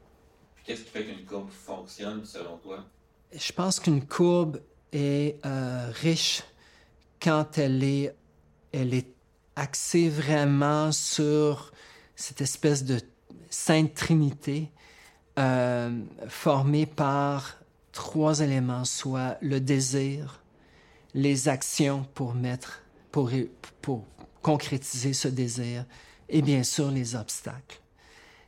Qu'est-ce 0.64 0.82
qui 0.82 0.90
fait 0.90 1.04
qu'une 1.04 1.26
courbe 1.26 1.50
fonctionne 1.50 2.24
selon 2.24 2.56
toi? 2.58 2.86
Je 3.32 3.52
pense 3.52 3.80
qu'une 3.80 4.04
courbe 4.04 4.60
est 4.92 5.38
euh, 5.46 5.90
riche 5.94 6.42
quand 7.22 7.58
elle 7.58 7.82
est, 7.84 8.14
elle 8.72 8.94
est 8.94 9.08
axée 9.56 10.08
vraiment 10.08 10.90
sur 10.92 11.72
cette 12.16 12.40
espèce 12.40 12.84
de 12.84 13.00
sainte 13.50 13.94
trinité 13.94 14.70
euh, 15.38 16.00
formée 16.28 16.86
par 16.86 17.56
trois 17.92 18.40
éléments, 18.40 18.84
soit 18.84 19.36
le 19.40 19.60
désir, 19.60 20.42
les 21.14 21.48
actions 21.48 22.06
pour 22.14 22.34
mettre, 22.34 22.82
pour, 23.10 23.30
pour 23.80 24.04
concrétiser 24.42 25.12
ce 25.12 25.28
désir, 25.28 25.84
et 26.28 26.42
bien 26.42 26.62
sûr 26.62 26.90
les 26.90 27.14
obstacles. 27.16 27.80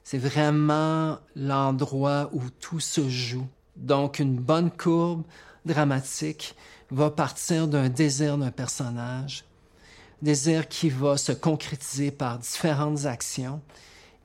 C'est 0.05 0.19
vraiment 0.19 1.19
l'endroit 1.37 2.31
où 2.33 2.43
tout 2.51 2.81
se 2.81 3.09
joue 3.09 3.47
donc, 3.77 4.19
une 4.19 4.37
bonne 4.37 4.71
courbe 4.71 5.23
dramatique 5.65 6.55
va 6.91 7.11
partir 7.11 7.69
d'un 7.69 7.89
désir 7.89 8.37
d'un 8.37 8.51
personnage, 8.51 9.45
désir 10.21 10.69
qui 10.69 10.91
va 10.91 11.17
se 11.17 11.33
concrétiser 11.33 12.11
par 12.11 12.39
différentes 12.39 13.07
actions 13.07 13.61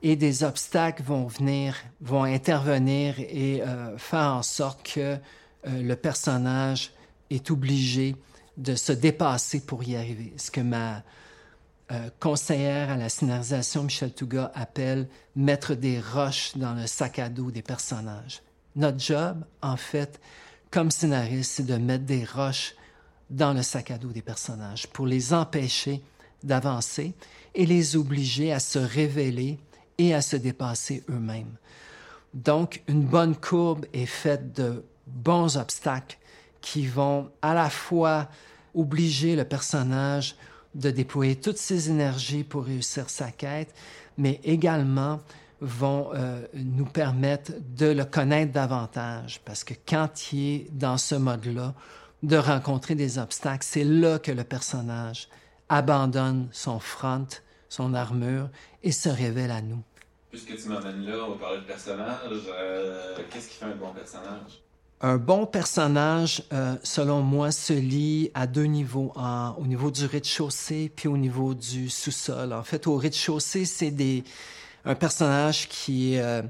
et 0.02 0.16
des 0.16 0.44
obstacles 0.44 1.02
vont 1.02 1.26
venir, 1.26 1.76
vont 2.00 2.24
intervenir 2.24 3.18
et 3.18 3.62
euh, 3.62 3.96
faire 3.98 4.34
en 4.34 4.42
sorte 4.42 4.82
que 4.94 5.00
euh, 5.00 5.18
le 5.64 5.96
personnage 5.96 6.92
est 7.30 7.50
obligé 7.50 8.16
de 8.56 8.74
se 8.74 8.92
dépasser 8.92 9.60
pour 9.60 9.82
y 9.82 9.96
arriver. 9.96 10.32
Ce 10.36 10.50
que 10.50 10.60
ma 10.60 11.02
euh, 11.90 12.10
conseillère 12.20 12.90
à 12.90 12.96
la 12.96 13.08
scénarisation, 13.08 13.82
Michel 13.82 14.12
Touga, 14.12 14.52
appelle 14.54 15.08
mettre 15.34 15.74
des 15.74 16.00
roches 16.00 16.56
dans 16.56 16.74
le 16.74 16.86
sac 16.86 17.18
à 17.18 17.28
dos 17.28 17.50
des 17.50 17.62
personnages. 17.62 18.42
Notre 18.78 19.00
job, 19.00 19.44
en 19.60 19.76
fait, 19.76 20.20
comme 20.70 20.92
scénariste, 20.92 21.50
c'est 21.56 21.66
de 21.66 21.76
mettre 21.78 22.04
des 22.04 22.24
roches 22.24 22.76
dans 23.28 23.52
le 23.52 23.62
sac 23.62 23.90
à 23.90 23.98
dos 23.98 24.12
des 24.12 24.22
personnages 24.22 24.86
pour 24.86 25.04
les 25.04 25.34
empêcher 25.34 26.00
d'avancer 26.44 27.12
et 27.56 27.66
les 27.66 27.96
obliger 27.96 28.52
à 28.52 28.60
se 28.60 28.78
révéler 28.78 29.58
et 29.98 30.14
à 30.14 30.22
se 30.22 30.36
dépasser 30.36 31.02
eux-mêmes. 31.10 31.56
Donc, 32.34 32.84
une 32.86 33.02
bonne 33.02 33.34
courbe 33.34 33.84
est 33.92 34.06
faite 34.06 34.52
de 34.52 34.84
bons 35.08 35.56
obstacles 35.56 36.16
qui 36.60 36.86
vont 36.86 37.32
à 37.42 37.54
la 37.54 37.70
fois 37.70 38.28
obliger 38.76 39.34
le 39.34 39.44
personnage 39.44 40.36
de 40.76 40.92
déployer 40.92 41.34
toutes 41.34 41.58
ses 41.58 41.90
énergies 41.90 42.44
pour 42.44 42.66
réussir 42.66 43.10
sa 43.10 43.32
quête, 43.32 43.74
mais 44.16 44.40
également 44.44 45.18
vont 45.60 46.10
euh, 46.14 46.46
nous 46.54 46.84
permettre 46.84 47.52
de 47.76 47.86
le 47.86 48.04
connaître 48.04 48.52
davantage. 48.52 49.40
Parce 49.44 49.64
que 49.64 49.74
quand 49.88 50.32
il 50.32 50.54
est 50.54 50.66
dans 50.72 50.98
ce 50.98 51.14
mode-là, 51.14 51.74
de 52.22 52.36
rencontrer 52.36 52.94
des 52.94 53.18
obstacles, 53.18 53.64
c'est 53.64 53.84
là 53.84 54.18
que 54.18 54.32
le 54.32 54.44
personnage 54.44 55.28
abandonne 55.68 56.48
son 56.52 56.78
front, 56.78 57.26
son 57.68 57.94
armure 57.94 58.48
et 58.82 58.92
se 58.92 59.08
révèle 59.08 59.50
à 59.50 59.60
nous. 59.60 59.82
Puisque 60.30 60.56
tu 60.56 60.68
m'amènes 60.68 61.04
là, 61.06 61.24
on 61.26 61.32
va 61.32 61.36
parler 61.36 61.60
de 61.60 61.64
personnage. 61.64 62.42
Euh, 62.48 63.16
qu'est-ce 63.30 63.48
qui 63.48 63.54
fait 63.56 63.64
un 63.64 63.76
bon 63.76 63.92
personnage? 63.92 64.62
Un 65.00 65.16
bon 65.16 65.46
personnage, 65.46 66.42
euh, 66.52 66.74
selon 66.82 67.22
moi, 67.22 67.52
se 67.52 67.72
lie 67.72 68.32
à 68.34 68.48
deux 68.48 68.64
niveaux, 68.64 69.12
au 69.56 69.66
niveau 69.66 69.92
du 69.92 70.04
rez-de-chaussée 70.06 70.92
puis 70.94 71.06
au 71.06 71.16
niveau 71.16 71.54
du 71.54 71.88
sous-sol. 71.88 72.52
En 72.52 72.64
fait, 72.64 72.88
au 72.88 72.96
rez-de-chaussée, 72.96 73.64
c'est 73.64 73.92
des, 73.92 74.24
un 74.88 74.94
personnage 74.94 75.68
qui, 75.68 76.18
euh, 76.18 76.42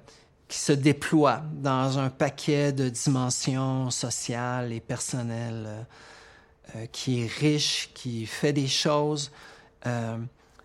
qui 0.47 0.59
se 0.59 0.73
déploie 0.73 1.43
dans 1.55 1.99
un 1.99 2.09
paquet 2.09 2.73
de 2.73 2.89
dimensions 2.89 3.91
sociales 3.91 4.73
et 4.73 4.81
personnelles, 4.81 5.67
euh, 5.67 5.83
euh, 6.77 6.87
qui 6.93 7.23
est 7.23 7.27
riche, 7.27 7.91
qui 7.95 8.27
fait 8.27 8.53
des 8.53 8.69
choses, 8.69 9.33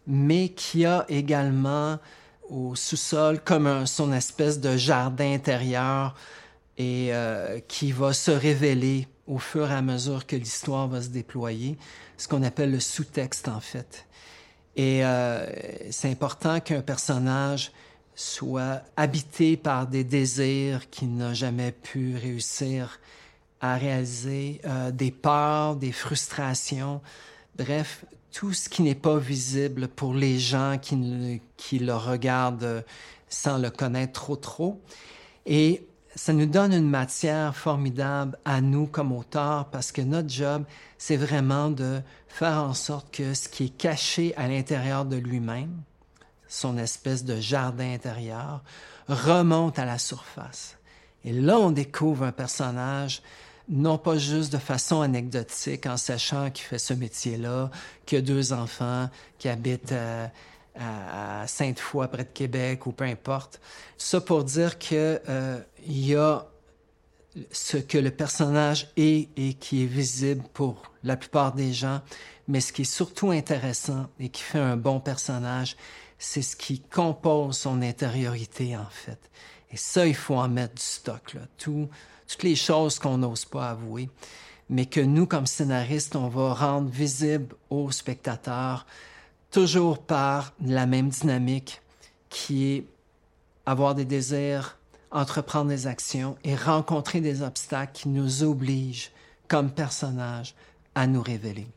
mais 0.05 0.49
qui 0.49 0.85
a 0.85 1.05
également 1.07 1.97
au 2.49 2.75
sous-sol 2.75 3.39
comme 3.39 3.87
son 3.87 4.11
espèce 4.11 4.59
de 4.59 4.75
jardin 4.75 5.33
intérieur 5.33 6.13
et 6.77 7.11
qui 7.69 7.93
va 7.93 8.11
se 8.11 8.31
révéler 8.31 9.07
au 9.27 9.39
fur 9.39 9.71
et 9.71 9.75
à 9.75 9.81
mesure 9.81 10.25
que 10.25 10.35
l'histoire 10.35 10.89
va 10.89 11.01
se 11.01 11.07
déployer, 11.07 11.77
ce 12.17 12.27
qu'on 12.27 12.43
appelle 12.43 12.71
le 12.71 12.81
sous-texte 12.81 13.47
en 13.47 13.61
fait. 13.61 14.05
Et 14.75 15.05
euh, 15.05 15.45
c'est 15.91 16.09
important 16.09 16.59
qu'un 16.59 16.81
personnage 16.81 17.71
soit 18.15 18.81
habité 18.95 19.57
par 19.57 19.87
des 19.87 20.03
désirs 20.03 20.89
qu'il 20.89 21.15
n'a 21.15 21.33
jamais 21.33 21.71
pu 21.71 22.15
réussir 22.15 22.99
à 23.61 23.75
réaliser, 23.75 24.61
euh, 24.65 24.91
des 24.91 25.11
peurs, 25.11 25.75
des 25.75 25.91
frustrations, 25.91 27.01
bref, 27.57 28.05
tout 28.31 28.51
ce 28.51 28.67
qui 28.67 28.81
n'est 28.81 28.95
pas 28.95 29.17
visible 29.17 29.87
pour 29.87 30.13
les 30.13 30.39
gens 30.39 30.77
qui, 30.79 31.79
le 31.79 31.93
regardent 31.93 32.83
sans 33.29 33.57
le 33.57 33.69
connaître 33.69 34.13
trop 34.13 34.35
trop. 34.35 34.81
Et 35.45 35.85
ça 36.15 36.33
nous 36.33 36.45
donne 36.45 36.73
une 36.73 36.89
matière 36.89 37.55
formidable 37.55 38.37
à 38.45 38.61
nous 38.61 38.85
comme 38.87 39.11
auteurs 39.11 39.65
parce 39.71 39.91
que 39.91 40.01
notre 40.01 40.29
job, 40.29 40.63
c'est 40.97 41.17
vraiment 41.17 41.69
de 41.69 42.01
faire 42.27 42.63
en 42.63 42.73
sorte 42.73 43.13
que 43.13 43.33
ce 43.33 43.49
qui 43.49 43.65
est 43.65 43.77
caché 43.77 44.35
à 44.37 44.47
l'intérieur 44.47 45.05
de 45.05 45.15
lui-même, 45.15 45.81
son 46.47 46.77
espèce 46.77 47.23
de 47.25 47.39
jardin 47.39 47.93
intérieur, 47.93 48.63
remonte 49.07 49.79
à 49.79 49.85
la 49.85 49.97
surface. 49.97 50.77
Et 51.25 51.33
là, 51.33 51.57
on 51.57 51.71
découvre 51.71 52.25
un 52.25 52.31
personnage 52.31 53.21
non 53.69 53.97
pas 53.97 54.17
juste 54.17 54.51
de 54.51 54.57
façon 54.57 55.01
anecdotique 55.01 55.85
en 55.85 55.97
sachant 55.97 56.51
qu'il 56.51 56.65
fait 56.65 56.77
ce 56.77 56.93
métier-là, 56.93 57.71
qu'il 58.05 58.17
a 58.17 58.21
deux 58.21 58.51
enfants, 58.51 59.09
qui 59.39 59.47
habitent 59.47 59.93
euh, 59.93 60.27
à, 60.75 61.45
Sainte-Foy, 61.47 62.07
près 62.07 62.23
de 62.23 62.29
Québec, 62.29 62.85
ou 62.87 62.91
peu 62.91 63.05
importe. 63.05 63.59
Ça 63.97 64.21
pour 64.21 64.43
dire 64.43 64.79
que 64.79 65.21
euh, 65.29 65.59
y 65.85 66.15
a 66.15 66.45
ce 67.51 67.77
que 67.77 67.97
le 67.97 68.11
personnage 68.11 68.91
est 68.95 69.29
et 69.37 69.53
qui 69.55 69.83
est 69.83 69.87
visible 69.87 70.43
pour 70.53 70.91
la 71.03 71.17
plupart 71.17 71.53
des 71.53 71.73
gens, 71.73 72.01
mais 72.47 72.61
ce 72.61 72.71
qui 72.71 72.83
est 72.83 72.85
surtout 72.85 73.31
intéressant 73.31 74.07
et 74.19 74.29
qui 74.29 74.43
fait 74.43 74.59
un 74.59 74.77
bon 74.77 74.99
personnage, 74.99 75.75
c'est 76.19 76.41
ce 76.41 76.55
qui 76.55 76.79
compose 76.79 77.57
son 77.57 77.81
intériorité 77.81 78.77
en 78.77 78.89
fait. 78.89 79.19
Et 79.71 79.77
ça, 79.77 80.05
il 80.05 80.15
faut 80.15 80.35
en 80.35 80.47
mettre 80.47 80.75
du 80.75 80.81
stock, 80.81 81.33
là. 81.33 81.41
Tout, 81.57 81.89
toutes 82.27 82.43
les 82.43 82.55
choses 82.55 82.99
qu'on 82.99 83.17
n'ose 83.17 83.45
pas 83.45 83.71
avouer, 83.71 84.09
mais 84.69 84.85
que 84.85 85.01
nous, 85.01 85.25
comme 85.25 85.47
scénaristes, 85.47 86.15
on 86.15 86.29
va 86.29 86.53
rendre 86.53 86.89
visible 86.89 87.55
aux 87.69 87.91
spectateurs 87.91 88.85
toujours 89.53 89.99
par 89.99 90.53
la 90.65 90.87
même 90.87 91.09
dynamique 91.09 91.81
qui 92.29 92.73
est 92.73 92.85
avoir 93.65 93.93
des 93.93 94.03
désirs, 94.03 94.77
entreprendre 95.11 95.69
des 95.69 95.85
actions 95.87 96.35
et 96.43 96.55
rencontrer 96.55 97.21
des 97.21 97.43
obstacles 97.43 97.91
qui 97.93 98.09
nous 98.09 98.43
obligent, 98.43 99.11
comme 99.47 99.71
personnages, 99.71 100.55
à 100.95 101.05
nous 101.05 101.21
révéler. 101.21 101.67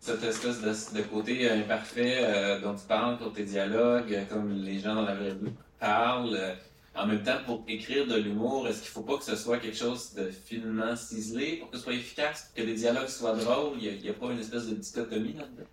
Cette 0.00 0.22
espèce 0.22 0.92
de, 0.92 1.02
côté 1.02 1.50
imparfait 1.50 2.18
euh, 2.20 2.60
dont 2.60 2.74
tu 2.74 2.86
parles 2.86 3.18
pour 3.18 3.32
tes 3.32 3.44
dialogues, 3.44 4.26
comme 4.30 4.52
les 4.52 4.78
gens 4.78 4.94
dans 4.94 5.02
la 5.02 5.14
vraie 5.14 5.34
vie 5.34 5.52
parlent, 5.80 6.36
euh, 6.36 6.54
en 6.94 7.06
même 7.06 7.22
temps, 7.22 7.38
pour 7.46 7.64
écrire 7.68 8.06
de 8.06 8.16
l'humour, 8.16 8.68
est-ce 8.68 8.80
qu'il 8.82 8.88
ne 8.88 8.92
faut 8.92 9.12
pas 9.12 9.18
que 9.18 9.24
ce 9.24 9.36
soit 9.36 9.58
quelque 9.58 9.76
chose 9.76 10.14
de 10.14 10.30
finement 10.30 10.94
ciselé? 10.94 11.56
Pour 11.56 11.70
que 11.70 11.78
ce 11.78 11.84
soit 11.84 11.94
efficace, 11.94 12.50
que 12.54 12.62
les 12.62 12.74
dialogues 12.74 13.08
soient 13.08 13.36
drôles? 13.36 13.78
Il 13.80 14.00
n'y 14.00 14.08
a, 14.08 14.10
a, 14.10 14.14
pas 14.14 14.30
une 14.30 14.40
espèce 14.40 14.66
de 14.66 14.74
dichotomie 14.74 15.32
là-dedans? 15.34 15.68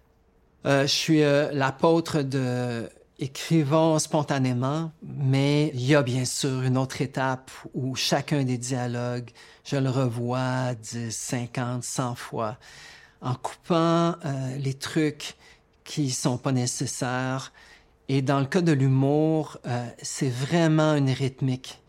Euh, 0.65 0.81
je 0.83 0.93
suis 0.93 1.23
euh, 1.23 1.51
l'apôtre 1.51 2.23
de 2.23 2.89
écrivons 3.19 3.99
spontanément, 3.99 4.91
mais 5.03 5.71
il 5.73 5.85
y 5.85 5.95
a 5.95 6.01
bien 6.01 6.25
sûr 6.25 6.63
une 6.63 6.77
autre 6.77 7.01
étape 7.01 7.51
où 7.73 7.95
chacun 7.95 8.43
des 8.43 8.57
dialogues, 8.57 9.29
je 9.63 9.77
le 9.77 9.89
revois 9.89 10.73
10, 10.73 11.15
50, 11.15 11.83
100 11.83 12.15
fois, 12.15 12.57
en 13.21 13.35
coupant 13.35 14.15
euh, 14.25 14.57
les 14.57 14.73
trucs 14.73 15.35
qui 15.83 16.09
sont 16.09 16.37
pas 16.37 16.51
nécessaires. 16.51 17.53
Et 18.09 18.21
dans 18.21 18.39
le 18.39 18.47
cas 18.47 18.61
de 18.61 18.71
l'humour, 18.71 19.57
c'est 20.01 20.29
vraiment 20.29 20.95
une 20.95 21.09
rythmique 21.09 21.81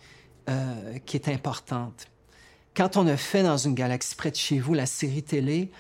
qui 1.05 1.17
est 1.17 1.29
importante. 1.29 2.07
Quand 2.75 2.97
on 2.97 3.07
a 3.07 3.19
fait 3.19 3.43
dans 3.43 3.59
une 3.59 3.75
galaxie 3.75 4.15
près 4.15 4.31
de 4.31 4.37
chez 4.37 4.59
vous 4.59 4.73
la 4.73 4.87
série 4.87 5.23
télé, 5.23 5.71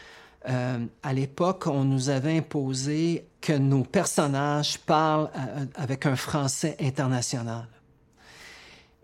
euh, 0.48 0.78
à 1.02 1.12
l'époque, 1.12 1.66
on 1.66 1.84
nous 1.84 2.08
avait 2.08 2.38
imposé 2.38 3.26
que 3.40 3.52
nos 3.52 3.82
personnages 3.82 4.78
parlent 4.78 5.30
euh, 5.36 5.66
avec 5.74 6.06
un 6.06 6.16
français 6.16 6.76
international. 6.80 7.66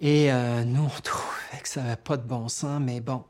Et 0.01 0.33
euh, 0.33 0.65
nous, 0.65 0.85
on 0.85 1.01
trouvait 1.01 1.63
que 1.63 1.69
ça 1.69 1.83
n'avait 1.83 1.97
pas 1.97 2.17
de 2.17 2.23
bon 2.23 2.49
sens, 2.49 2.81
mais 2.81 3.01
bon, 3.01 3.25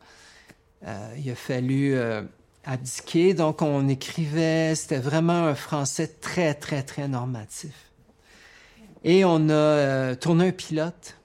il 1.16 1.30
a 1.30 1.34
fallu 1.36 1.96
abdiquer. 2.64 3.34
Donc, 3.34 3.62
on 3.62 3.88
écrivait, 3.88 4.74
c'était 4.74 4.98
vraiment 4.98 5.46
un 5.46 5.54
français 5.54 6.08
très, 6.08 6.54
très, 6.54 6.82
très 6.82 7.06
normatif. 7.06 7.92
Et 9.04 9.24
on 9.24 9.48
a 9.48 10.16
tourné 10.16 10.48
un 10.48 10.52
pilote. 10.52 11.16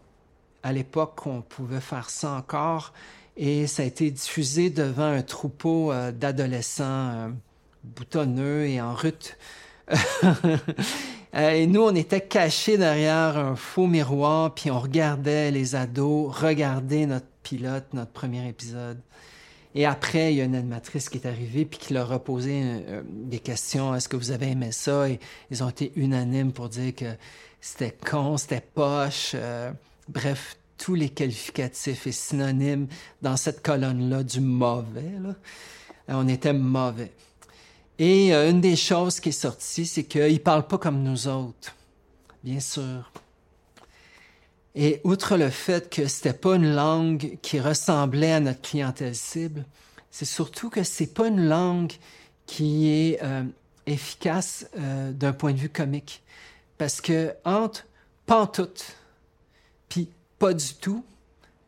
À 0.62 0.74
l'époque, 0.74 1.26
on 1.26 1.42
pouvait 1.42 1.82
faire 1.82 2.10
ça 2.10 2.32
encore 2.32 2.94
et 3.38 3.68
ça 3.68 3.84
a 3.84 3.86
été 3.86 4.10
diffusé 4.10 4.70
devant 4.72 5.06
un 5.06 5.22
troupeau 5.22 5.92
euh, 5.92 6.12
d'adolescents 6.12 6.84
euh, 6.84 7.30
boutonneux 7.84 8.68
et 8.68 8.82
en 8.82 8.94
rut. 8.94 9.38
Euh, 11.36 11.50
et 11.52 11.68
nous, 11.68 11.82
on 11.82 11.94
était 11.94 12.22
cachés 12.22 12.78
derrière 12.78 13.38
un 13.38 13.58
faux 13.58 13.86
miroir, 13.86 14.56
puis 14.56 14.72
on 14.72 14.80
regardait 14.80 15.52
les 15.52 15.76
ados 15.76 16.34
regarder 16.34 17.06
notre 17.06 17.28
pilote, 17.44 17.84
notre 17.92 18.12
premier 18.12 18.48
épisode. 18.48 18.98
Et 19.76 19.86
après, 19.86 20.34
il 20.34 20.38
y 20.38 20.42
a 20.42 20.46
une 20.46 20.56
animatrice 20.56 21.10
qui 21.10 21.18
est 21.18 21.28
arrivée 21.28 21.66
puis 21.66 21.80
qui 21.80 21.94
leur 21.94 22.14
a 22.14 22.24
posé 22.24 22.64
des 23.12 23.40
questions. 23.40 23.94
Est-ce 23.94 24.08
que 24.08 24.16
vous 24.16 24.32
avez 24.32 24.48
aimé 24.48 24.72
ça? 24.72 25.10
Et 25.10 25.20
ils 25.52 25.64
ont 25.64 25.70
été 25.70 25.92
unanimes 25.98 26.54
pour 26.54 26.70
dire 26.70 26.96
que 26.96 27.14
c'était 27.60 27.96
con, 28.10 28.38
c'était 28.38 28.62
poche. 28.62 29.36
bref, 30.08 30.56
tous 30.78 30.96
les 30.96 31.10
qualificatifs 31.10 32.08
et 32.08 32.12
synonymes 32.12 32.88
dans 33.22 33.38
cette 33.38 33.62
colonne-là 33.62 34.24
du 34.24 34.42
mauvais. 34.42 35.12
Euh, 35.26 35.34
on 36.08 36.28
était 36.28 36.54
mauvais. 36.54 37.12
Et 38.00 38.34
euh, 38.34 38.50
une 38.50 38.62
des 38.62 38.76
choses 38.76 39.20
qui 39.20 39.30
est 39.30 39.32
sortie, 39.32 39.86
c'est 39.86 40.04
qu'ils 40.04 40.34
ne 40.34 40.38
parlent 40.38 40.68
pas 40.68 40.78
comme 40.78 41.02
nous 41.02 41.28
autres, 41.28 41.76
bien 42.44 42.60
sûr. 42.60 43.12
Et 44.76 45.02
outre 45.04 45.38
le 45.38 45.50
fait 45.50 45.90
que 45.90 46.08
c'était 46.08 46.34
pas 46.34 46.56
une 46.56 46.76
langue 46.76 47.40
qui 47.42 47.60
ressemblait 47.60 48.34
à 48.34 48.40
notre 48.40 48.62
clientèle 48.62 49.16
cible, 49.16 49.66
c'est 50.12 50.26
surtout 50.26 50.70
que 50.70 50.84
c'est 50.84 51.14
pas 51.14 51.28
une 51.28 51.48
langue 51.48 51.94
qui 52.46 52.88
est 52.88 53.20
euh, 53.24 53.44
efficace 53.88 54.68
d'un 54.76 55.34
point 55.34 55.54
de 55.54 55.58
vue 55.58 55.70
comique. 55.70 56.22
Parce 56.78 57.02
que 57.02 57.34
entre 57.44 57.86
pantoute 58.28 58.98
puis 59.90 60.10
pas 60.40 60.54
du 60.54 60.74
tout. 60.76 61.04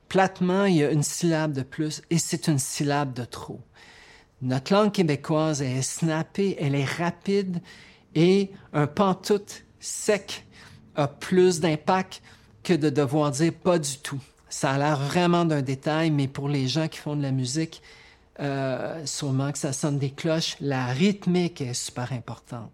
Platement, 0.07 0.65
il 0.65 0.77
y 0.77 0.83
a 0.83 0.91
une 0.91 1.03
syllabe 1.03 1.53
de 1.53 1.61
plus 1.61 2.01
et 2.09 2.17
c'est 2.17 2.47
une 2.47 2.59
syllabe 2.59 3.13
de 3.13 3.25
trop. 3.25 3.61
Notre 4.41 4.73
langue 4.73 4.91
québécoise 4.91 5.61
est 5.61 5.81
snappée, 5.81 6.55
elle 6.59 6.73
est 6.73 6.85
rapide 6.85 7.61
et 8.15 8.51
un 8.73 8.87
pantoute 8.87 9.63
sec 9.79 10.45
a 10.95 11.07
plus 11.07 11.59
d'impact 11.59 12.21
que 12.63 12.73
de 12.73 12.89
devoir 12.89 13.31
dire 13.31 13.53
pas 13.53 13.77
du 13.77 13.97
tout. 13.99 14.19
Ça 14.49 14.71
a 14.71 14.77
l'air 14.77 14.97
vraiment 14.97 15.45
d'un 15.45 15.61
détail, 15.61 16.09
mais 16.09 16.27
pour 16.27 16.49
les 16.49 16.67
gens 16.67 16.87
qui 16.87 16.97
font 16.97 17.15
de 17.15 17.21
la 17.21 17.31
musique, 17.31 17.81
euh, 18.39 19.05
sûrement 19.05 19.51
que 19.51 19.57
ça 19.57 19.73
sonne 19.73 19.99
des 19.99 20.09
cloches, 20.09 20.55
la 20.59 20.87
rythmique 20.87 21.61
est 21.61 21.73
super 21.73 22.11
importante. 22.13 22.71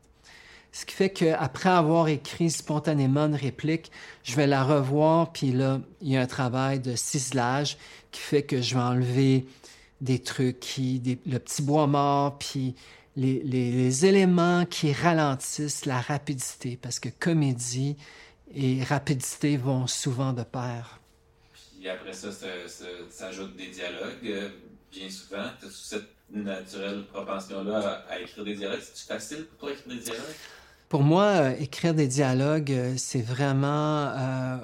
Ce 0.76 0.86
qui 0.86 0.94
fait 0.94 1.10
qu'après 1.10 1.70
avoir 1.70 2.10
écrit 2.10 2.52
spontanément 2.52 3.28
une 3.28 3.36
réplique, 3.36 3.94
je 4.24 4.36
vais 4.36 4.46
la 4.46 4.62
revoir, 4.62 5.32
puis 5.32 5.54
là, 5.54 5.80
il 6.02 6.12
y 6.12 6.18
a 6.18 6.22
un 6.22 6.28
travail 6.28 6.82
de 6.82 6.98
ciselage 6.98 7.78
qui 8.12 8.20
fait 8.20 8.44
que 8.44 8.62
je 8.62 8.76
vais 8.76 8.82
enlever 8.82 9.46
des 10.02 10.20
trucs, 10.20 10.60
qui, 10.60 11.02
le 11.26 11.40
petit 11.40 11.62
bois 11.62 11.88
mort, 11.88 12.38
puis 12.38 12.76
les, 13.16 14.06
éléments 14.06 14.66
qui 14.66 14.92
ralentissent 14.92 15.86
la 15.86 16.02
rapidité, 16.02 16.78
parce 16.82 17.00
que 17.00 17.08
comédie 17.08 17.96
et 18.54 18.84
rapidité 18.84 19.56
vont 19.56 19.88
souvent 19.88 20.34
de 20.34 20.44
pair. 20.44 21.00
Puis 21.54 21.88
après 21.88 22.12
ça, 22.12 22.34
ça, 22.34 22.48
s'ajoute 23.10 23.56
des 23.56 23.68
dialogues, 23.68 24.26
euh, 24.26 24.50
bien 24.92 25.10
souvent. 25.10 25.52
Tu 25.58 25.68
cette 25.72 26.10
naturelle 26.32 27.06
propension-là 27.14 28.04
à, 28.10 28.20
écrire 28.20 28.44
des 28.44 28.56
dialogues? 28.56 28.82
C'est 28.82 29.08
facile 29.08 29.46
pour 29.46 29.58
toi 29.60 29.70
d'écrire 29.70 29.96
des 29.96 30.04
dialogues? 30.04 30.36
Pour 30.90 31.02
moi, 31.02 31.24
euh, 31.24 31.56
écrire 31.60 31.96
des 31.96 32.08
dialogues, 32.08 32.72
euh, 32.72 32.94
c'est 32.98 33.22
vraiment 33.22 34.08
euh, 34.08 34.58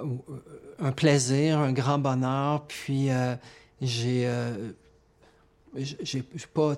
un 0.80 0.92
plaisir, 0.92 1.58
un 1.60 1.72
grand 1.74 1.98
bonheur. 1.98 2.66
Puis 2.68 3.10
j'ai 3.82 4.30
j'ai 5.76 6.24
pas 6.54 6.76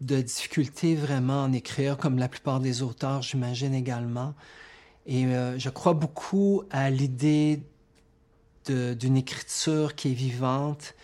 de 0.00 0.20
difficulté 0.20 0.94
vraiment 0.94 1.42
en 1.42 1.52
écrire, 1.52 1.96
comme 1.96 2.18
la 2.18 2.28
plupart 2.28 2.60
des 2.60 2.82
auteurs, 2.82 3.22
j'imagine 3.22 3.74
également. 3.74 4.34
Et 5.06 5.24
je 5.56 5.68
crois 5.70 5.94
beaucoup 5.94 6.62
à 6.70 6.90
l'idée 6.90 7.62
d'une 8.66 9.16
écriture 9.16 9.94
qui 9.94 10.12
est 10.12 10.14
vivante, 10.14 10.94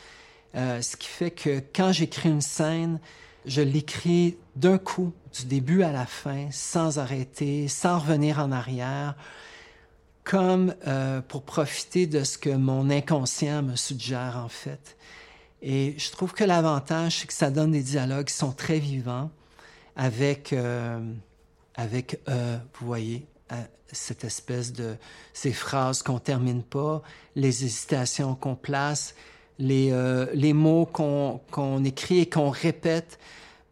ce 0.54 0.96
qui 0.96 1.08
fait 1.08 1.30
que 1.30 1.62
quand 1.74 1.92
j'écris 1.92 2.30
une 2.30 2.40
scène, 2.40 3.00
je 3.44 3.60
l'écris 3.60 4.36
d'un 4.56 4.78
coup, 4.78 5.12
du 5.34 5.46
début 5.46 5.82
à 5.82 5.92
la 5.92 6.06
fin, 6.06 6.48
sans 6.50 6.98
arrêter, 6.98 7.68
sans 7.68 7.98
revenir 7.98 8.38
en 8.38 8.52
arrière, 8.52 9.14
comme 10.22 10.74
euh, 10.86 11.20
pour 11.20 11.42
profiter 11.42 12.06
de 12.06 12.24
ce 12.24 12.38
que 12.38 12.50
mon 12.50 12.88
inconscient 12.88 13.62
me 13.62 13.76
suggère 13.76 14.40
en 14.42 14.48
fait. 14.48 14.96
Et 15.60 15.94
je 15.98 16.10
trouve 16.10 16.32
que 16.32 16.44
l'avantage, 16.44 17.18
c'est 17.20 17.26
que 17.26 17.32
ça 17.32 17.50
donne 17.50 17.72
des 17.72 17.82
dialogues 17.82 18.26
qui 18.26 18.34
sont 18.34 18.52
très 18.52 18.78
vivants. 18.78 19.30
avec, 19.96 20.52
euh, 20.52 20.98
avec 21.76 22.20
euh, 22.28 22.58
vous 22.78 22.86
voyez, 22.86 23.26
cette 23.92 24.24
espèce 24.24 24.72
de 24.72 24.96
ces 25.32 25.52
phrases 25.52 26.02
qu'on 26.02 26.18
termine 26.18 26.64
pas, 26.64 27.00
les 27.36 27.64
hésitations 27.64 28.34
qu'on 28.34 28.56
place, 28.56 29.14
les, 29.60 29.92
les 30.32 30.52
mots 30.52 30.84
qu'on 30.84 31.84
écrit 31.84 32.18
et 32.20 32.28
qu'on 32.28 32.50
répète, 32.50 33.20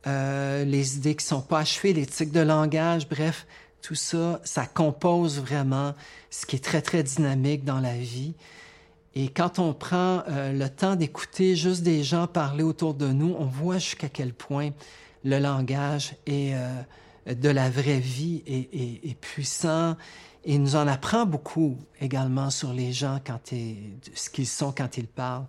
les 0.07 0.97
idées 0.97 1.15
qui 1.15 1.25
sont 1.25 1.43
pas 1.43 1.61
achevées, 1.61 1.93
les 1.93 2.07
de 2.07 2.41
langage, 2.41 3.09
bref, 3.09 3.47
tout 3.83 3.95
ça, 3.95 4.41
ça 4.45 4.67
compose 4.67 5.41
vraiment 5.41 5.95
ce 6.31 6.47
qui 6.47 6.57
est 6.57 6.65
très, 6.65 6.81
très 6.81 7.03
dynamique 7.03 7.65
dans 7.65 7.81
la 7.81 7.97
vie. 7.97 8.35
Et 9.15 9.29
quand 9.29 9.59
on 9.59 9.75
prend 9.75 10.23
euh, 10.29 10.53
le 10.53 10.69
temps 10.71 10.97
d'écouter 10.97 11.55
juste 11.55 11.83
des 11.83 12.03
gens 12.03 12.27
parler 12.27 12.63
autour 12.63 12.95
de 12.95 13.09
nous, 13.09 13.37
on 13.39 13.45
voit 13.45 13.79
jusqu'à 13.79 14.09
quel 14.09 14.33
point 14.33 14.71
le 15.25 15.39
langage 15.39 16.15
est, 16.27 16.55
euh, 16.55 17.35
de 17.35 17.49
la 17.51 17.69
vraie 17.69 18.01
vie 18.01 18.43
est, 18.47 19.15
puissant 19.21 19.97
et 20.45 20.59
nous 20.59 20.75
en 20.77 20.89
apprend 20.89 21.27
beaucoup 21.27 21.77
également 22.01 22.51
sur 22.51 22.73
les 22.73 22.93
gens 22.93 23.21
quand 23.25 23.39
ce 24.15 24.31
qu'ils 24.31 24.47
sont 24.47 24.73
quand 24.73 24.97
ils 24.97 25.07
parlent. 25.07 25.47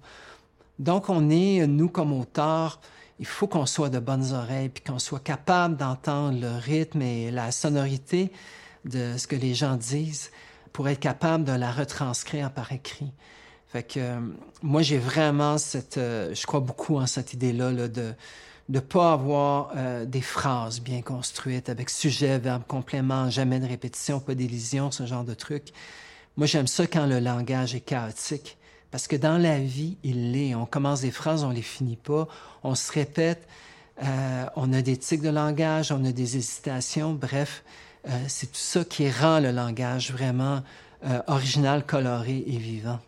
Donc 0.78 1.10
on 1.10 1.30
est, 1.30 1.66
nous 1.66 1.90
comme 1.90 2.14
auteurs, 2.14 2.80
il 3.20 3.26
faut 3.26 3.48
qu'on 3.48 3.66
soit 3.66 3.90
de 3.90 4.00
bonnes 4.00 4.34
oreilles 4.34 4.70
puis 4.70 4.84
qu'on 4.84 5.00
soit 5.00 5.24
capable 5.24 5.78
d'entendre 5.78 6.40
le 6.40 6.58
rythme 6.58 7.02
et 7.02 7.32
la 7.32 7.52
sonorité 7.52 8.32
de 8.86 9.18
ce 9.18 9.28
que 9.28 9.36
les 9.36 9.54
gens 9.54 9.76
disent 9.76 10.32
pour 10.74 10.90
être 10.90 11.00
capable 11.00 11.44
de 11.44 11.52
la 11.52 11.72
retranscrire 11.72 12.52
par 12.52 12.72
écrit. 12.72 13.12
Fait 13.68 13.84
que 13.84 14.00
euh, 14.00 14.20
moi, 14.62 14.82
j'ai 14.82 14.98
vraiment 14.98 15.58
cette... 15.58 15.98
Euh, 15.98 16.34
je 16.34 16.46
crois 16.46 16.60
beaucoup 16.60 16.98
en 16.98 17.08
cette 17.08 17.34
idée-là 17.34 17.72
là, 17.72 17.88
de 17.88 18.14
ne 18.70 18.80
pas 18.80 19.14
avoir 19.14 19.72
euh, 19.76 20.06
des 20.06 20.22
phrases 20.22 20.80
bien 20.80 21.02
construites 21.02 21.70
avec 21.70 21.90
sujet, 21.90 22.40
verbe, 22.40 22.64
complément, 22.68 23.30
jamais 23.30 23.60
de 23.60 23.68
répétition, 23.68 24.20
pas 24.20 24.36
d'élision, 24.36 24.92
ce 24.92 25.06
genre 25.06 25.24
de 25.24 25.34
truc. 25.34 25.70
Moi, 26.38 26.48
j'aime 26.48 26.68
ça 26.68 26.88
quand 26.88 27.06
le 27.06 27.20
langage 27.20 27.76
est 27.76 27.82
chaotique. 27.82 28.58
Parce 28.94 29.08
que 29.08 29.16
dans 29.16 29.40
la 29.40 29.58
vie, 29.58 29.98
il 30.04 30.32
l'est. 30.32 30.54
On 30.54 30.68
commence 30.68 31.02
des 31.02 31.10
phrases, 31.10 31.44
on 31.44 31.50
les 31.50 31.64
finit 31.64 31.98
pas. 31.98 32.28
On 32.64 32.76
se 32.76 32.92
répète. 32.92 33.46
on 34.56 34.72
a 34.72 34.82
des 34.82 34.98
tics 34.98 35.22
de 35.22 35.30
langage, 35.30 35.92
on 35.92 36.06
a 36.06 36.12
des 36.12 36.38
hésitations. 36.38 37.14
Bref, 37.14 37.64
c'est 38.28 38.48
tout 38.52 38.60
ça 38.60 38.86
qui 38.86 39.10
rend 39.10 39.40
le 39.40 39.52
langage 39.52 40.12
vraiment 40.12 40.62
original, 41.28 41.86
coloré 41.86 42.44
et 42.46 42.58
vivant 42.58 43.00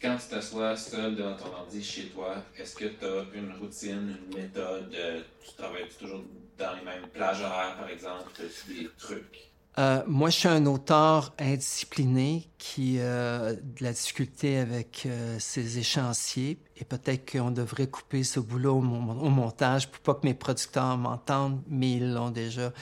quand 0.00 0.16
tu 0.16 0.28
t'assois 0.28 0.76
seul 0.76 1.16
devant 1.16 1.34
ton 1.34 1.52
ordi 1.52 1.82
chez 1.82 2.06
toi, 2.08 2.36
est-ce 2.56 2.76
que 2.76 2.84
tu 2.84 3.04
as 3.04 3.24
une 3.34 3.52
routine, 3.60 4.16
une 4.30 4.42
méthode? 4.42 4.94
Euh, 4.94 5.22
tu 5.44 5.54
travailles 5.56 5.88
toujours 5.98 6.22
dans 6.56 6.74
les 6.74 6.84
mêmes 6.84 7.08
plages 7.12 7.42
horaires, 7.42 7.76
par 7.76 7.88
exemple? 7.88 8.30
As 8.40 8.68
des 8.68 8.88
trucs? 8.96 9.47
Euh, 9.78 10.02
moi, 10.08 10.28
je 10.30 10.38
suis 10.38 10.48
un 10.48 10.66
auteur 10.66 11.32
indiscipliné 11.38 12.48
qui 12.58 13.00
a 13.00 13.52
de 13.52 13.84
la 13.84 13.92
difficulté 13.92 14.58
avec 14.58 15.04
euh, 15.06 15.36
ses 15.38 15.78
échéanciers 15.78 16.58
et 16.76 16.84
peut-être 16.84 17.30
qu'on 17.30 17.52
devrait 17.52 17.86
couper 17.86 18.24
ce 18.24 18.40
boulot 18.40 18.78
au, 18.78 18.80
montage 18.80 19.88
pour 19.88 20.00
pas 20.00 20.14
que 20.20 20.26
mes 20.26 20.34
producteurs 20.34 20.98
m'entendent, 20.98 21.62
mais 21.68 21.92
ils 21.92 22.12
l'ont 22.12 22.30
déjà 22.30 22.72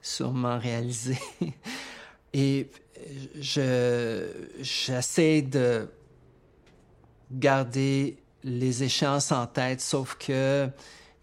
sûrement 0.00 0.56
réalisé. 0.56 1.18
et 2.32 2.70
je 3.40 4.28
j'essaie 4.60 5.42
de 5.42 5.88
garder 7.32 8.22
les 8.44 8.84
échéances 8.84 9.32
en 9.32 9.48
tête, 9.48 9.80
sauf 9.80 10.14
que 10.14 10.68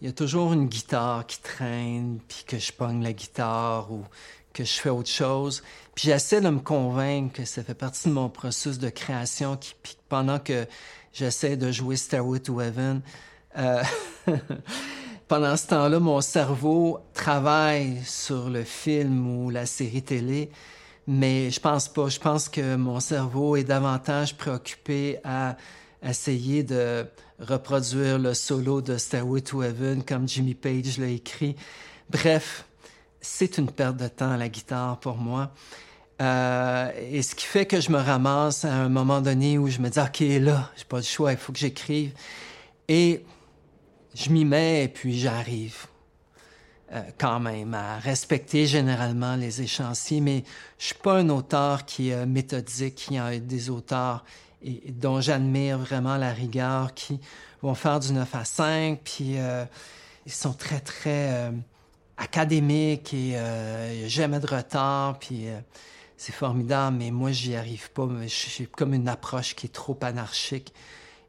il 0.02 0.08
y 0.08 0.10
a 0.10 0.14
toujours 0.14 0.52
une 0.54 0.68
guitare 0.68 1.28
qui 1.28 1.40
traîne, 1.40 2.20
puis 2.28 2.44
que 2.48 2.58
je 2.58 2.72
pogne 2.74 3.04
la 3.04 3.14
guitare 3.14 3.92
ou 3.92 4.04
que 4.52 4.64
je 4.64 4.74
fais 4.74 4.90
autre 4.90 5.10
chose. 5.10 5.62
Puis 5.94 6.06
j'essaie 6.06 6.42
de 6.42 6.50
me 6.50 6.60
convaincre 6.60 7.34
que 7.38 7.46
ça 7.46 7.64
fait 7.64 7.76
partie 7.76 8.10
de 8.10 8.14
mon 8.14 8.28
processus 8.28 8.80
de 8.80 8.90
création, 8.90 9.58
qui, 9.58 9.76
puis 9.82 9.96
pendant 10.10 10.40
que 10.40 10.66
j'essaie 11.14 11.56
de 11.56 11.72
jouer 11.72 11.98
Stairway 11.98 12.40
to 12.40 12.60
Heaven, 12.60 13.02
euh, 13.60 13.84
pendant 15.28 15.56
ce 15.56 15.68
temps-là, 15.68 16.00
mon 16.00 16.20
cerveau 16.22 17.00
travaille 17.14 18.02
sur 18.04 18.50
le 18.50 18.64
film 18.64 19.28
ou 19.28 19.52
la 19.52 19.68
série 19.68 20.02
télé, 20.02 20.50
mais 21.06 21.52
je 21.52 21.60
pense 21.60 21.88
pas. 21.88 22.10
Je 22.10 22.20
pense 22.20 22.50
que 22.50 22.76
mon 22.76 23.00
cerveau 23.00 23.56
est 23.56 23.64
davantage 23.64 24.36
préoccupé 24.36 25.20
à 25.24 25.58
essayer 26.10 26.64
de 26.64 27.06
reproduire 27.40 28.18
le 28.18 28.34
solo 28.34 28.82
de 28.82 28.98
Stairway 28.98 29.42
to 29.42 29.64
Heaven 29.64 30.04
comme 30.04 30.28
Jimmy 30.28 30.56
Page 30.56 30.98
l'a 30.98 31.08
écrit. 31.08 31.56
Bref, 32.10 32.66
c'est 33.20 33.58
une 33.58 33.72
perte 33.72 33.98
de 33.98 34.08
temps 34.08 34.32
à 34.32 34.38
la 34.38 34.50
guitare 34.50 35.00
pour 35.00 35.18
moi. 35.18 35.52
Euh, 36.22 36.92
et 37.10 37.22
ce 37.22 37.34
qui 37.34 37.46
fait 37.46 37.66
que 37.66 37.82
je 37.82 37.92
me 37.92 37.98
ramasse 37.98 38.66
à 38.66 38.74
un 38.74 38.90
moment 38.90 39.22
donné 39.22 39.58
où 39.58 39.68
je 39.68 39.80
me 39.80 39.90
dis, 39.90 40.00
OK, 40.00 40.20
là, 40.20 40.72
j'ai 40.76 40.86
pas 40.86 40.98
le 40.98 41.04
choix, 41.04 41.32
il 41.32 41.38
faut 41.38 41.52
que 41.52 41.60
j'écrive. 41.60 42.14
Et 42.88 43.24
je 44.14 44.30
m'y 44.30 44.46
mets 44.46 44.84
et 44.84 44.88
puis 44.88 45.18
j'arrive. 45.18 45.88
Euh, 46.94 47.02
quand 47.18 47.40
même 47.40 47.74
à 47.74 48.00
respecter 48.00 48.66
généralement 48.66 49.38
les 49.38 49.62
échéanciers, 49.62 50.20
mais 50.20 50.44
je 50.78 50.88
suis 50.88 50.96
pas 50.96 51.20
un 51.20 51.30
auteur 51.30 51.86
qui 51.86 52.10
est 52.10 52.26
méthodique. 52.26 53.08
Y 53.10 53.18
a 53.18 53.40
des 53.40 53.70
auteurs 53.70 54.26
et, 54.64 54.92
dont 54.92 55.22
j'admire 55.22 55.78
vraiment 55.78 56.18
la 56.18 56.32
rigueur, 56.32 56.94
qui 56.94 57.20
vont 57.62 57.76
faire 57.76 58.00
du 58.00 58.12
9 58.14 58.36
à 58.36 58.46
5, 58.46 59.00
puis 59.04 59.38
euh, 59.38 59.66
ils 60.26 60.32
sont 60.32 60.54
très, 60.54 60.80
très 60.80 61.32
euh, 61.32 61.52
académiques 62.18 63.14
et 63.14 63.38
euh, 63.38 64.08
jamais 64.08 64.40
de 64.40 64.48
retard, 64.48 65.20
puis 65.20 65.46
c'est 66.18 66.34
formidable, 66.34 66.98
mais 66.98 67.12
moi, 67.12 67.32
j'y 67.32 67.56
arrive 67.56 67.92
pas. 67.92 68.08
J'ai 68.28 68.66
comme 68.66 68.94
une 68.94 69.08
approche 69.08 69.56
qui 69.56 69.68
est 69.68 69.74
trop 69.74 69.98
anarchique. 70.02 70.74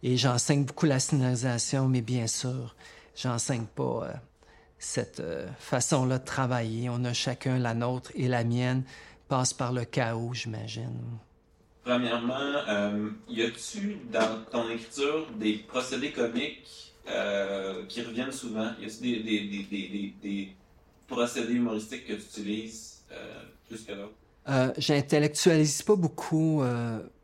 Et 0.03 0.17
j'enseigne 0.17 0.65
beaucoup 0.65 0.87
la 0.87 0.99
scénarisation, 0.99 1.89
mais 1.89 2.01
bien 2.01 2.27
sûr, 2.27 2.75
j'enseigne 3.15 3.67
pas 3.67 4.09
cette 4.79 5.23
façon-là 5.61 6.19
de 6.19 6.25
travailler. 6.25 6.91
On 6.91 7.05
a 7.05 7.13
chacun 7.13 7.59
la 7.59 7.73
nôtre 7.73 8.11
et 8.17 8.27
la 8.27 8.43
mienne 8.43 8.83
passe 9.29 9.55
par 9.55 9.73
le 9.73 9.85
chaos, 9.85 10.35
j'imagine. 10.35 11.01
Premièrement, 11.85 12.63
euh, 12.69 13.11
y 13.29 13.43
a-tu 13.43 13.99
dans 14.13 14.45
ton 14.53 14.71
écriture 14.71 15.27
des 15.37 15.55
procédés 15.67 16.13
comiques 16.13 16.93
euh, 17.09 17.85
qui 17.89 18.03
reviennent 18.03 18.31
souvent? 18.31 18.71
Y 18.81 18.85
a-tu 18.85 19.01
des, 19.01 20.13
des, 20.23 20.53
procédés 21.09 21.55
humoristiques 21.55 22.07
que 22.07 22.13
tu 22.13 22.21
utilises 22.21 23.03
euh, 23.11 23.43
plus 23.69 23.83
que? 23.85 23.93
Euh, 24.49 24.73
J'intellectualise 24.79 25.83
pas 25.83 25.97
beaucoup 25.97 26.63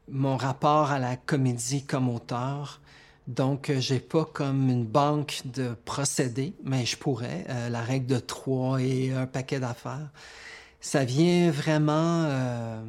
mon 0.09 0.37
rapport 0.37 0.91
à 0.91 0.99
la 0.99 1.17
comédie 1.17 1.85
comme 1.85 2.09
auteur. 2.09 2.81
Donc, 3.29 3.71
j'ai 3.79 4.01
pas 4.01 4.25
comme 4.25 4.71
une 4.71 4.87
banque 4.87 5.43
de 5.45 5.75
procédés, 5.85 6.55
mais 6.65 6.85
je 6.87 6.97
pourrais. 6.97 7.45
la 7.71 7.83
règle 7.83 8.07
de 8.07 8.19
trois 8.19 8.81
et 8.81 9.13
un 9.13 9.27
paquet 9.27 9.61
d'affaires. 9.61 10.09
Ça 10.81 11.05
vient 11.05 11.51
vraiment 11.51 12.83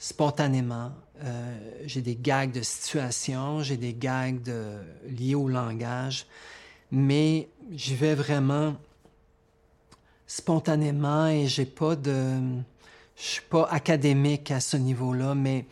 spontanément. 0.00 0.90
Euh, 1.22 1.58
j'ai 1.84 2.00
des 2.00 2.16
gags 2.16 2.50
de 2.50 2.62
situation, 2.62 3.62
j'ai 3.62 3.76
des 3.76 3.94
gags 3.94 4.50
liés 5.06 5.36
au 5.36 5.46
langage, 5.46 6.26
mais 6.90 7.48
j'y 7.70 7.94
vais 7.94 8.16
vraiment 8.16 8.74
spontanément 10.26 11.28
et 11.28 11.46
j'ai 11.46 11.66
pas 11.66 11.94
de, 11.94 12.38
je 13.16 13.22
suis 13.22 13.42
pas 13.42 13.68
académique 13.70 14.50
à 14.50 14.60
ce 14.60 14.78
niveau-là, 14.78 15.34
mais 15.34 15.66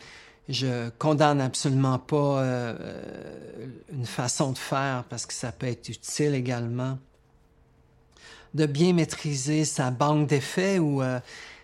je 0.47 0.89
condamne 0.99 1.41
absolument 1.41 1.97
pas 1.97 2.41
euh, 2.41 2.75
une 3.91 4.05
façon 4.05 4.51
de 4.51 4.57
faire 4.57 5.05
parce 5.09 5.25
que 5.25 5.33
ça 5.33 5.51
peut 5.51 5.67
être 5.67 5.89
utile 5.89 6.35
également 6.35 6.99
de 8.53 8.65
bien 8.65 8.93
maîtriser 8.93 9.65
sa 9.65 9.91
banque 9.91 10.27
d'effets 10.27 10.79
ou 10.79 11.01
euh, 11.01 11.19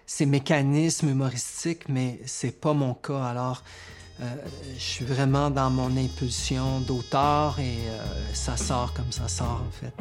ces 0.06 0.26
mécanismes 0.26 1.10
humoristiques, 1.10 1.90
mais 1.90 2.20
c'est 2.26 2.60
pas 2.60 2.74
mon 2.74 2.94
cas. 2.94 3.24
Alors, 3.24 3.64
euh, 4.22 4.36
je 4.76 4.82
suis 4.82 5.06
vraiment 5.06 5.50
dans 5.50 5.70
mon 5.70 5.98
impulsion 5.98 6.80
d'auteur 6.82 7.60
et 7.60 7.90
euh, 7.90 8.34
ça 8.34 8.56
sort 8.56 8.94
comme 8.94 9.12
ça 9.12 9.28
sort 9.28 9.64
en 9.68 9.72
fait. 9.72 9.94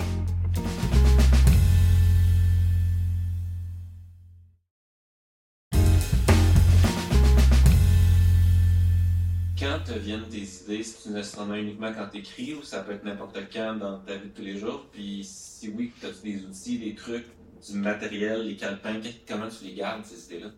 Quand 9.59 9.79
te 9.85 9.99
viennent 9.99 10.29
tes 10.29 10.43
idées, 10.43 10.83
c'est 10.83 11.11
nécessairement 11.11 11.55
uniquement 11.55 11.93
quand 11.93 12.09
tu 12.13 12.19
écris 12.19 12.55
ou 12.55 12.63
ça 12.63 12.83
peut 12.83 12.93
être 12.93 13.05
n'importe 13.05 13.39
quand 13.53 13.77
dans 13.77 13.99
ta 13.99 14.17
vie 14.17 14.29
de 14.29 14.35
tous 14.35 14.43
les 14.43 14.59
jours? 14.59 14.87
Puis 14.93 15.25
si 15.25 15.71
oui, 15.71 15.93
as-tu 16.05 16.23
des 16.23 16.45
outils, 16.45 16.79
des 16.79 16.95
trucs 16.95 17.27
du 17.67 17.79
matériel, 17.79 18.47
les 18.47 18.57
calepins, 18.57 19.01
comment 19.29 19.49
tu 19.49 19.65
les 19.65 19.75
gardes, 19.75 20.05
ces 20.05 20.27
idées-là? 20.27 20.51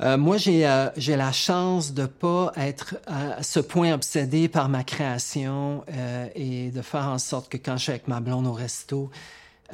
Euh, 0.00 0.16
moi, 0.16 0.36
j'ai 0.36 0.66
euh, 0.66 0.88
la 0.96 1.32
chance 1.32 1.92
de 1.92 2.06
pas 2.06 2.52
être 2.56 2.96
à 3.06 3.42
ce 3.42 3.60
point 3.60 3.92
obsédé 3.92 4.48
par 4.48 4.68
ma 4.68 4.82
création 4.82 5.84
euh, 5.92 6.26
et 6.34 6.70
de 6.70 6.82
faire 6.82 7.06
en 7.08 7.18
sorte 7.18 7.50
que 7.50 7.56
quand 7.56 7.76
je 7.76 7.82
suis 7.84 7.90
avec 7.92 8.08
ma 8.08 8.20
blonde 8.20 8.46
au 8.46 8.52
resto, 8.52 9.10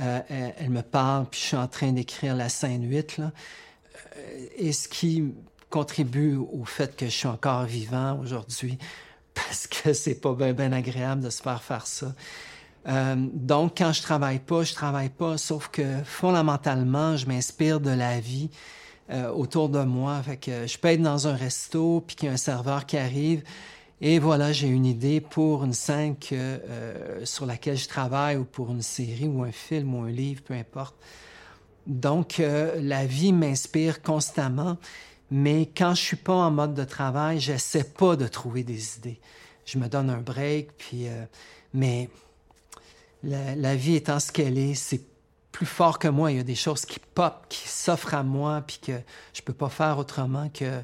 Euh, 0.01 0.21
elle, 0.57 0.71
me 0.71 0.83
parle, 0.83 1.27
puis 1.29 1.41
je 1.41 1.47
suis 1.47 1.57
en 1.57 1.67
train 1.67 1.91
d'écrire 1.91 2.37
la 2.37 2.49
scène 2.49 2.89
8. 2.89 3.19
Là. 3.19 3.33
Et 4.57 4.73
ce 4.73 4.89
qui 4.89 5.35
contribue 5.71 6.37
au 6.37 6.65
fait 6.65 6.97
que 6.97 7.07
je 7.07 7.11
suis 7.11 7.27
encore 7.27 7.65
vivant 7.65 8.19
aujourd'hui, 8.21 8.79
parce 9.35 9.67
que 9.67 9.93
c'est 9.93 10.21
pas 10.21 10.35
bien 10.35 10.73
agréable 10.73 11.23
de 11.23 11.31
se 11.31 11.43
faire 11.43 11.63
faire 11.63 11.87
ça. 11.87 12.15
Euh, 12.87 13.17
donc, 13.33 13.79
quand 13.79 13.93
je 13.93 14.03
travaille 14.03 14.39
pas, 14.39 14.63
je 14.63 14.75
travaille 14.75 15.11
pas, 15.11 15.37
sauf 15.37 15.69
que 15.69 16.03
fondamentalement, 16.05 17.17
je 17.17 17.27
m'inspire 17.27 17.81
de 17.81 17.91
la 17.91 18.21
vie 18.21 18.51
euh, 19.11 19.31
autour 19.31 19.69
de 19.69 19.83
moi. 19.83 20.23
Fait 20.23 20.37
que 20.37 20.67
je 20.67 20.79
peux 20.79 20.89
être 20.89 21.03
dans 21.03 21.27
un 21.27 21.35
resto, 21.35 22.03
puis 22.07 22.17
qu'il 22.17 22.27
y 22.27 22.31
a 22.31 22.35
un 22.35 22.39
serveur 22.39 22.87
qui 22.87 22.97
arrive, 22.97 23.43
et 24.01 24.19
voilà, 24.21 24.53
j'ai 24.53 24.69
une 24.69 24.87
idée 24.87 25.21
pour 25.21 25.65
une 25.65 25.73
scène 25.73 26.15
euh, 26.33 27.25
sur 27.25 27.47
laquelle 27.47 27.77
je 27.77 27.89
travaille, 27.89 28.37
ou 28.37 28.45
pour 28.45 28.71
une 28.71 28.83
série, 28.83 29.27
ou 29.27 29.43
un 29.43 29.53
film, 29.53 29.95
ou 29.95 30.03
un 30.05 30.11
livre, 30.11 30.43
peu 30.43 30.55
importe. 30.55 30.95
Donc, 31.87 32.37
la 32.39 33.07
vie 33.07 33.33
m'inspire 33.33 34.03
constamment, 34.03 34.77
mais 35.31 35.71
quand 35.75 35.95
je 35.95 36.03
suis 36.03 36.17
pas 36.17 36.35
en 36.35 36.51
mode 36.51 36.75
de 36.75 36.85
travail, 36.85 37.41
j'essaie 37.41 37.85
pas 37.85 38.15
de 38.15 38.27
trouver 38.27 38.63
des 38.63 38.99
idées. 38.99 39.19
Je 39.65 39.79
me 39.79 39.89
donne 39.89 40.11
un 40.11 40.21
break, 40.21 40.69
puis... 40.77 41.07
mais 41.73 42.11
la, 43.23 43.77
vie 43.77 43.97
étant 43.97 44.21
ce 44.21 44.33
qu'elle 44.33 44.59
est, 44.59 44.75
c'est 44.75 45.01
plus 45.53 45.67
fort 45.67 45.99
que 45.99 46.09
moi. 46.09 46.31
Il 46.31 46.37
y 46.37 46.41
a 46.41 46.45
des 46.45 46.55
choses 46.55 46.85
qui 46.85 47.01
pop, 47.01 47.47
qui 47.49 47.69
s'offrent 47.69 48.15
à 48.15 48.23
moi, 48.23 48.63
puis 48.67 48.79
que 48.85 48.93
je 49.33 49.43
peux 49.43 49.53
pas 49.53 49.69
faire 49.69 49.99
autrement 49.99 50.49
que, 50.51 50.81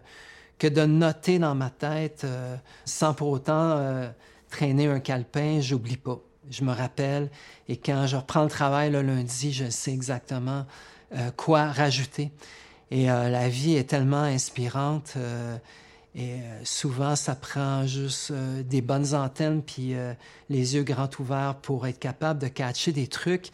que 0.59 0.67
de 0.67 0.85
noter 0.85 1.39
dans 1.39 1.55
ma 1.55 1.71
tête 1.71 2.23
euh, 2.25 2.57
sans 2.85 3.15
pour 3.15 3.29
autant 3.29 3.77
euh, 3.77 4.09
traîner 4.51 4.87
un 4.87 5.01
calepin. 5.01 5.61
J'oublie 5.61 5.97
pas. 5.97 6.19
Je 6.51 6.65
me 6.65 6.73
rappelle. 6.73 7.31
Et 7.69 7.77
quand 7.77 8.07
je 8.07 8.17
reprends 8.17 8.43
le 8.43 8.51
travail 8.51 8.91
le 8.91 9.03
lundi, 9.03 9.53
je 9.53 9.71
sais 9.71 9.93
exactement 9.93 10.67
euh, 11.15 11.31
quoi 11.37 11.67
rajouter. 11.67 12.33
Et 12.91 13.07
la 13.07 13.49
vie 13.49 13.75
est 13.75 13.89
tellement 13.91 14.23
inspirante. 14.23 15.17
Et 16.17 16.35
euh, 16.35 16.65
souvent, 16.65 17.17
ça 17.17 17.35
prend 17.35 17.87
juste 17.87 18.31
euh, 18.31 18.63
des 18.63 18.81
bonnes 18.81 19.15
antennes 19.15 19.63
puis 19.63 19.95
euh, 19.95 20.15
les 20.49 20.77
yeux 20.77 20.85
grands 20.85 21.11
ouverts 21.19 21.57
pour 21.61 21.87
être 21.89 21.99
capable 21.99 22.41
de 22.41 22.47
catcher 22.47 22.93
des 22.93 23.09
trucs 23.09 23.49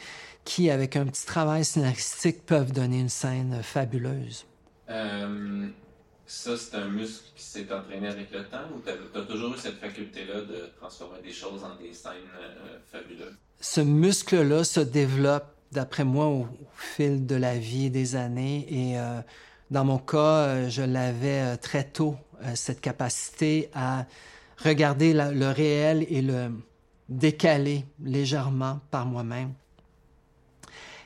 qui, 0.44 0.70
avec 0.70 0.96
un 0.96 1.06
petit 1.06 1.24
travail 1.24 1.64
scénaristique, 1.64 2.44
peuvent 2.44 2.72
donner 2.72 3.00
une 3.00 3.08
scène 3.08 3.62
fabuleuse. 3.62 4.44
ça, 4.88 6.56
c'est 6.56 6.74
un 6.76 6.88
muscle 6.88 7.24
qui 7.34 7.44
s'est 7.44 7.72
entraîné 7.72 8.08
avec 8.08 8.30
le 8.30 8.44
temps 8.44 8.68
ou 8.74 8.80
tu 8.84 9.18
as, 9.18 9.22
toujours 9.22 9.54
eu 9.54 9.58
cette 9.58 9.78
faculté-là 9.78 10.42
de 10.42 10.70
transformer 10.78 11.22
des 11.22 11.32
choses 11.32 11.64
en 11.64 11.82
des 11.82 11.94
scènes 11.94 12.12
fabuleuses? 12.92 13.36
Ce 13.60 13.80
muscle-là 13.80 14.64
se 14.64 14.80
développe, 14.80 15.46
d'après 15.72 16.04
moi, 16.04 16.26
au, 16.26 16.46
fil 16.76 17.26
de 17.26 17.36
la 17.36 17.58
vie 17.58 17.86
et 17.86 17.90
des 17.90 18.16
années. 18.16 18.66
Et 18.70 18.98
dans 19.70 19.84
mon 19.84 19.98
cas, 19.98 20.68
je 20.68 20.82
l'avais 20.82 21.56
très 21.58 21.84
tôt 21.84 22.16
euh, 22.42 22.52
cette 22.54 22.80
capacité 22.80 23.70
à 23.74 24.06
regarder 24.64 25.12
le 25.12 25.50
réel 25.50 26.06
et 26.08 26.22
le 26.22 26.50
décaler 27.08 27.84
légèrement 28.02 28.80
par 28.90 29.04
moi-même. 29.04 29.52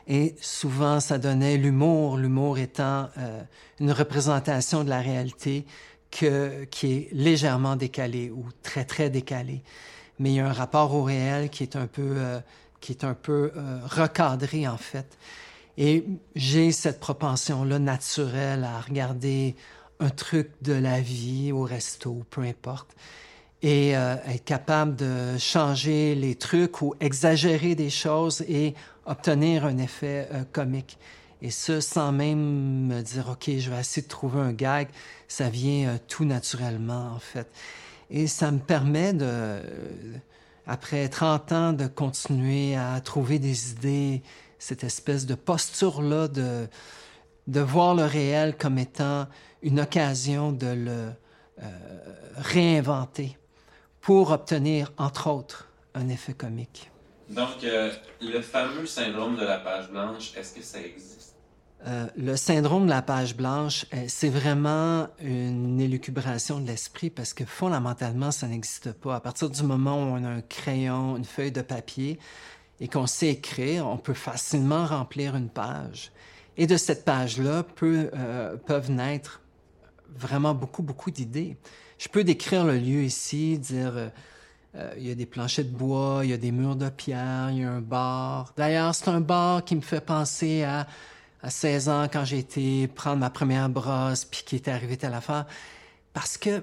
Et 0.07 0.37
souvent, 0.41 1.01
ça 1.01 1.19
donnait 1.19 1.57
l'humour, 1.57 2.17
l'humour 2.17 2.59
étant 2.59 3.09
euh, 3.19 3.43
une 3.81 3.91
représentation 3.91 4.85
de 4.85 4.91
la 4.91 5.01
réalité 5.01 5.67
qui 6.11 6.27
est 6.27 7.09
légèrement 7.13 7.75
décalée 7.75 8.31
ou 8.31 8.47
très, 8.63 8.85
très 8.85 9.11
décalée. 9.11 9.63
Mais 10.21 10.31
il 10.31 10.35
y 10.37 10.41
a 10.41 10.49
un 10.49 10.53
rapport 10.53 10.95
au 10.95 11.03
réel 11.03 11.51
qui 11.51 11.65
est 11.65 11.75
un 11.75 11.89
peu, 11.89 12.15
euh, 12.17 12.39
qui 12.81 12.93
est 12.93 13.03
un 13.03 13.15
peu 13.15 13.51
recadré, 13.87 14.69
en 14.69 14.77
fait. 14.77 15.19
Et 15.77 16.05
j'ai 16.35 16.73
cette 16.73 17.01
propension-là 17.01 17.79
naturelle 17.79 18.65
à 18.65 18.81
regarder 18.81 19.57
un 20.01 20.11
truc 20.11 20.51
de 20.63 20.73
la 20.73 21.01
vie 21.01 21.53
au 21.53 21.63
resto, 21.63 22.23
peu 22.31 22.43
importe, 22.43 22.95
et 23.63 23.97
euh, 23.97 24.17
être 24.29 24.45
capable 24.45 24.95
de 24.95 25.39
changer 25.39 26.15
les 26.15 26.35
trucs 26.35 26.83
ou 26.83 26.95
exagérer 27.01 27.75
des 27.75 27.91
choses 27.91 28.43
et 28.43 28.75
obtenir 29.07 29.65
un 29.65 29.79
effet 29.79 30.29
euh, 30.33 30.45
comique. 30.53 30.99
Et 31.43 31.51
ça, 31.51 31.81
sans 31.81 32.13
même 32.13 32.87
me 32.87 33.03
dire, 33.03 33.29
OK, 33.31 33.51
je 33.59 33.71
vais 33.71 33.81
essayer 33.81 34.03
de 34.03 34.09
trouver 34.09 34.41
un 34.41 34.53
gag, 34.53 34.89
ça 35.29 35.49
vient 35.49 35.89
euh, 35.89 35.97
tout 36.09 36.25
naturellement, 36.25 37.13
en 37.15 37.19
fait. 37.19 37.49
Et 38.11 38.27
ça 38.27 38.51
me 38.51 38.59
permet 38.59 39.13
de, 39.13 39.61
après 40.67 41.09
30 41.09 41.53
ans, 41.53 41.73
de 41.73 41.87
continuer 41.87 42.77
à 42.77 43.01
trouver 43.01 43.39
des 43.39 43.73
idées, 43.73 44.23
cette 44.65 44.83
espèce 44.83 45.27
de 45.27 45.35
posture-là 45.35 46.27
de, 46.29 46.67
de 47.49 47.61
voir 47.61 47.95
le 47.95 48.05
réel 48.05 48.57
comme 48.57 48.79
étant 48.79 49.27
une 49.63 49.79
occasion 49.81 50.53
de 50.53 50.69
le 50.69 51.11
euh, 51.63 51.69
réinventer 52.37 53.37
pour 54.01 54.31
obtenir, 54.31 54.91
entre 54.97 55.29
autres, 55.29 55.69
un 55.95 56.09
effet 56.09 56.33
comique. 56.33 56.91
Donc, 57.29 57.63
euh, 57.63 57.93
le 58.23 58.41
fameux 58.41 58.87
syndrome 58.87 59.37
de 59.37 59.45
la 59.45 59.59
page 59.59 59.91
blanche, 59.91 60.33
est-ce 60.35 60.55
que 60.55 60.63
ça 60.63 60.81
existe? 60.81 61.37
Euh, 61.87 62.07
le 62.17 62.35
syndrome 62.37 62.87
de 62.87 62.91
la 62.91 63.03
page 63.03 63.37
blanche, 63.37 63.85
c'est 64.09 64.31
vraiment 64.31 65.09
une 65.21 65.79
élucubration 65.79 66.59
de 66.59 66.67
l'esprit 66.67 67.11
parce 67.11 67.35
que 67.35 67.45
fondamentalement, 67.45 68.31
ça 68.31 68.47
n'existe 68.47 68.93
pas. 68.93 69.17
À 69.17 69.21
partir 69.21 69.51
du 69.51 69.63
moment 69.63 69.97
où 69.97 70.17
on 70.17 70.25
a 70.25 70.29
un 70.29 70.41
crayon, 70.41 71.19
une 71.19 71.27
feuille 71.27 71.53
de 71.53 71.61
papier 71.61 72.19
et 72.85 72.89
qu'on 72.89 73.07
sait 73.07 73.31
écrire, 73.31 73.87
on 73.87 73.97
peut 73.97 74.13
facilement 74.13 74.85
remplir 74.85 75.37
une 75.37 75.49
page. 75.49 76.13
Et 76.59 76.67
de 76.67 76.77
cette 76.77 77.07
page-là 77.07 77.63
peuvent 77.63 78.91
naître 78.91 79.41
vraiment 80.15 80.53
beaucoup, 80.53 80.83
beaucoup 80.83 81.11
d'idées. 81.11 81.57
Je 81.97 82.09
peux 82.09 82.25
décrire 82.25 82.67
le 82.67 82.77
lieu 82.77 83.03
ici, 83.03 83.59
dire 83.59 83.97
euh, 83.97 84.09
euh, 84.75 84.93
il 84.99 85.09
y 85.09 85.11
a 85.11 85.15
des 85.15 85.25
planchers 85.25 85.65
de 85.65 85.71
bois, 85.71 86.21
il 86.25 86.31
y 86.31 86.33
a 86.35 86.37
des 86.37 86.53
murs 86.53 86.77
de 86.77 86.91
pierre, 86.91 87.49
il 87.53 87.61
y 87.61 87.65
a 87.65 87.71
un 87.71 87.81
bar. 87.81 88.53
D'ailleurs, 88.55 88.95
c'est 88.95 89.09
un 89.09 89.23
bar 89.23 89.65
qui 89.65 89.77
me 89.77 89.81
fait 89.81 90.03
penser 90.03 90.63
à, 90.65 90.87
à 91.43 91.49
16 91.49 91.89
ans 91.89 92.07
quand 92.13 92.27
j'ai 92.27 92.41
été 92.41 92.87
prendre 92.87 93.17
ma 93.17 93.31
première 93.31 93.71
brosse 93.71 94.27
puis 94.27 94.43
qui 94.45 94.57
était 94.57 94.71
arrivé 94.71 94.99
à 95.01 95.09
la 95.09 95.23
fin. 95.23 95.47
Parce 96.13 96.37
que 96.37 96.63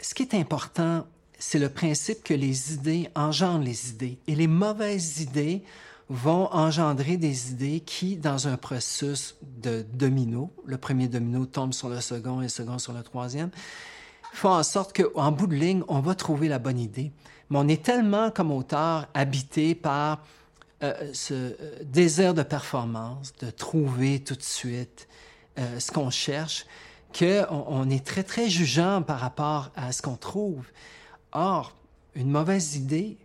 ce 0.00 0.14
qui 0.14 0.22
est 0.22 0.34
important, 0.34 1.04
c'est 1.42 1.58
le 1.58 1.68
principe 1.68 2.22
que 2.22 2.34
les 2.34 2.72
idées 2.72 3.08
engendrent 3.16 3.64
les 3.64 3.90
idées. 3.90 4.16
Et 4.28 4.36
les 4.36 4.46
mauvaises 4.46 5.20
idées 5.20 5.64
vont 6.08 6.48
engendrer 6.52 7.16
des 7.16 7.50
idées 7.50 7.80
qui, 7.80 8.16
dans 8.16 8.46
un 8.46 8.56
processus 8.56 9.34
de 9.42 9.84
domino, 9.92 10.52
le 10.64 10.78
premier 10.78 11.08
domino 11.08 11.44
tombe 11.44 11.72
sur 11.72 11.88
le 11.88 12.00
second 12.00 12.40
et 12.40 12.44
le 12.44 12.48
second 12.48 12.78
sur 12.78 12.92
le 12.92 13.02
troisième, 13.02 13.50
font 14.32 14.50
en 14.50 14.62
sorte 14.62 14.96
qu'en 14.96 15.32
bout 15.32 15.48
de 15.48 15.56
ligne, 15.56 15.82
on 15.88 15.98
va 15.98 16.14
trouver 16.14 16.46
la 16.46 16.60
bonne 16.60 16.78
idée. 16.78 17.10
Mais 17.50 17.58
on 17.58 17.66
est 17.66 17.82
tellement, 17.82 18.30
comme 18.30 18.52
auteur, 18.52 19.08
habité 19.12 19.74
par 19.74 20.24
euh, 20.84 21.10
ce 21.12 21.34
euh, 21.34 21.54
désir 21.82 22.34
de 22.34 22.44
performance, 22.44 23.32
de 23.40 23.50
trouver 23.50 24.20
tout 24.20 24.36
de 24.36 24.44
suite 24.44 25.08
euh, 25.58 25.80
ce 25.80 25.90
qu'on 25.90 26.10
cherche, 26.10 26.66
qu'on 27.18 27.64
on 27.66 27.90
est 27.90 28.06
très, 28.06 28.22
très 28.22 28.48
jugeant 28.48 29.02
par 29.02 29.18
rapport 29.18 29.72
à 29.74 29.90
ce 29.90 30.02
qu'on 30.02 30.16
trouve. 30.16 30.64
Or, 31.32 31.74
une 32.14 32.30
mauvaise 32.30 32.76
idée 32.76 33.16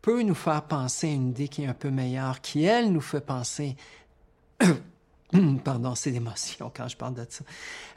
peut 0.00 0.22
nous 0.22 0.34
faire 0.34 0.62
penser 0.62 1.08
à 1.08 1.12
une 1.12 1.30
idée 1.30 1.48
qui 1.48 1.62
est 1.62 1.66
un 1.66 1.74
peu 1.74 1.90
meilleure, 1.90 2.40
qui, 2.40 2.64
elle, 2.64 2.92
nous 2.92 3.00
fait 3.00 3.20
penser, 3.20 3.76
pardon, 5.64 5.94
c'est 5.94 6.10
l'émotion 6.10 6.72
quand 6.74 6.88
je 6.88 6.96
parle 6.96 7.14
de 7.14 7.26
ça, 7.28 7.44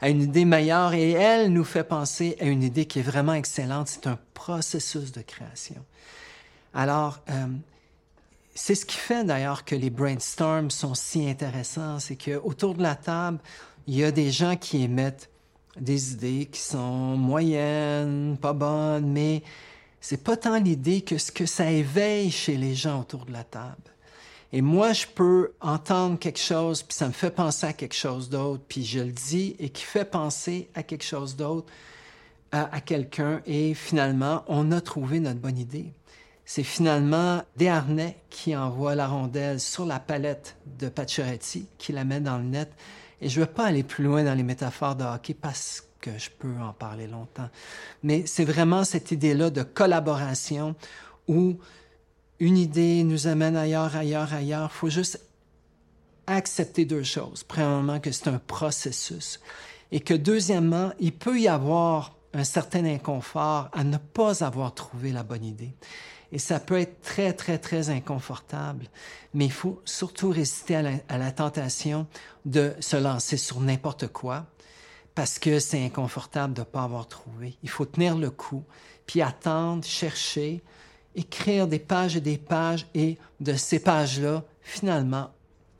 à 0.00 0.08
une 0.08 0.22
idée 0.22 0.44
meilleure 0.44 0.94
et 0.94 1.12
elle 1.12 1.52
nous 1.52 1.64
fait 1.64 1.84
penser 1.84 2.36
à 2.40 2.44
une 2.44 2.62
idée 2.62 2.86
qui 2.86 3.00
est 3.00 3.02
vraiment 3.02 3.34
excellente. 3.34 3.88
C'est 3.88 4.06
un 4.06 4.18
processus 4.34 5.12
de 5.12 5.22
création. 5.22 5.84
Alors, 6.74 7.20
euh, 7.30 7.46
c'est 8.54 8.74
ce 8.74 8.86
qui 8.86 8.96
fait 8.96 9.24
d'ailleurs 9.24 9.64
que 9.64 9.74
les 9.74 9.90
brainstorms 9.90 10.70
sont 10.70 10.94
si 10.94 11.28
intéressants, 11.28 11.98
c'est 11.98 12.16
qu'autour 12.16 12.74
de 12.74 12.82
la 12.82 12.94
table, 12.94 13.38
il 13.86 13.96
y 13.96 14.04
a 14.04 14.10
des 14.10 14.30
gens 14.30 14.56
qui 14.56 14.82
émettent 14.82 15.28
des 15.80 16.12
idées 16.12 16.48
qui 16.50 16.60
sont 16.60 17.16
moyennes, 17.16 18.36
pas 18.40 18.52
bonnes, 18.52 19.10
mais 19.10 19.42
c'est 20.00 20.22
pas 20.22 20.36
tant 20.36 20.58
l'idée 20.58 21.00
que 21.00 21.18
ce 21.18 21.32
que 21.32 21.46
ça 21.46 21.70
éveille 21.70 22.30
chez 22.30 22.56
les 22.56 22.74
gens 22.74 23.00
autour 23.00 23.26
de 23.26 23.32
la 23.32 23.44
table. 23.44 23.74
Et 24.52 24.62
moi, 24.62 24.92
je 24.92 25.06
peux 25.06 25.52
entendre 25.60 26.18
quelque 26.18 26.38
chose, 26.38 26.82
puis 26.82 26.94
ça 26.94 27.08
me 27.08 27.12
fait 27.12 27.30
penser 27.30 27.66
à 27.66 27.72
quelque 27.72 27.94
chose 27.94 28.30
d'autre, 28.30 28.62
puis 28.68 28.84
je 28.84 29.00
le 29.00 29.10
dis, 29.10 29.56
et 29.58 29.70
qui 29.70 29.82
fait 29.82 30.04
penser 30.04 30.68
à 30.74 30.82
quelque 30.82 31.04
chose 31.04 31.36
d'autre 31.36 31.66
à, 32.52 32.80
quelqu'un, 32.80 33.42
et 33.44 33.74
finalement, 33.74 34.44
on 34.46 34.72
a 34.72 34.80
trouvé 34.80 35.20
notre 35.20 35.40
bonne 35.40 35.58
idée. 35.58 35.92
C'est 36.44 36.62
finalement 36.62 37.42
Desharnais 37.56 38.16
qui 38.30 38.56
envoie 38.56 38.94
la 38.94 39.08
rondelle 39.08 39.60
sur 39.60 39.84
la 39.84 39.98
palette 39.98 40.56
de 40.78 40.88
Pacioretty, 40.88 41.66
qui 41.76 41.92
la 41.92 42.04
met 42.04 42.20
dans 42.20 42.38
le 42.38 42.44
net. 42.44 42.70
Et 43.20 43.28
je 43.28 43.40
ne 43.40 43.46
veux 43.46 43.50
pas 43.50 43.66
aller 43.66 43.82
plus 43.82 44.04
loin 44.04 44.24
dans 44.24 44.34
les 44.34 44.42
métaphores 44.42 44.96
de 44.96 45.04
hockey 45.04 45.34
parce 45.34 45.82
que 46.00 46.10
je 46.18 46.30
peux 46.30 46.54
en 46.60 46.72
parler 46.72 47.06
longtemps. 47.06 47.48
Mais 48.02 48.26
c'est 48.26 48.44
vraiment 48.44 48.84
cette 48.84 49.10
idée-là 49.10 49.50
de 49.50 49.62
collaboration 49.62 50.74
où 51.28 51.58
une 52.38 52.58
idée 52.58 53.02
nous 53.04 53.26
amène 53.26 53.56
ailleurs, 53.56 53.96
ailleurs, 53.96 54.34
ailleurs. 54.34 54.70
Il 54.72 54.76
faut 54.76 54.90
juste 54.90 55.20
accepter 56.26 56.84
deux 56.84 57.02
choses. 57.02 57.44
Premièrement, 57.44 58.00
que 58.00 58.12
c'est 58.12 58.28
un 58.28 58.38
processus. 58.38 59.40
Et 59.92 60.00
que 60.00 60.14
deuxièmement, 60.14 60.92
il 61.00 61.12
peut 61.12 61.40
y 61.40 61.48
avoir 61.48 62.16
un 62.34 62.44
certain 62.44 62.84
inconfort 62.84 63.70
à 63.72 63.84
ne 63.84 63.96
pas 63.96 64.44
avoir 64.44 64.74
trouvé 64.74 65.12
la 65.12 65.22
bonne 65.22 65.44
idée. 65.44 65.74
Et 66.36 66.38
ça 66.38 66.60
peut 66.60 66.78
être 66.78 67.00
très, 67.00 67.32
très, 67.32 67.56
très 67.56 67.88
inconfortable. 67.88 68.90
Mais 69.32 69.46
il 69.46 69.52
faut 69.52 69.80
surtout 69.86 70.28
résister 70.28 70.76
à 71.08 71.16
la, 71.16 71.32
tentation 71.32 72.06
de 72.44 72.74
se 72.78 72.98
lancer 72.98 73.38
sur 73.38 73.58
n'importe 73.58 74.08
quoi 74.08 74.44
parce 75.14 75.38
que 75.38 75.58
c'est 75.58 75.82
inconfortable 75.82 76.52
de 76.52 76.60
ne 76.60 76.66
pas 76.66 76.82
avoir 76.82 77.08
trouvé. 77.08 77.56
Il 77.62 77.70
faut 77.70 77.86
tenir 77.86 78.18
le 78.18 78.28
coup, 78.28 78.64
puis 79.06 79.22
attendre, 79.22 79.82
chercher, 79.82 80.62
écrire 81.14 81.68
des 81.68 81.78
pages 81.78 82.16
et 82.16 82.20
des 82.20 82.36
pages, 82.36 82.86
et 82.92 83.16
de 83.40 83.54
ces 83.54 83.78
pages-là, 83.78 84.44
finalement, 84.60 85.30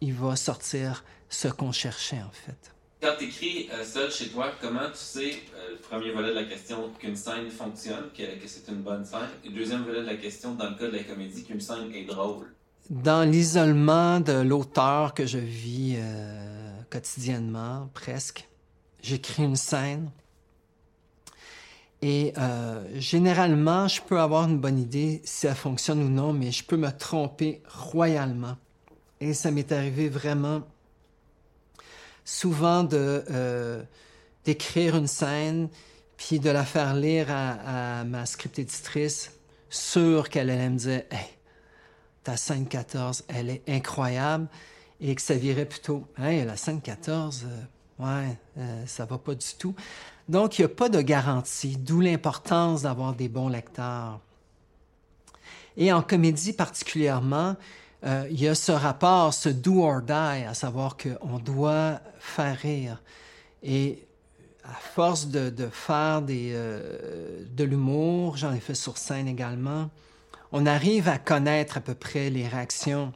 il 0.01 0.15
va 0.15 0.37
sortir 0.37 1.05
ce 1.29 1.49
qu'on 1.49 1.73
cherchait 1.73 2.23
en 2.23 2.33
fait. 2.33 2.73
Quand 3.03 3.13
tu 3.19 3.25
écris 3.27 3.69
seul 3.85 4.11
chez 4.11 4.29
toi, 4.29 4.53
comment 4.61 4.89
tu 4.91 4.97
sais, 4.97 5.35
euh, 5.55 5.73
le 5.73 5.77
premier 5.77 6.13
volet 6.13 6.31
de 6.31 6.35
la 6.35 6.45
question, 6.45 6.91
qu'une 6.99 7.15
scène 7.15 7.51
fonctionne, 7.51 8.07
que, 8.17 8.23
que 8.23 8.49
c'est 8.49 8.67
une 8.69 8.81
bonne 8.81 9.05
scène, 9.05 9.29
et 9.45 9.49
le 9.51 9.55
deuxième 9.55 9.83
volet 9.83 10.01
de 10.01 10.07
la 10.07 10.17
question, 10.17 10.55
dans 10.55 10.71
le 10.71 10.77
cas 10.77 10.87
de 10.87 10.97
la 10.97 11.05
comédie, 11.05 11.45
qu'une 11.45 11.61
scène 11.61 11.93
est 11.93 12.05
drôle? 12.05 12.55
Dans 12.89 13.29
l'isolement 13.29 14.21
de 14.21 14.33
l'auteur 14.33 15.13
que 15.13 15.27
je 15.27 15.37
vis 15.37 15.97
euh, 15.99 16.71
quotidiennement, 16.89 17.91
presque, 17.93 18.49
j'écris 19.03 19.45
une 19.45 19.57
scène. 19.57 20.11
Et 22.01 22.33
euh, 22.39 22.83
généralement, 22.95 23.89
je 23.89 24.01
peux 24.01 24.21
avoir 24.21 24.49
une 24.49 24.59
bonne 24.59 24.79
idée 24.79 25.21
si 25.25 25.47
elle 25.47 25.55
fonctionne 25.55 26.03
ou 26.03 26.09
non, 26.09 26.33
mais 26.33 26.51
je 26.51 26.65
peux 26.65 26.77
me 26.77 26.91
tromper 26.91 27.61
royalement. 27.69 28.57
Et 29.21 29.35
ça 29.35 29.51
m'est 29.51 29.71
arrivé 29.73 30.09
vraiment 30.09 30.63
souvent 32.27 32.83
de 32.83 33.25
euh, 33.31 33.83
d'écrire 34.45 34.97
une 34.97 35.07
scène 35.07 35.71
puis 36.19 36.41
de 36.41 36.51
la 36.51 36.65
faire 36.65 36.95
lire 36.95 37.29
à, 37.31 38.05
ma 38.05 38.25
script 38.27 38.59
éditrice, 38.59 39.33
sûre 39.69 40.29
qu'elle 40.29 40.51
allait 40.51 40.71
me 40.71 40.79
dire 40.79 41.03
Hey, 41.11 41.29
ta 42.23 42.37
scène 42.37 42.67
14, 42.67 43.25
elle 43.29 43.51
est 43.51 43.63
incroyable, 43.69 44.49
et 45.01 45.15
que 45.15 45.23
ça 45.23 45.35
virait 45.35 45.67
plutôt 45.67 46.07
Hey, 46.19 46.45
la 46.45 46.57
scène 46.57 46.81
14, 46.81 47.47
euh, 47.47 48.05
ouais, 48.05 48.39
euh, 48.59 48.87
ça 48.87 49.05
va 49.05 49.19
pas 49.19 49.35
du 49.35 49.55
tout. 49.59 49.75
Donc, 50.29 50.59
il 50.59 50.63
n'y 50.63 50.67
a 50.67 50.75
pas 50.75 50.89
de 50.89 51.01
garantie, 51.03 51.77
d'où 51.77 52.01
l'importance 52.01 52.83
d'avoir 52.83 53.15
des 53.15 53.29
bons 53.29 53.49
lecteurs. 53.49 54.21
Et 55.77 55.93
en 55.93 56.03
comédie 56.03 56.55
particulièrement, 56.55 57.57
euh, 58.07 58.27
il 58.31 58.41
y 58.41 58.49
a 58.49 58.55
ce 58.55 58.73
rapport, 58.73 59.35
ce 59.35 59.49
do 59.49 59.83
or 59.83 60.03
die, 60.03 60.13
à 60.13 60.55
savoir 60.55 60.97
qu'on 60.97 61.39
doit 61.39 62.01
faire 62.19 62.57
rire. 62.57 63.03
Et 63.63 64.07
à 64.65 64.75
force 64.75 65.27
de, 65.29 65.51
faire 65.71 66.23
euh, 66.29 67.45
de 67.51 67.65
l'humour, 67.65 68.37
j'en 68.37 68.53
ai 68.53 68.61
fait 68.61 68.75
sur 68.75 68.97
scène 68.97 69.29
également, 69.29 69.91
on 70.53 70.67
arrive 70.67 71.09
à 71.09 71.19
connaître 71.19 71.79
à 71.79 71.81
peu 71.81 71.95
près 71.95 72.31
les 72.31 72.47
réactions 72.47 73.13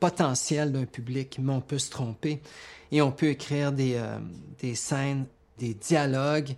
potentielles 0.00 0.72
d'un 0.72 0.86
public, 0.86 1.38
mais 1.40 1.52
on 1.52 1.60
peut 1.60 1.78
se 1.78 1.90
tromper. 1.90 2.42
Et 2.90 3.02
on 3.02 3.12
peut 3.12 3.28
écrire 3.28 3.72
des, 3.72 3.94
euh, 3.96 4.18
des 4.60 4.74
scènes, 4.74 5.26
des 5.58 5.74
dialogues, 5.74 6.56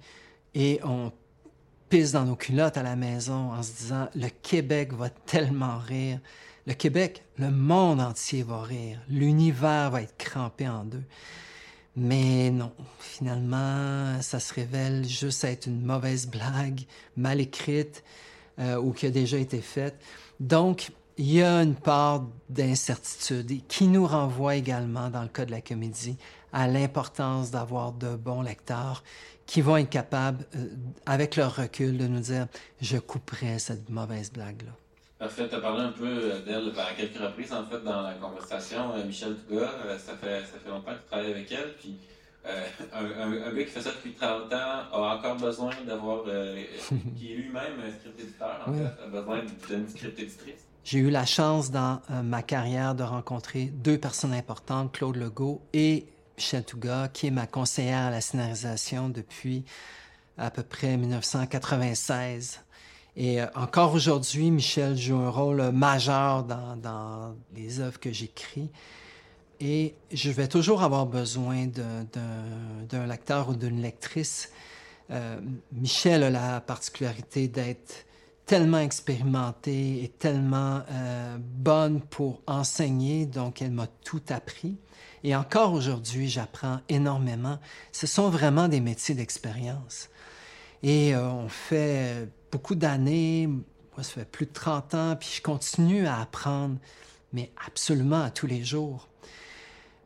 et 0.55 0.81
on 0.85 1.13
pisse 1.89 2.13
dans 2.13 2.25
nos 2.25 2.37
culottes 2.37 2.77
à 2.77 2.83
la 2.83 2.97
maison 2.97 3.53
en 3.53 3.63
se 3.63 3.73
disant, 3.73 4.09
le 4.15 4.29
Québec 4.29 4.93
va 4.93 5.11
tellement 5.11 5.79
rire. 5.79 6.21
Le 6.67 6.73
Québec, 6.73 7.23
le 7.39 7.51
monde 7.51 8.01
entier 8.01 8.43
va 8.43 8.63
rire. 8.63 8.99
L'univers 9.09 9.91
va 9.91 10.03
être 10.03 10.17
crampé 10.17 10.67
en 10.67 10.85
deux. 10.85 11.05
Mais 11.97 12.51
non, 12.51 12.73
finalement, 12.99 14.21
ça 14.23 14.41
se 14.41 14.53
révèle 14.55 15.07
juste 15.07 15.45
être 15.45 15.67
une 15.67 15.85
mauvaise 15.85 16.27
blague, 16.27 16.81
mal 17.17 17.41
écrite 17.41 18.03
euh, 18.59 18.77
ou 18.77 18.93
qui 18.93 19.07
a 19.07 19.11
déjà 19.11 19.37
été 19.37 19.61
faite. 19.61 20.01
Donc, 20.41 20.91
il 21.19 21.31
y 21.31 21.43
a 21.43 21.63
une 21.63 21.77
part 21.77 22.25
d'incertitude 22.49 23.61
qui 23.69 23.87
nous 23.87 24.07
renvoie 24.07 24.57
également, 24.57 25.11
dans 25.11 25.23
le 25.23 25.29
cas 25.29 25.45
de 25.45 25.53
la 25.53 25.61
comédie, 25.61 26.17
à 26.53 26.67
l'importance 26.67 27.51
d'avoir 27.51 27.93
de 27.93 28.17
bons 28.17 28.43
lecteurs 28.43 29.05
qui 29.47 29.61
vont 29.61 29.77
être 29.77 29.91
capables, 29.91 30.47
euh, 30.57 30.69
avec 31.05 31.37
leur 31.37 31.55
recul, 31.55 31.99
de 31.99 32.07
nous 32.07 32.21
dire, 32.21 32.49
je 32.81 32.97
couperai 32.97 33.59
cette 33.59 33.91
mauvaise 33.91 34.33
blague-là. 34.33 34.73
Parfait, 35.25 35.49
tu 35.49 35.55
as 35.55 35.61
parlé 35.61 35.81
un 35.85 35.93
peu 35.93 36.05
euh, 36.07 36.41
d'elle 36.45 36.71
ben, 36.75 36.83
à 36.83 36.93
quelques 36.93 37.17
reprises 37.17 37.51
en 37.51 37.65
fait 37.65 37.81
dans 37.83 38.03
la 38.03 38.13
conversation. 38.13 38.93
Euh, 38.95 39.07
Michel 39.07 39.35
Touga, 39.37 39.71
euh, 39.87 39.99
ça, 39.99 40.13
fait, 40.17 40.41
ça 40.41 40.59
fait 40.63 40.69
longtemps 40.69 40.93
que 40.93 40.99
tu 41.01 41.07
travailles 41.11 41.31
avec 41.31 41.51
elle. 41.51 41.73
Puis 41.81 41.97
euh, 42.45 42.67
un, 42.93 43.05
un, 43.07 43.33
un, 43.47 43.55
gars 43.55 43.65
qui 43.65 43.71
fait 43.71 43.81
ça 43.81 43.91
depuis 43.93 44.13
30 44.13 44.53
ans 44.53 44.83
a 44.93 45.17
encore 45.17 45.37
besoin 45.37 45.71
d'avoir, 45.87 46.25
qui 47.17 47.33
est 47.33 47.37
lui-même 47.37 47.81
un 47.87 47.91
script 47.99 48.21
éditeur, 48.21 48.65
en 48.67 48.71
Oui. 48.73 48.79
fait, 48.81 49.03
a 49.03 49.07
besoin 49.09 49.41
d'une 49.71 49.89
script 49.89 50.19
éditrice. 50.19 50.61
J'ai 50.85 50.99
eu 50.99 51.09
la 51.09 51.25
chance 51.25 51.71
dans 51.71 52.03
ma 52.23 52.43
carrière 52.43 52.95
de 52.95 53.03
rencontrer 53.03 53.65
deux 53.73 53.97
personnes 53.97 54.35
importantes, 54.35 54.93
Claude 54.93 55.17
Legault 55.17 55.63
et 55.73 56.05
Michel 56.37 56.65
Touga, 56.67 57.09
qui 57.09 57.29
est 57.29 57.31
ma 57.31 57.47
conseillère 57.47 58.09
à 58.09 58.11
la 58.11 58.21
scénarisation 58.21 59.09
depuis 59.09 59.65
à 60.37 60.51
peu 60.51 60.63
près 60.63 60.99
1996. 60.99 62.61
Et 63.17 63.41
euh, 63.41 63.47
encore 63.55 63.95
aujourd'hui, 63.95 64.51
Michel 64.51 64.97
joue 64.97 65.17
un 65.17 65.31
rôle 65.31 65.61
euh, 65.61 65.73
majeur 65.73 66.45
dans, 66.45 67.37
les 67.55 67.81
œuvres 67.81 68.01
que 68.01 68.13
j'écris. 68.13 68.71
Et 69.61 69.95
je 70.13 70.31
vais 70.31 70.49
toujours 70.49 70.83
avoir 70.83 71.07
besoin 71.07 71.67
d'un- 71.67 73.07
lecteur 73.07 73.51
ou 73.51 73.55
d'une 73.55 73.81
lectrice. 73.81 74.51
Euh, 75.11 75.39
Michel 75.73 76.25
a 76.25 76.31
la 76.31 76.61
particularité 76.61 77.47
d'être 77.47 78.05
tellement 78.47 78.79
expérimentée 78.79 80.03
et 80.03 80.09
tellement 80.09 80.83
bonne 81.39 82.03
pour 82.03 82.43
enseigner, 82.47 83.25
donc 83.25 83.63
elle 83.63 83.71
m'a 83.71 83.87
tout 83.87 84.21
appris. 84.29 84.77
Et 85.23 85.35
encore 85.35 85.73
aujourd'hui, 85.73 86.29
j'apprends 86.29 86.81
énormément. 86.91 87.59
Ce 87.91 88.07
sont 88.07 88.29
vraiment 88.29 88.69
des 88.69 88.81
métiers 88.81 89.15
d'expérience. 89.15 90.11
Et 90.83 91.17
on 91.17 91.49
fait 91.49 92.29
beaucoup 92.55 92.77
d'années, 92.77 93.49
moi 93.49 94.05
ça 94.05 94.13
fait 94.13 94.25
plus 94.25 94.47
de 94.47 94.53
30 94.53 94.95
ans, 94.95 95.17
puis 95.19 95.29
je 95.39 95.43
continue 95.43 96.07
à 96.07 96.21
apprendre, 96.21 96.77
mais 97.33 97.51
absolument 97.67 98.23
à 98.23 98.31
tous 98.31 98.47
les 98.47 98.63
jours. 98.63 99.09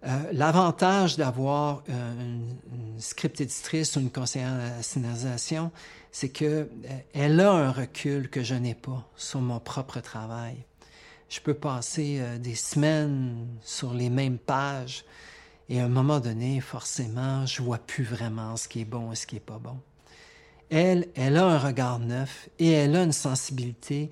Euh, 0.07 0.09
L'avantage 0.32 1.18
d'avoir 1.18 1.82
euh, 1.90 2.14
une, 2.14 2.57
une 2.72 3.01
script 3.01 3.38
éditrice 3.42 3.96
ou 3.96 4.01
une 4.01 4.11
conseillère 4.11 4.59
scénarisation, 4.80 5.70
c'est 6.11 6.30
que 6.30 6.70
euh, 7.14 7.38
a 7.38 7.51
un 7.51 7.70
recul 7.70 8.30
que 8.30 8.42
je 8.42 8.55
n'ai 8.55 8.74
pas 8.74 9.07
sur 9.14 9.42
mon 9.42 9.61
propre 9.61 10.01
travail. 10.01 10.64
Je 11.28 11.40
peux 11.40 11.53
passer 11.53 12.22
des 12.40 12.55
semaines 12.55 13.46
sur 13.61 13.92
les 13.92 14.09
mêmes 14.09 14.38
pages 14.38 15.05
et 15.68 15.82
à 15.82 15.84
un 15.84 15.88
moment 15.88 16.18
donné, 16.18 16.62
forcément, 16.62 17.44
je 17.44 17.61
vois 17.61 17.76
plus 17.76 18.05
vraiment 18.05 18.57
ce 18.57 18.68
qui 18.68 18.80
est 18.80 18.86
bon 18.86 19.12
et 19.12 19.16
ce 19.16 19.26
qui 19.26 19.36
est 19.36 19.40
pas 19.40 19.59
bon. 19.59 19.78
Elle, 20.71 21.09
elle 21.14 21.37
a 21.37 21.47
un 21.47 21.59
regard 21.59 21.99
neuf 21.99 22.49
et 22.59 22.71
elle 22.71 22.95
a 22.97 23.03
une 23.03 23.12
sensibilité 23.12 24.11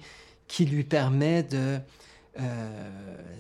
qui 0.49 0.65
lui 0.65 0.85
permet 0.85 1.43
de 1.43 1.79
euh, 2.39 2.91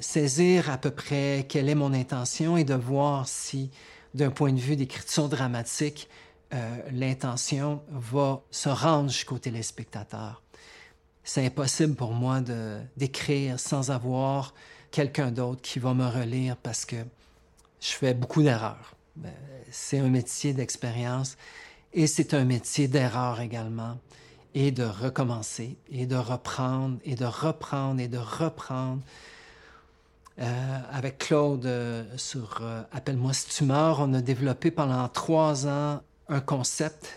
saisir 0.01 0.71
à 0.71 0.79
peu 0.79 0.91
près 0.91 1.47
quelle 1.49 1.69
est 1.69 1.75
mon 1.75 1.93
intention 1.93 2.57
et 2.57 2.65
de 2.65 2.75
voir 2.75 3.29
si, 3.29 3.71
d'un 4.15 4.31
point 4.31 4.53
de 4.53 4.61
vue 4.61 4.77
d'écriture 4.77 5.29
dramatique, 5.29 6.09
euh, 6.55 6.77
l'intention 6.93 7.83
va 7.91 8.43
se 8.51 8.69
rendre 8.69 9.11
jusqu'au 9.11 9.39
téléspectateur. 9.39 10.43
C'est 11.25 11.45
impossible 11.45 11.95
pour 11.95 12.13
moi 12.13 12.41
d'écrire 12.97 13.59
sans 13.59 13.91
avoir 13.91 14.55
quelqu'un 14.91 15.33
d'autre 15.33 15.61
qui 15.61 15.79
va 15.79 15.93
me 15.93 16.07
relire 16.07 16.57
parce 16.57 16.85
que 16.85 16.97
je 17.81 17.89
fais 17.89 18.15
beaucoup 18.15 18.43
d'erreurs. 18.43 18.95
Ben, 19.17 19.33
C'est 19.71 19.99
un 19.99 20.09
métier 20.09 20.53
d'expérience 20.53 21.37
et 21.97 22.07
c'est 22.07 22.35
un 22.35 22.45
métier 22.45 22.89
d'erreur 22.89 23.41
également 23.41 23.99
et 24.55 24.71
de 24.71 24.85
recommencer 24.85 25.77
et 25.91 26.07
de 26.07 26.15
reprendre 26.15 26.99
et 27.05 27.15
de 27.15 27.25
reprendre 27.25 28.01
et 28.01 28.07
de 28.07 28.19
reprendre. 28.19 29.03
Euh, 30.39 30.81
avec 30.93 31.17
Claude 31.17 31.65
euh, 31.65 32.05
sur 32.19 32.59
euh, 32.61 32.83
Appelle-moi 32.93 33.33
si 33.33 33.63
on 33.63 34.13
a 34.13 34.21
développé 34.21 34.71
pendant 34.71 35.09
trois 35.09 35.67
ans 35.67 36.03
un 36.29 36.41
concept 36.41 37.09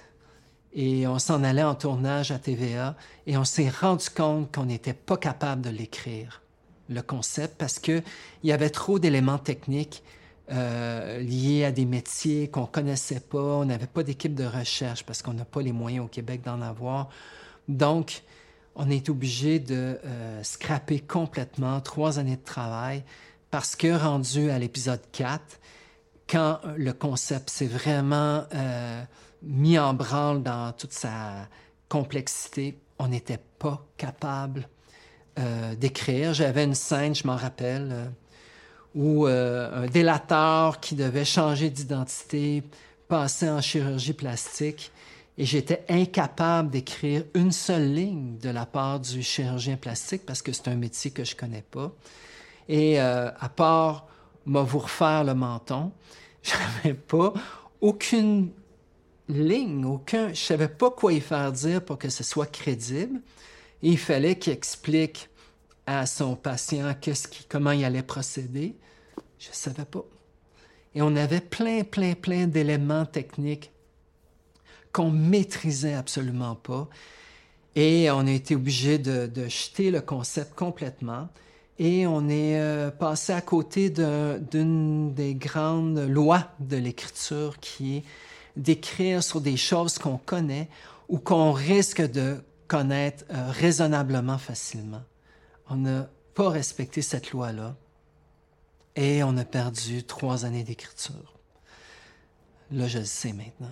et 0.71 1.05
on 1.05 1.19
s'en 1.19 1.43
allait 1.43 1.63
en 1.63 1.75
tournage 1.75 2.31
à 2.31 2.39
TVA 2.39 2.95
et 3.27 3.35
on 3.35 3.43
s'est 3.43 3.67
rendu 3.67 4.09
compte 4.09 4.55
qu'on 4.55 4.63
n'était 4.63 4.93
pas 4.93 5.17
capable 5.17 5.61
de 5.61 5.69
l'écrire, 5.69 6.41
le 6.87 7.01
concept, 7.01 7.57
parce 7.57 7.79
qu'il 7.79 8.03
y 8.45 8.53
avait 8.53 8.69
trop 8.69 8.99
d'éléments 8.99 9.37
techniques 9.37 10.01
euh, 10.51 11.19
liés 11.19 11.65
à 11.65 11.71
des 11.71 11.85
métiers 11.85 12.49
qu'on 12.49 12.65
connaissait 12.65 13.19
pas. 13.19 13.37
On 13.37 13.65
n'avait 13.65 13.87
pas 13.87 14.03
d'équipe 14.03 14.33
de 14.33 14.45
recherche 14.45 15.03
parce 15.03 15.21
qu'on 15.21 15.33
n'a 15.33 15.45
pas 15.45 15.61
les 15.61 15.71
moyens 15.71 16.05
au 16.05 16.07
Québec 16.07 16.41
d'en 16.43 16.61
avoir. 16.61 17.09
Donc, 17.67 18.23
on 18.75 18.89
est 18.89 19.09
obligé 19.09 19.59
de 19.59 19.99
euh, 20.05 20.43
scraper 20.43 20.99
complètement 20.99 21.81
trois 21.81 22.17
années 22.17 22.37
de 22.37 22.43
travail 22.43 23.03
parce 23.51 23.75
que 23.75 23.95
rendu 23.95 24.49
à 24.49 24.59
l'épisode 24.59 25.01
4, 25.11 25.59
quand 26.29 26.59
le 26.77 26.93
concept 26.93 27.49
s'est 27.49 27.67
vraiment 27.67 28.45
euh, 28.53 29.03
mis 29.41 29.77
en 29.77 29.93
branle 29.93 30.43
dans 30.43 30.71
toute 30.71 30.93
sa 30.93 31.47
complexité, 31.89 32.79
on 32.99 33.07
n'était 33.07 33.39
pas 33.57 33.85
capable 33.97 34.69
euh, 35.39 35.75
d'écrire. 35.75 36.33
J'avais 36.33 36.63
une 36.63 36.75
scène, 36.75 37.15
je 37.15 37.25
m'en 37.25 37.35
rappelle, 37.35 38.11
euh, 38.95 38.99
où 38.99 39.27
euh, 39.27 39.83
un 39.83 39.87
délateur 39.87 40.79
qui 40.79 40.95
devait 40.95 41.25
changer 41.25 41.69
d'identité 41.69 42.63
passait 43.07 43.49
en 43.49 43.61
chirurgie 43.61 44.13
plastique 44.13 44.91
et 45.37 45.45
j'étais 45.45 45.83
incapable 45.89 46.69
d'écrire 46.69 47.23
une 47.33 47.51
seule 47.51 47.93
ligne 47.93 48.37
de 48.39 48.49
la 48.49 48.65
part 48.65 48.99
du 48.99 49.23
chirurgien 49.23 49.77
plastique 49.77 50.25
parce 50.25 50.41
que 50.41 50.51
c'est 50.51 50.67
un 50.67 50.75
métier 50.75 51.11
que 51.11 51.23
je 51.23 51.35
connais 51.35 51.63
pas. 51.71 51.91
Et 52.67 52.99
à 52.99 53.49
part 53.55 54.05
me 54.45 54.59
vous 54.59 54.79
refaire 54.79 55.23
le 55.23 55.33
menton, 55.33 55.91
j'avais 56.43 56.93
pas 56.93 57.33
aucune 57.81 58.51
ligne, 59.29 59.85
aucun, 59.85 60.29
je 60.33 60.39
savais 60.39 60.67
pas 60.67 60.89
quoi 60.89 61.13
y 61.13 61.21
faire 61.21 61.51
dire 61.51 61.83
pour 61.83 61.97
que 61.97 62.09
ce 62.09 62.23
soit 62.23 62.51
crédible. 62.51 63.21
Et 63.81 63.89
il 63.89 63.97
fallait 63.97 64.37
qu'il 64.37 64.53
explique 64.53 65.28
à 65.97 66.05
son 66.05 66.35
patient 66.35 66.93
qu'est-ce 67.01 67.27
comment 67.49 67.71
il 67.71 67.83
allait 67.83 68.03
procéder? 68.03 68.75
Je 69.39 69.47
savais 69.51 69.85
pas. 69.85 70.05
Et 70.93 71.01
on 71.01 71.15
avait 71.15 71.41
plein, 71.41 71.83
plein, 71.83 72.13
plein 72.13 72.45
d'éléments 72.45 73.05
techniques 73.05 73.71
qu'on 74.91 75.09
maîtrisait 75.09 75.93
absolument 75.93 76.55
pas. 76.55 76.87
Et 77.75 78.09
on 78.11 78.27
a 78.27 78.31
été 78.31 78.55
obligé 78.55 78.97
de, 78.97 79.27
de, 79.27 79.47
jeter 79.47 79.91
le 79.91 80.01
concept 80.01 80.53
complètement. 80.55 81.29
Et 81.79 82.05
on 82.05 82.27
est 82.27 82.59
euh, 82.59 82.91
passé 82.91 83.33
à 83.33 83.41
côté 83.41 83.89
d'une 83.89 85.13
des 85.13 85.33
grandes 85.35 85.99
lois 85.99 86.49
de 86.59 86.77
l'écriture 86.77 87.57
qui 87.59 87.97
est 87.97 88.03
d'écrire 88.57 89.23
sur 89.23 89.41
des 89.41 89.57
choses 89.57 89.97
qu'on 89.97 90.17
connaît 90.17 90.67
ou 91.07 91.17
qu'on 91.17 91.51
risque 91.51 92.01
de 92.01 92.37
connaître 92.67 93.23
euh, 93.31 93.49
raisonnablement 93.51 94.37
facilement. 94.37 95.01
On 95.69 95.75
n'a 95.75 96.09
pas 96.33 96.49
respecté 96.49 97.01
cette 97.01 97.31
loi-là 97.31 97.75
et 98.95 99.23
on 99.23 99.37
a 99.37 99.45
perdu 99.45 100.03
trois 100.03 100.45
années 100.45 100.63
d'écriture. 100.63 101.33
Là, 102.71 102.87
je 102.87 102.99
le 102.99 103.05
sais 103.05 103.33
maintenant. 103.33 103.71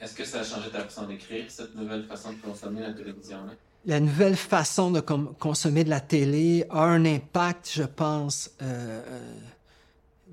Est-ce 0.00 0.14
que 0.14 0.24
ça 0.24 0.40
a 0.40 0.44
changé 0.44 0.70
ta 0.70 0.84
façon 0.84 1.06
d'écrire, 1.06 1.50
cette 1.50 1.74
nouvelle 1.74 2.04
façon 2.04 2.32
de 2.32 2.38
consommer 2.38 2.80
la 2.80 2.92
télévision-là? 2.92 3.52
La 3.86 4.00
nouvelle 4.00 4.36
façon 4.36 4.90
de 4.90 5.00
consommer 5.00 5.84
de 5.84 5.90
la 5.90 6.00
télé 6.00 6.66
a 6.70 6.84
un 6.84 7.04
impact, 7.04 7.70
je 7.72 7.82
pense, 7.82 8.50
euh, 8.62 9.02
euh 9.06 9.34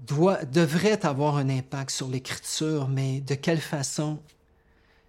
doit, 0.06 0.44
devrait 0.46 1.06
avoir 1.06 1.38
un 1.38 1.50
impact 1.50 1.92
sur 1.92 2.08
l'écriture, 2.08 2.88
mais 2.88 3.22
de 3.22 3.36
quelle 3.36 3.62
façon, 3.62 4.20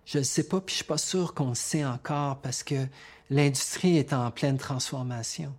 je 0.04 0.18
ne 0.18 0.22
sais 0.22 0.44
pas, 0.44 0.60
puis 0.60 0.72
je 0.72 0.76
suis 0.76 0.84
pas 0.84 0.98
sûr 0.98 1.34
qu'on 1.34 1.50
le 1.50 1.54
sait 1.54 1.84
encore 1.84 2.40
parce 2.40 2.62
que 2.62 2.86
l'industrie 3.30 3.98
est 3.98 4.12
en 4.12 4.30
pleine 4.30 4.58
transformation. 4.58 5.52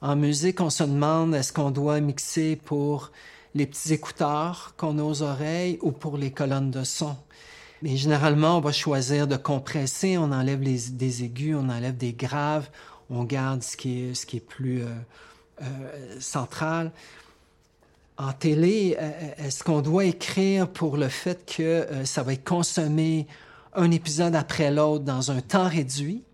En 0.00 0.14
musique, 0.14 0.60
on 0.60 0.70
se 0.70 0.84
demande 0.84 1.34
est-ce 1.34 1.52
qu'on 1.52 1.70
doit 1.70 2.00
mixer 2.00 2.56
pour 2.56 3.10
les 3.54 3.66
petits 3.66 3.92
écouteurs 3.92 4.74
qu'on 4.76 4.98
a 4.98 5.02
aux 5.02 5.22
oreilles 5.22 5.78
ou 5.82 5.90
pour 5.90 6.16
les 6.16 6.30
colonnes 6.30 6.70
de 6.70 6.84
son? 6.84 7.16
Mais 7.82 7.96
généralement, 7.96 8.58
on 8.58 8.60
va 8.60 8.72
choisir 8.72 9.26
de 9.26 9.36
compresser, 9.36 10.18
on 10.18 10.32
enlève 10.32 10.60
des 10.60 11.24
aigus, 11.24 11.56
on 11.56 11.68
enlève 11.68 11.96
des 11.96 12.12
graves, 12.12 12.68
on 13.10 13.24
garde 13.24 13.62
ce 13.62 13.76
qui 13.76 14.10
est, 14.36 14.40
plus 14.40 14.82
euh, 14.82 14.88
euh, 15.62 16.20
central 16.20 16.92
en 18.16 18.32
télé, 18.32 18.96
euh, 19.00 19.10
est-ce 19.38 19.62
qu'on 19.62 19.80
doit 19.80 20.04
écrire 20.04 20.68
pour 20.68 20.96
le 20.96 21.08
fait 21.08 21.46
que 21.46 21.86
ça 22.04 22.24
va 22.24 22.32
être 22.32 22.44
consommé 22.44 23.28
un 23.74 23.92
épisode 23.92 24.34
après 24.34 24.72
l'autre 24.72 25.04
dans 25.04 25.30
un 25.30 25.40
temps 25.40 25.68
réduit? 25.68 26.24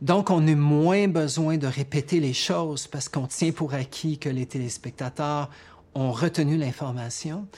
Donc, 0.00 0.30
on 0.30 0.46
a 0.46 0.54
moins 0.54 1.08
besoin 1.08 1.56
de 1.56 1.66
répéter 1.66 2.20
les 2.20 2.32
choses 2.32 2.86
parce 2.86 3.08
qu'on 3.08 3.26
tient 3.26 3.50
pour 3.50 3.74
acquis 3.74 4.18
que 4.18 4.28
les 4.28 4.46
téléspectateurs 4.46 5.50
ont 5.94 6.12
retenu 6.12 6.56
l'information. 6.56 7.48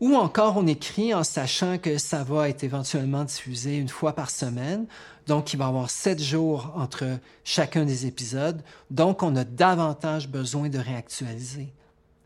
Ou 0.00 0.16
encore, 0.16 0.56
on 0.56 0.66
écrit 0.66 1.14
en 1.14 1.22
sachant 1.22 1.78
que 1.78 1.98
ça 1.98 2.24
va 2.24 2.48
être 2.48 2.64
éventuellement 2.64 3.22
diffusé 3.22 3.76
une 3.76 3.88
fois 3.88 4.12
par 4.12 4.30
semaine. 4.30 4.86
Donc, 5.28 5.52
il 5.52 5.56
va 5.56 5.66
y 5.66 5.68
avoir 5.68 5.88
sept 5.88 6.20
jours 6.20 6.72
entre 6.74 7.06
chacun 7.44 7.84
des 7.84 8.06
épisodes. 8.06 8.60
Donc, 8.90 9.22
on 9.22 9.36
a 9.36 9.44
davantage 9.44 10.28
besoin 10.28 10.68
de 10.68 10.78
réactualiser. 10.78 11.72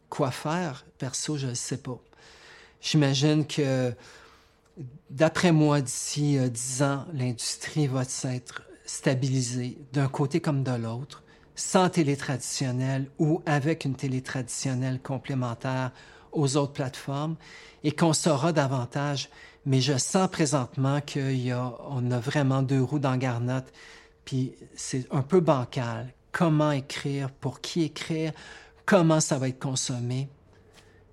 Quoi 0.09 0.31
faire, 0.31 0.87
perso, 0.97 1.37
je 1.37 1.49
ne 1.49 1.55
sais 1.55 1.77
pas. 1.77 1.99
J'imagine 2.81 3.47
que, 3.47 3.93
d'après 5.11 5.53
moi, 5.53 5.83
d'ici 5.83 6.39
euh, 6.39 6.49
dix 6.49 6.83
ans, 6.83 7.05
l'industrie 7.13 7.87
va 7.87 8.05
s'être 8.05 8.63
stabilisée 8.89 9.79
d'un 9.93 10.09
côté 10.09 10.41
comme 10.41 10.65
de 10.65 10.73
l'autre, 10.73 11.23
sans 11.55 11.91
télé 11.91 12.17
traditionnelle 12.17 13.11
ou 13.19 13.43
avec 13.45 13.85
une 13.85 13.95
télé 13.95 14.23
traditionnelle 14.23 15.01
complémentaire 15.01 15.93
aux 16.33 16.57
autres 16.57 16.73
plateformes, 16.73 17.37
et 17.85 17.93
qu'on 17.93 18.13
saura 18.13 18.53
davantage. 18.53 19.29
Mais 19.67 19.81
je 19.81 19.99
sens 19.99 20.29
présentement 20.31 21.01
qu'on 21.01 22.11
a, 22.11 22.17
a 22.17 22.21
vraiment 22.21 22.63
deux 22.63 22.83
roues 22.83 22.99
dans 22.99 23.17
garnotte, 23.17 23.73
puis 24.25 24.55
c'est 24.75 25.07
un 25.13 25.23
peu 25.23 25.41
bancal. 25.41 26.13
Comment 26.33 26.73
écrire, 26.73 27.31
pour 27.31 27.61
qui 27.61 27.83
écrire, 27.83 28.33
comment 28.87 29.21
ça 29.21 29.39
va 29.39 29.49
être 29.49 29.59
consommé, 29.59 30.29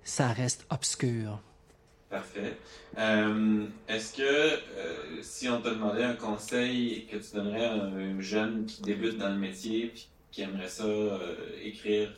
ça 0.02 0.28
reste 0.28 0.64
obscur. 0.70 1.42
Parfait. 2.08 2.56
Euh, 2.98 3.66
est-ce 3.88 4.14
que 4.14 4.22
euh, 4.22 5.22
si 5.22 5.48
on 5.48 5.60
te 5.60 5.68
demandait 5.68 6.04
un 6.04 6.14
conseil 6.14 7.06
que 7.10 7.16
tu 7.16 7.34
donnerais 7.34 7.66
à 7.66 7.74
un 7.74 8.20
jeune 8.20 8.64
qui 8.64 8.82
débute 8.82 9.18
dans 9.18 9.28
le 9.28 9.36
métier 9.36 9.86
et 9.86 9.94
qui 10.30 10.42
aimerait 10.42 10.68
ça 10.68 10.84
euh, 10.84 11.34
écrire 11.64 12.12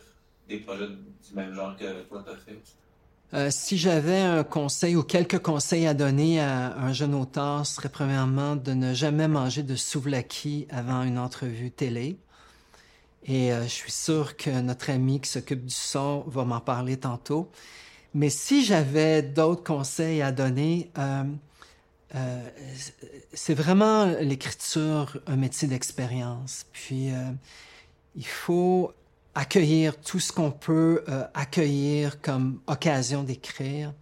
des 0.47 0.59
projets 0.59 0.89
du 0.89 1.35
même 1.35 1.55
genre 1.55 1.75
que 1.77 2.03
toi 2.03 2.23
tu 2.25 2.33
as 2.33 2.37
fait? 2.37 3.51
si 3.51 3.77
j'avais 3.77 4.21
un 4.21 4.43
conseil 4.43 4.97
ou 4.97 5.03
quelques 5.03 5.39
conseils 5.39 5.87
à 5.87 5.93
donner 5.93 6.41
à 6.41 6.75
un 6.79 6.95
jeune 6.95 7.15
auteur, 7.15 7.67
ce 7.67 7.75
serait 7.75 7.91
premièrement 7.91 8.57
de 8.57 8.73
ne 8.73 8.95
jamais 8.95 9.29
manger 9.29 9.63
de 9.63 9.77
souvlaki 9.77 10.67
avant 10.71 11.03
une 11.03 11.19
entrevue 11.19 11.71
télé. 11.71 12.17
Et 13.27 13.51
je 13.51 13.69
suis 13.69 13.93
sûr 13.93 14.35
que 14.39 14.49
notre 14.63 14.89
ami 14.89 15.21
qui 15.21 15.29
s'occupe 15.29 15.67
du 15.67 15.75
son 15.75 16.25
va 16.27 16.47
m'en 16.47 16.61
parler 16.61 16.97
tantôt. 16.97 17.51
Mais 18.19 18.31
si 18.31 18.65
j'avais 18.65 19.23
d'autres 19.23 19.63
conseils 19.63 20.23
à 20.23 20.33
donner, 20.33 20.91
euh, 20.99 21.23
euh, 22.17 22.49
c'est 23.33 23.55
vraiment 23.55 24.07
l'écriture 24.07 25.17
un 25.29 25.37
métier 25.37 25.69
d'expérience. 25.69 26.67
Puis 26.73 27.11
il 28.17 28.27
faut 28.27 28.93
accueillir 29.37 29.97
tout 30.01 30.19
ce 30.19 30.33
qu'on 30.33 30.51
peut 30.51 31.05
accueillir 31.33 32.21
comme 32.21 32.61
occasion 32.67 33.23
d'écrire. 33.23 33.95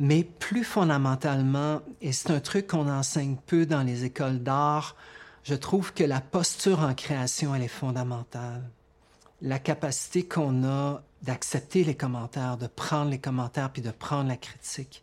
Mais 0.00 0.24
plus 0.24 0.64
fondamentalement, 0.64 1.80
et 2.00 2.10
c'est 2.10 2.32
un 2.32 2.40
truc 2.40 2.66
qu'on 2.66 2.90
enseigne 2.90 3.36
peu 3.46 3.66
dans 3.66 3.84
les 3.84 4.04
écoles 4.04 4.42
d'art, 4.42 4.96
je 5.44 5.54
trouve 5.54 5.92
que 5.92 6.02
la 6.02 6.20
posture 6.20 6.80
en 6.80 6.92
création, 6.94 7.54
elle 7.54 7.62
est 7.62 7.68
fondamentale. 7.68 8.68
La 9.42 9.60
capacité 9.60 10.24
qu'on 10.24 10.64
a 10.64 11.04
d'accepter 11.22 11.84
les 11.84 11.94
commentaires, 11.94 12.56
de 12.56 12.66
prendre 12.66 13.10
les 13.10 13.18
commentaires 13.18 13.70
puis 13.70 13.82
de 13.82 13.90
prendre 13.90 14.28
la 14.28 14.36
critique. 14.36 15.02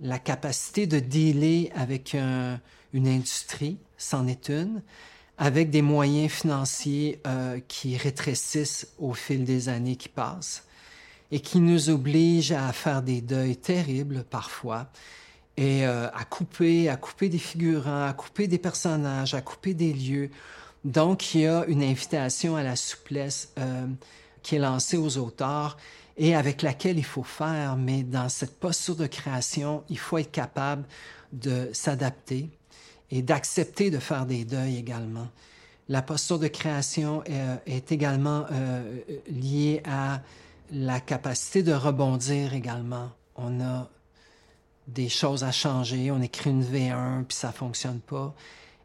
La 0.00 0.18
capacité 0.18 0.86
de 0.86 0.98
dealer 0.98 1.70
avec 1.74 2.14
une 2.14 3.08
industrie, 3.08 3.78
c'en 3.96 4.26
est 4.26 4.48
une, 4.48 4.82
avec 5.38 5.70
des 5.70 5.82
moyens 5.82 6.30
financiers 6.30 7.20
euh, 7.26 7.58
qui 7.66 7.96
rétrécissent 7.96 8.88
au 8.98 9.12
fil 9.12 9.44
des 9.44 9.68
années 9.68 9.96
qui 9.96 10.08
passent 10.08 10.64
et 11.30 11.40
qui 11.40 11.60
nous 11.60 11.90
obligent 11.90 12.52
à 12.52 12.72
faire 12.72 13.02
des 13.02 13.20
deuils 13.20 13.56
terribles 13.56 14.24
parfois 14.28 14.88
et 15.56 15.86
euh, 15.86 16.08
à 16.10 16.24
couper, 16.24 16.88
à 16.88 16.96
couper 16.96 17.28
des 17.28 17.38
figurants, 17.38 18.06
à 18.06 18.12
couper 18.12 18.46
des 18.46 18.58
personnages, 18.58 19.34
à 19.34 19.40
couper 19.40 19.74
des 19.74 19.92
lieux. 19.92 20.30
Donc, 20.84 21.34
il 21.34 21.42
y 21.42 21.46
a 21.46 21.64
une 21.66 21.82
invitation 21.82 22.56
à 22.56 22.62
la 22.62 22.76
souplesse 22.76 23.52
euh, 23.58 23.86
qui 24.42 24.56
est 24.56 24.58
lancée 24.58 24.96
aux 24.96 25.18
auteurs 25.18 25.76
et 26.16 26.34
avec 26.34 26.62
laquelle 26.62 26.98
il 26.98 27.04
faut 27.04 27.22
faire, 27.22 27.76
mais 27.76 28.02
dans 28.02 28.28
cette 28.28 28.58
posture 28.58 28.96
de 28.96 29.06
création, 29.06 29.82
il 29.88 29.98
faut 29.98 30.18
être 30.18 30.30
capable 30.30 30.84
de 31.32 31.70
s'adapter 31.72 32.50
et 33.10 33.22
d'accepter 33.22 33.90
de 33.90 33.98
faire 33.98 34.26
des 34.26 34.44
deuils 34.44 34.76
également. 34.76 35.28
La 35.88 36.02
posture 36.02 36.38
de 36.38 36.48
création 36.48 37.24
est, 37.24 37.32
euh, 37.32 37.56
est 37.66 37.92
également 37.92 38.46
euh, 38.52 39.00
liée 39.28 39.82
à 39.84 40.20
la 40.70 41.00
capacité 41.00 41.62
de 41.62 41.72
rebondir 41.72 42.54
également. 42.54 43.10
On 43.36 43.60
a 43.60 43.88
des 44.88 45.08
choses 45.08 45.44
à 45.44 45.52
changer. 45.52 46.10
On 46.10 46.22
écrit 46.22 46.50
une 46.50 46.64
V1 46.64 47.24
puis 47.24 47.36
ça 47.36 47.52
fonctionne 47.52 48.00
pas. 48.00 48.34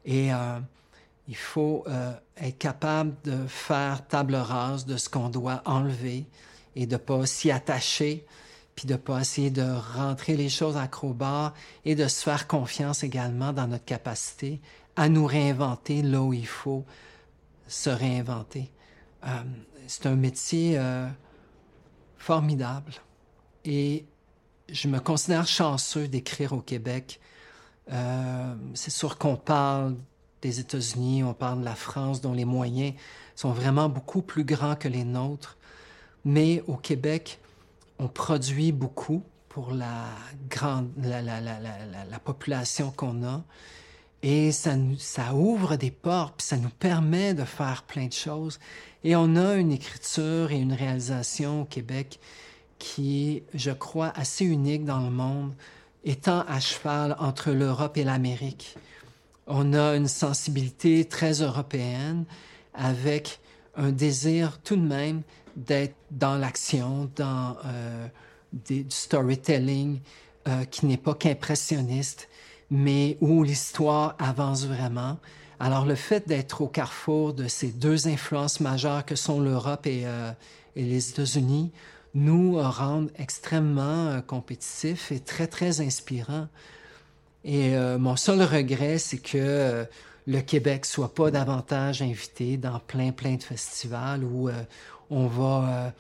Et 0.06 0.34
euh, 0.34 0.60
Il 1.28 1.36
faut 1.36 1.84
euh, 1.88 2.14
être 2.38 2.58
capable 2.58 3.16
de 3.24 3.46
faire 3.48 4.08
table 4.08 4.36
rase 4.36 4.86
de 4.86 4.96
ce 4.98 5.10
qu'on 5.10 5.30
doit 5.30 5.62
enlever 5.66 6.26
et 6.76 6.86
de 6.86 6.96
pas 6.96 7.26
s'y 7.26 7.52
attacher, 7.52 8.26
puis 8.76 8.88
de 8.88 8.96
pas 8.96 9.22
essayer 9.22 9.50
de 9.50 9.66
rentrer 9.96 10.38
les 10.38 10.50
choses 10.50 10.78
à 10.78 10.88
crowbar 10.88 11.54
et 11.84 11.96
de 11.96 12.08
se 12.08 12.24
faire 12.24 12.48
confiance 12.48 13.04
également 13.04 13.52
dans 13.52 13.68
notre 13.68 13.84
capacité 13.84 14.62
à 14.96 15.10
nous 15.10 15.26
réinventer 15.26 16.02
là 16.02 16.22
où 16.22 16.34
il 16.34 16.48
faut 16.48 16.86
se 17.68 17.90
réinventer. 17.90 18.72
Euh, 19.26 19.44
c'est 19.88 20.06
un 20.06 20.16
métier 20.16 20.78
euh, 20.78 21.08
formidable 22.18 22.94
et 23.66 24.06
je 24.70 24.88
me 24.88 25.00
considère 25.00 25.48
chanceux 25.48 26.08
d'écrire 26.08 26.54
au 26.54 26.62
Québec. 26.62 27.20
C'est 28.74 28.90
sûr 28.90 29.18
qu'on 29.18 29.38
parle 29.38 29.96
des 30.42 30.60
États-Unis, 30.60 31.24
on 31.24 31.34
parle 31.34 31.60
de 31.60 31.66
la 31.66 31.76
France, 31.76 32.22
dont 32.22 32.34
les 32.34 32.46
moyens 32.46 32.94
sont 33.36 33.52
vraiment 33.52 33.90
beaucoup 33.90 34.22
plus 34.22 34.44
grands 34.44 34.76
que 34.76 34.88
les 34.88 35.04
nôtres. 35.04 35.58
Mais 36.26 36.64
au 36.68 36.76
Québec, 36.76 37.40
on 38.00 38.08
produit 38.08 38.72
beaucoup 38.72 39.24
pour 39.50 39.72
la 39.72 40.06
grande, 40.50 40.90
la, 41.02 41.22
la, 41.22 41.42
la, 41.42 41.60
la 41.60 42.20
population 42.20 42.92
qu'on 42.92 43.24
a. 43.24 43.44
Et 44.24 44.52
ça, 44.52 44.72
ça 44.98 45.34
ouvre 45.36 45.76
des 45.76 45.92
portes, 45.92 46.36
puis 46.38 46.48
ça 46.48 46.58
nous 46.58 46.70
permet 46.70 47.34
de 47.34 47.44
faire 47.44 47.84
plein 47.84 48.08
de 48.08 48.14
choses. 48.14 48.60
Et 49.04 49.16
on 49.16 49.36
a 49.36 49.56
une 49.56 49.72
écriture 49.72 50.52
et 50.52 50.58
une 50.58 50.74
réalisation 50.74 51.62
au 51.62 51.66
Québec 51.66 52.20
qui 52.80 53.30
est, 53.30 53.44
je 53.54 53.72
crois, 53.72 54.12
assez 54.16 54.46
unique 54.46 54.86
dans 54.86 55.00
le 55.00 55.10
monde, 55.10 55.54
étant 56.04 56.44
à 56.48 56.60
cheval 56.60 57.16
entre 57.20 57.52
l'Europe 57.52 57.98
et 57.98 58.04
l'Amérique. 58.04 58.76
On 59.48 59.74
a 59.74 59.96
une 59.96 60.08
sensibilité 60.08 61.06
très 61.06 61.42
européenne 61.42 62.26
avec 62.74 63.40
un 63.76 63.92
désir 63.92 64.60
tout 64.64 64.76
de 64.76 64.82
même 64.82 65.22
d'être 65.56 65.96
dans 66.12 66.36
l'action, 66.36 67.10
dans 67.16 67.58
euh, 67.66 68.08
du 68.52 68.86
storytelling 68.90 70.00
euh, 70.48 70.66
qui 70.66 70.86
n'est 70.86 70.98
pas 70.98 71.14
qu'impressionniste, 71.14 72.30
mais 72.70 73.18
où 73.22 73.44
l'histoire 73.44 74.16
avance 74.20 74.66
vraiment. 74.66 75.18
Alors 75.60 75.86
le 75.86 75.96
fait 75.96 76.28
d'être 76.28 76.62
au 76.62 76.68
carrefour 76.68 77.34
de 77.34 77.48
ces 77.48 77.68
deux 77.68 78.08
influences 78.08 78.60
majeures 78.60 79.06
que 79.06 79.16
sont 79.16 79.40
l'Europe 79.40 79.88
et, 79.88 80.04
euh, 80.06 80.32
et, 80.76 80.84
les 80.84 81.10
États-Unis 81.10 81.72
nous 82.14 82.58
rend 82.62 83.08
extrêmement 83.18 84.08
euh, 84.08 84.22
compétitifs 84.22 85.12
et 85.12 85.20
très, 85.20 85.48
très 85.48 85.82
inspirants. 85.82 86.48
Et 87.48 87.78
euh, 87.78 87.98
mon 87.98 88.18
seul 88.18 88.44
regret, 88.44 88.98
c'est 88.98 89.20
que 89.20 89.38
euh, 89.38 89.86
le 90.28 90.42
Québec 90.42 90.86
soit 90.86 91.16
pas 91.16 91.32
davantage 91.32 92.02
invité 92.02 92.58
dans 92.58 92.78
plein, 92.78 93.14
plein 93.14 93.36
de 93.36 93.44
festivals 93.44 94.26
où 94.26 94.50
euh, 94.50 94.64
on 95.10 95.28
va 95.28 95.94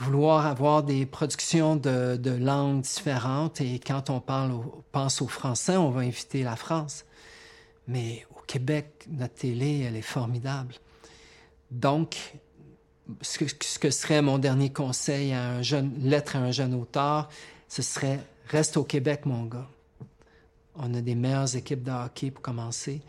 vouloir 0.00 0.46
avoir 0.46 0.82
des 0.82 1.06
productions 1.06 1.76
de, 1.76 2.30
langues 2.30 2.80
différentes 2.80 3.60
et 3.60 3.78
quand 3.78 4.10
on 4.10 4.18
parle 4.18 4.50
au, 4.50 4.82
pense 4.90 5.22
au 5.22 5.28
français, 5.28 5.76
on 5.76 5.90
va 5.90 6.00
inviter 6.00 6.42
la 6.42 6.56
France. 6.56 7.04
Mais 7.86 8.26
au 8.36 8.40
Québec, 8.40 9.06
notre 9.08 9.34
télé, 9.34 9.84
elle 9.86 9.94
est 9.94 10.02
formidable. 10.02 10.74
Donc, 11.70 12.16
ce 13.22 13.38
que, 13.38 13.44
ce 13.48 13.78
que 13.78 13.90
serait 13.90 14.20
mon 14.20 14.38
dernier 14.38 14.72
conseil 14.72 15.32
à 15.32 15.48
un 15.48 15.62
jeune, 15.62 15.92
lettre 16.02 16.34
à 16.34 16.40
un 16.40 16.50
jeune 16.50 16.74
auteur, 16.74 17.28
ce 17.68 17.82
serait 17.82 18.18
reste 18.48 18.76
au 18.76 18.82
Québec, 18.82 19.26
mon 19.26 19.44
gars. 19.44 19.68
On 20.78 20.94
a 20.94 21.00
des 21.00 21.14
meilleures 21.14 21.56
équipes 21.56 21.82
de 21.82 21.90
hockey 21.90 22.30
pour 22.30 22.42
commencer. 22.42 23.00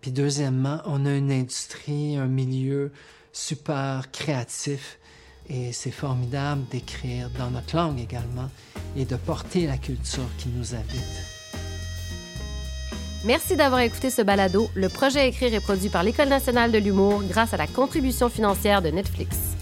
Puis 0.00 0.10
deuxièmement, 0.10 0.80
on 0.84 1.06
a 1.06 1.14
une 1.14 1.30
industrie, 1.30 2.16
un 2.16 2.26
milieu 2.26 2.90
super 3.32 4.10
créatif 4.10 4.98
et 5.48 5.72
c'est 5.72 5.90
formidable 5.90 6.62
d'écrire 6.70 7.30
dans 7.38 7.50
notre 7.50 7.76
langue 7.76 8.00
également 8.00 8.50
et 8.96 9.04
de 9.04 9.16
porter 9.16 9.66
la 9.66 9.76
culture 9.76 10.28
qui 10.38 10.48
nous 10.48 10.74
habite. 10.74 11.32
Merci 13.24 13.54
d'avoir 13.54 13.80
écouté 13.80 14.10
ce 14.10 14.22
balado. 14.22 14.68
Le 14.74 14.88
projet 14.88 15.28
Écrire 15.28 15.54
est 15.54 15.60
produit 15.60 15.88
par 15.88 16.02
l'École 16.02 16.28
nationale 16.28 16.72
de 16.72 16.78
l'humour 16.78 17.22
grâce 17.22 17.54
à 17.54 17.56
la 17.56 17.68
contribution 17.68 18.28
financière 18.28 18.82
de 18.82 18.88
Netflix. 18.88 19.56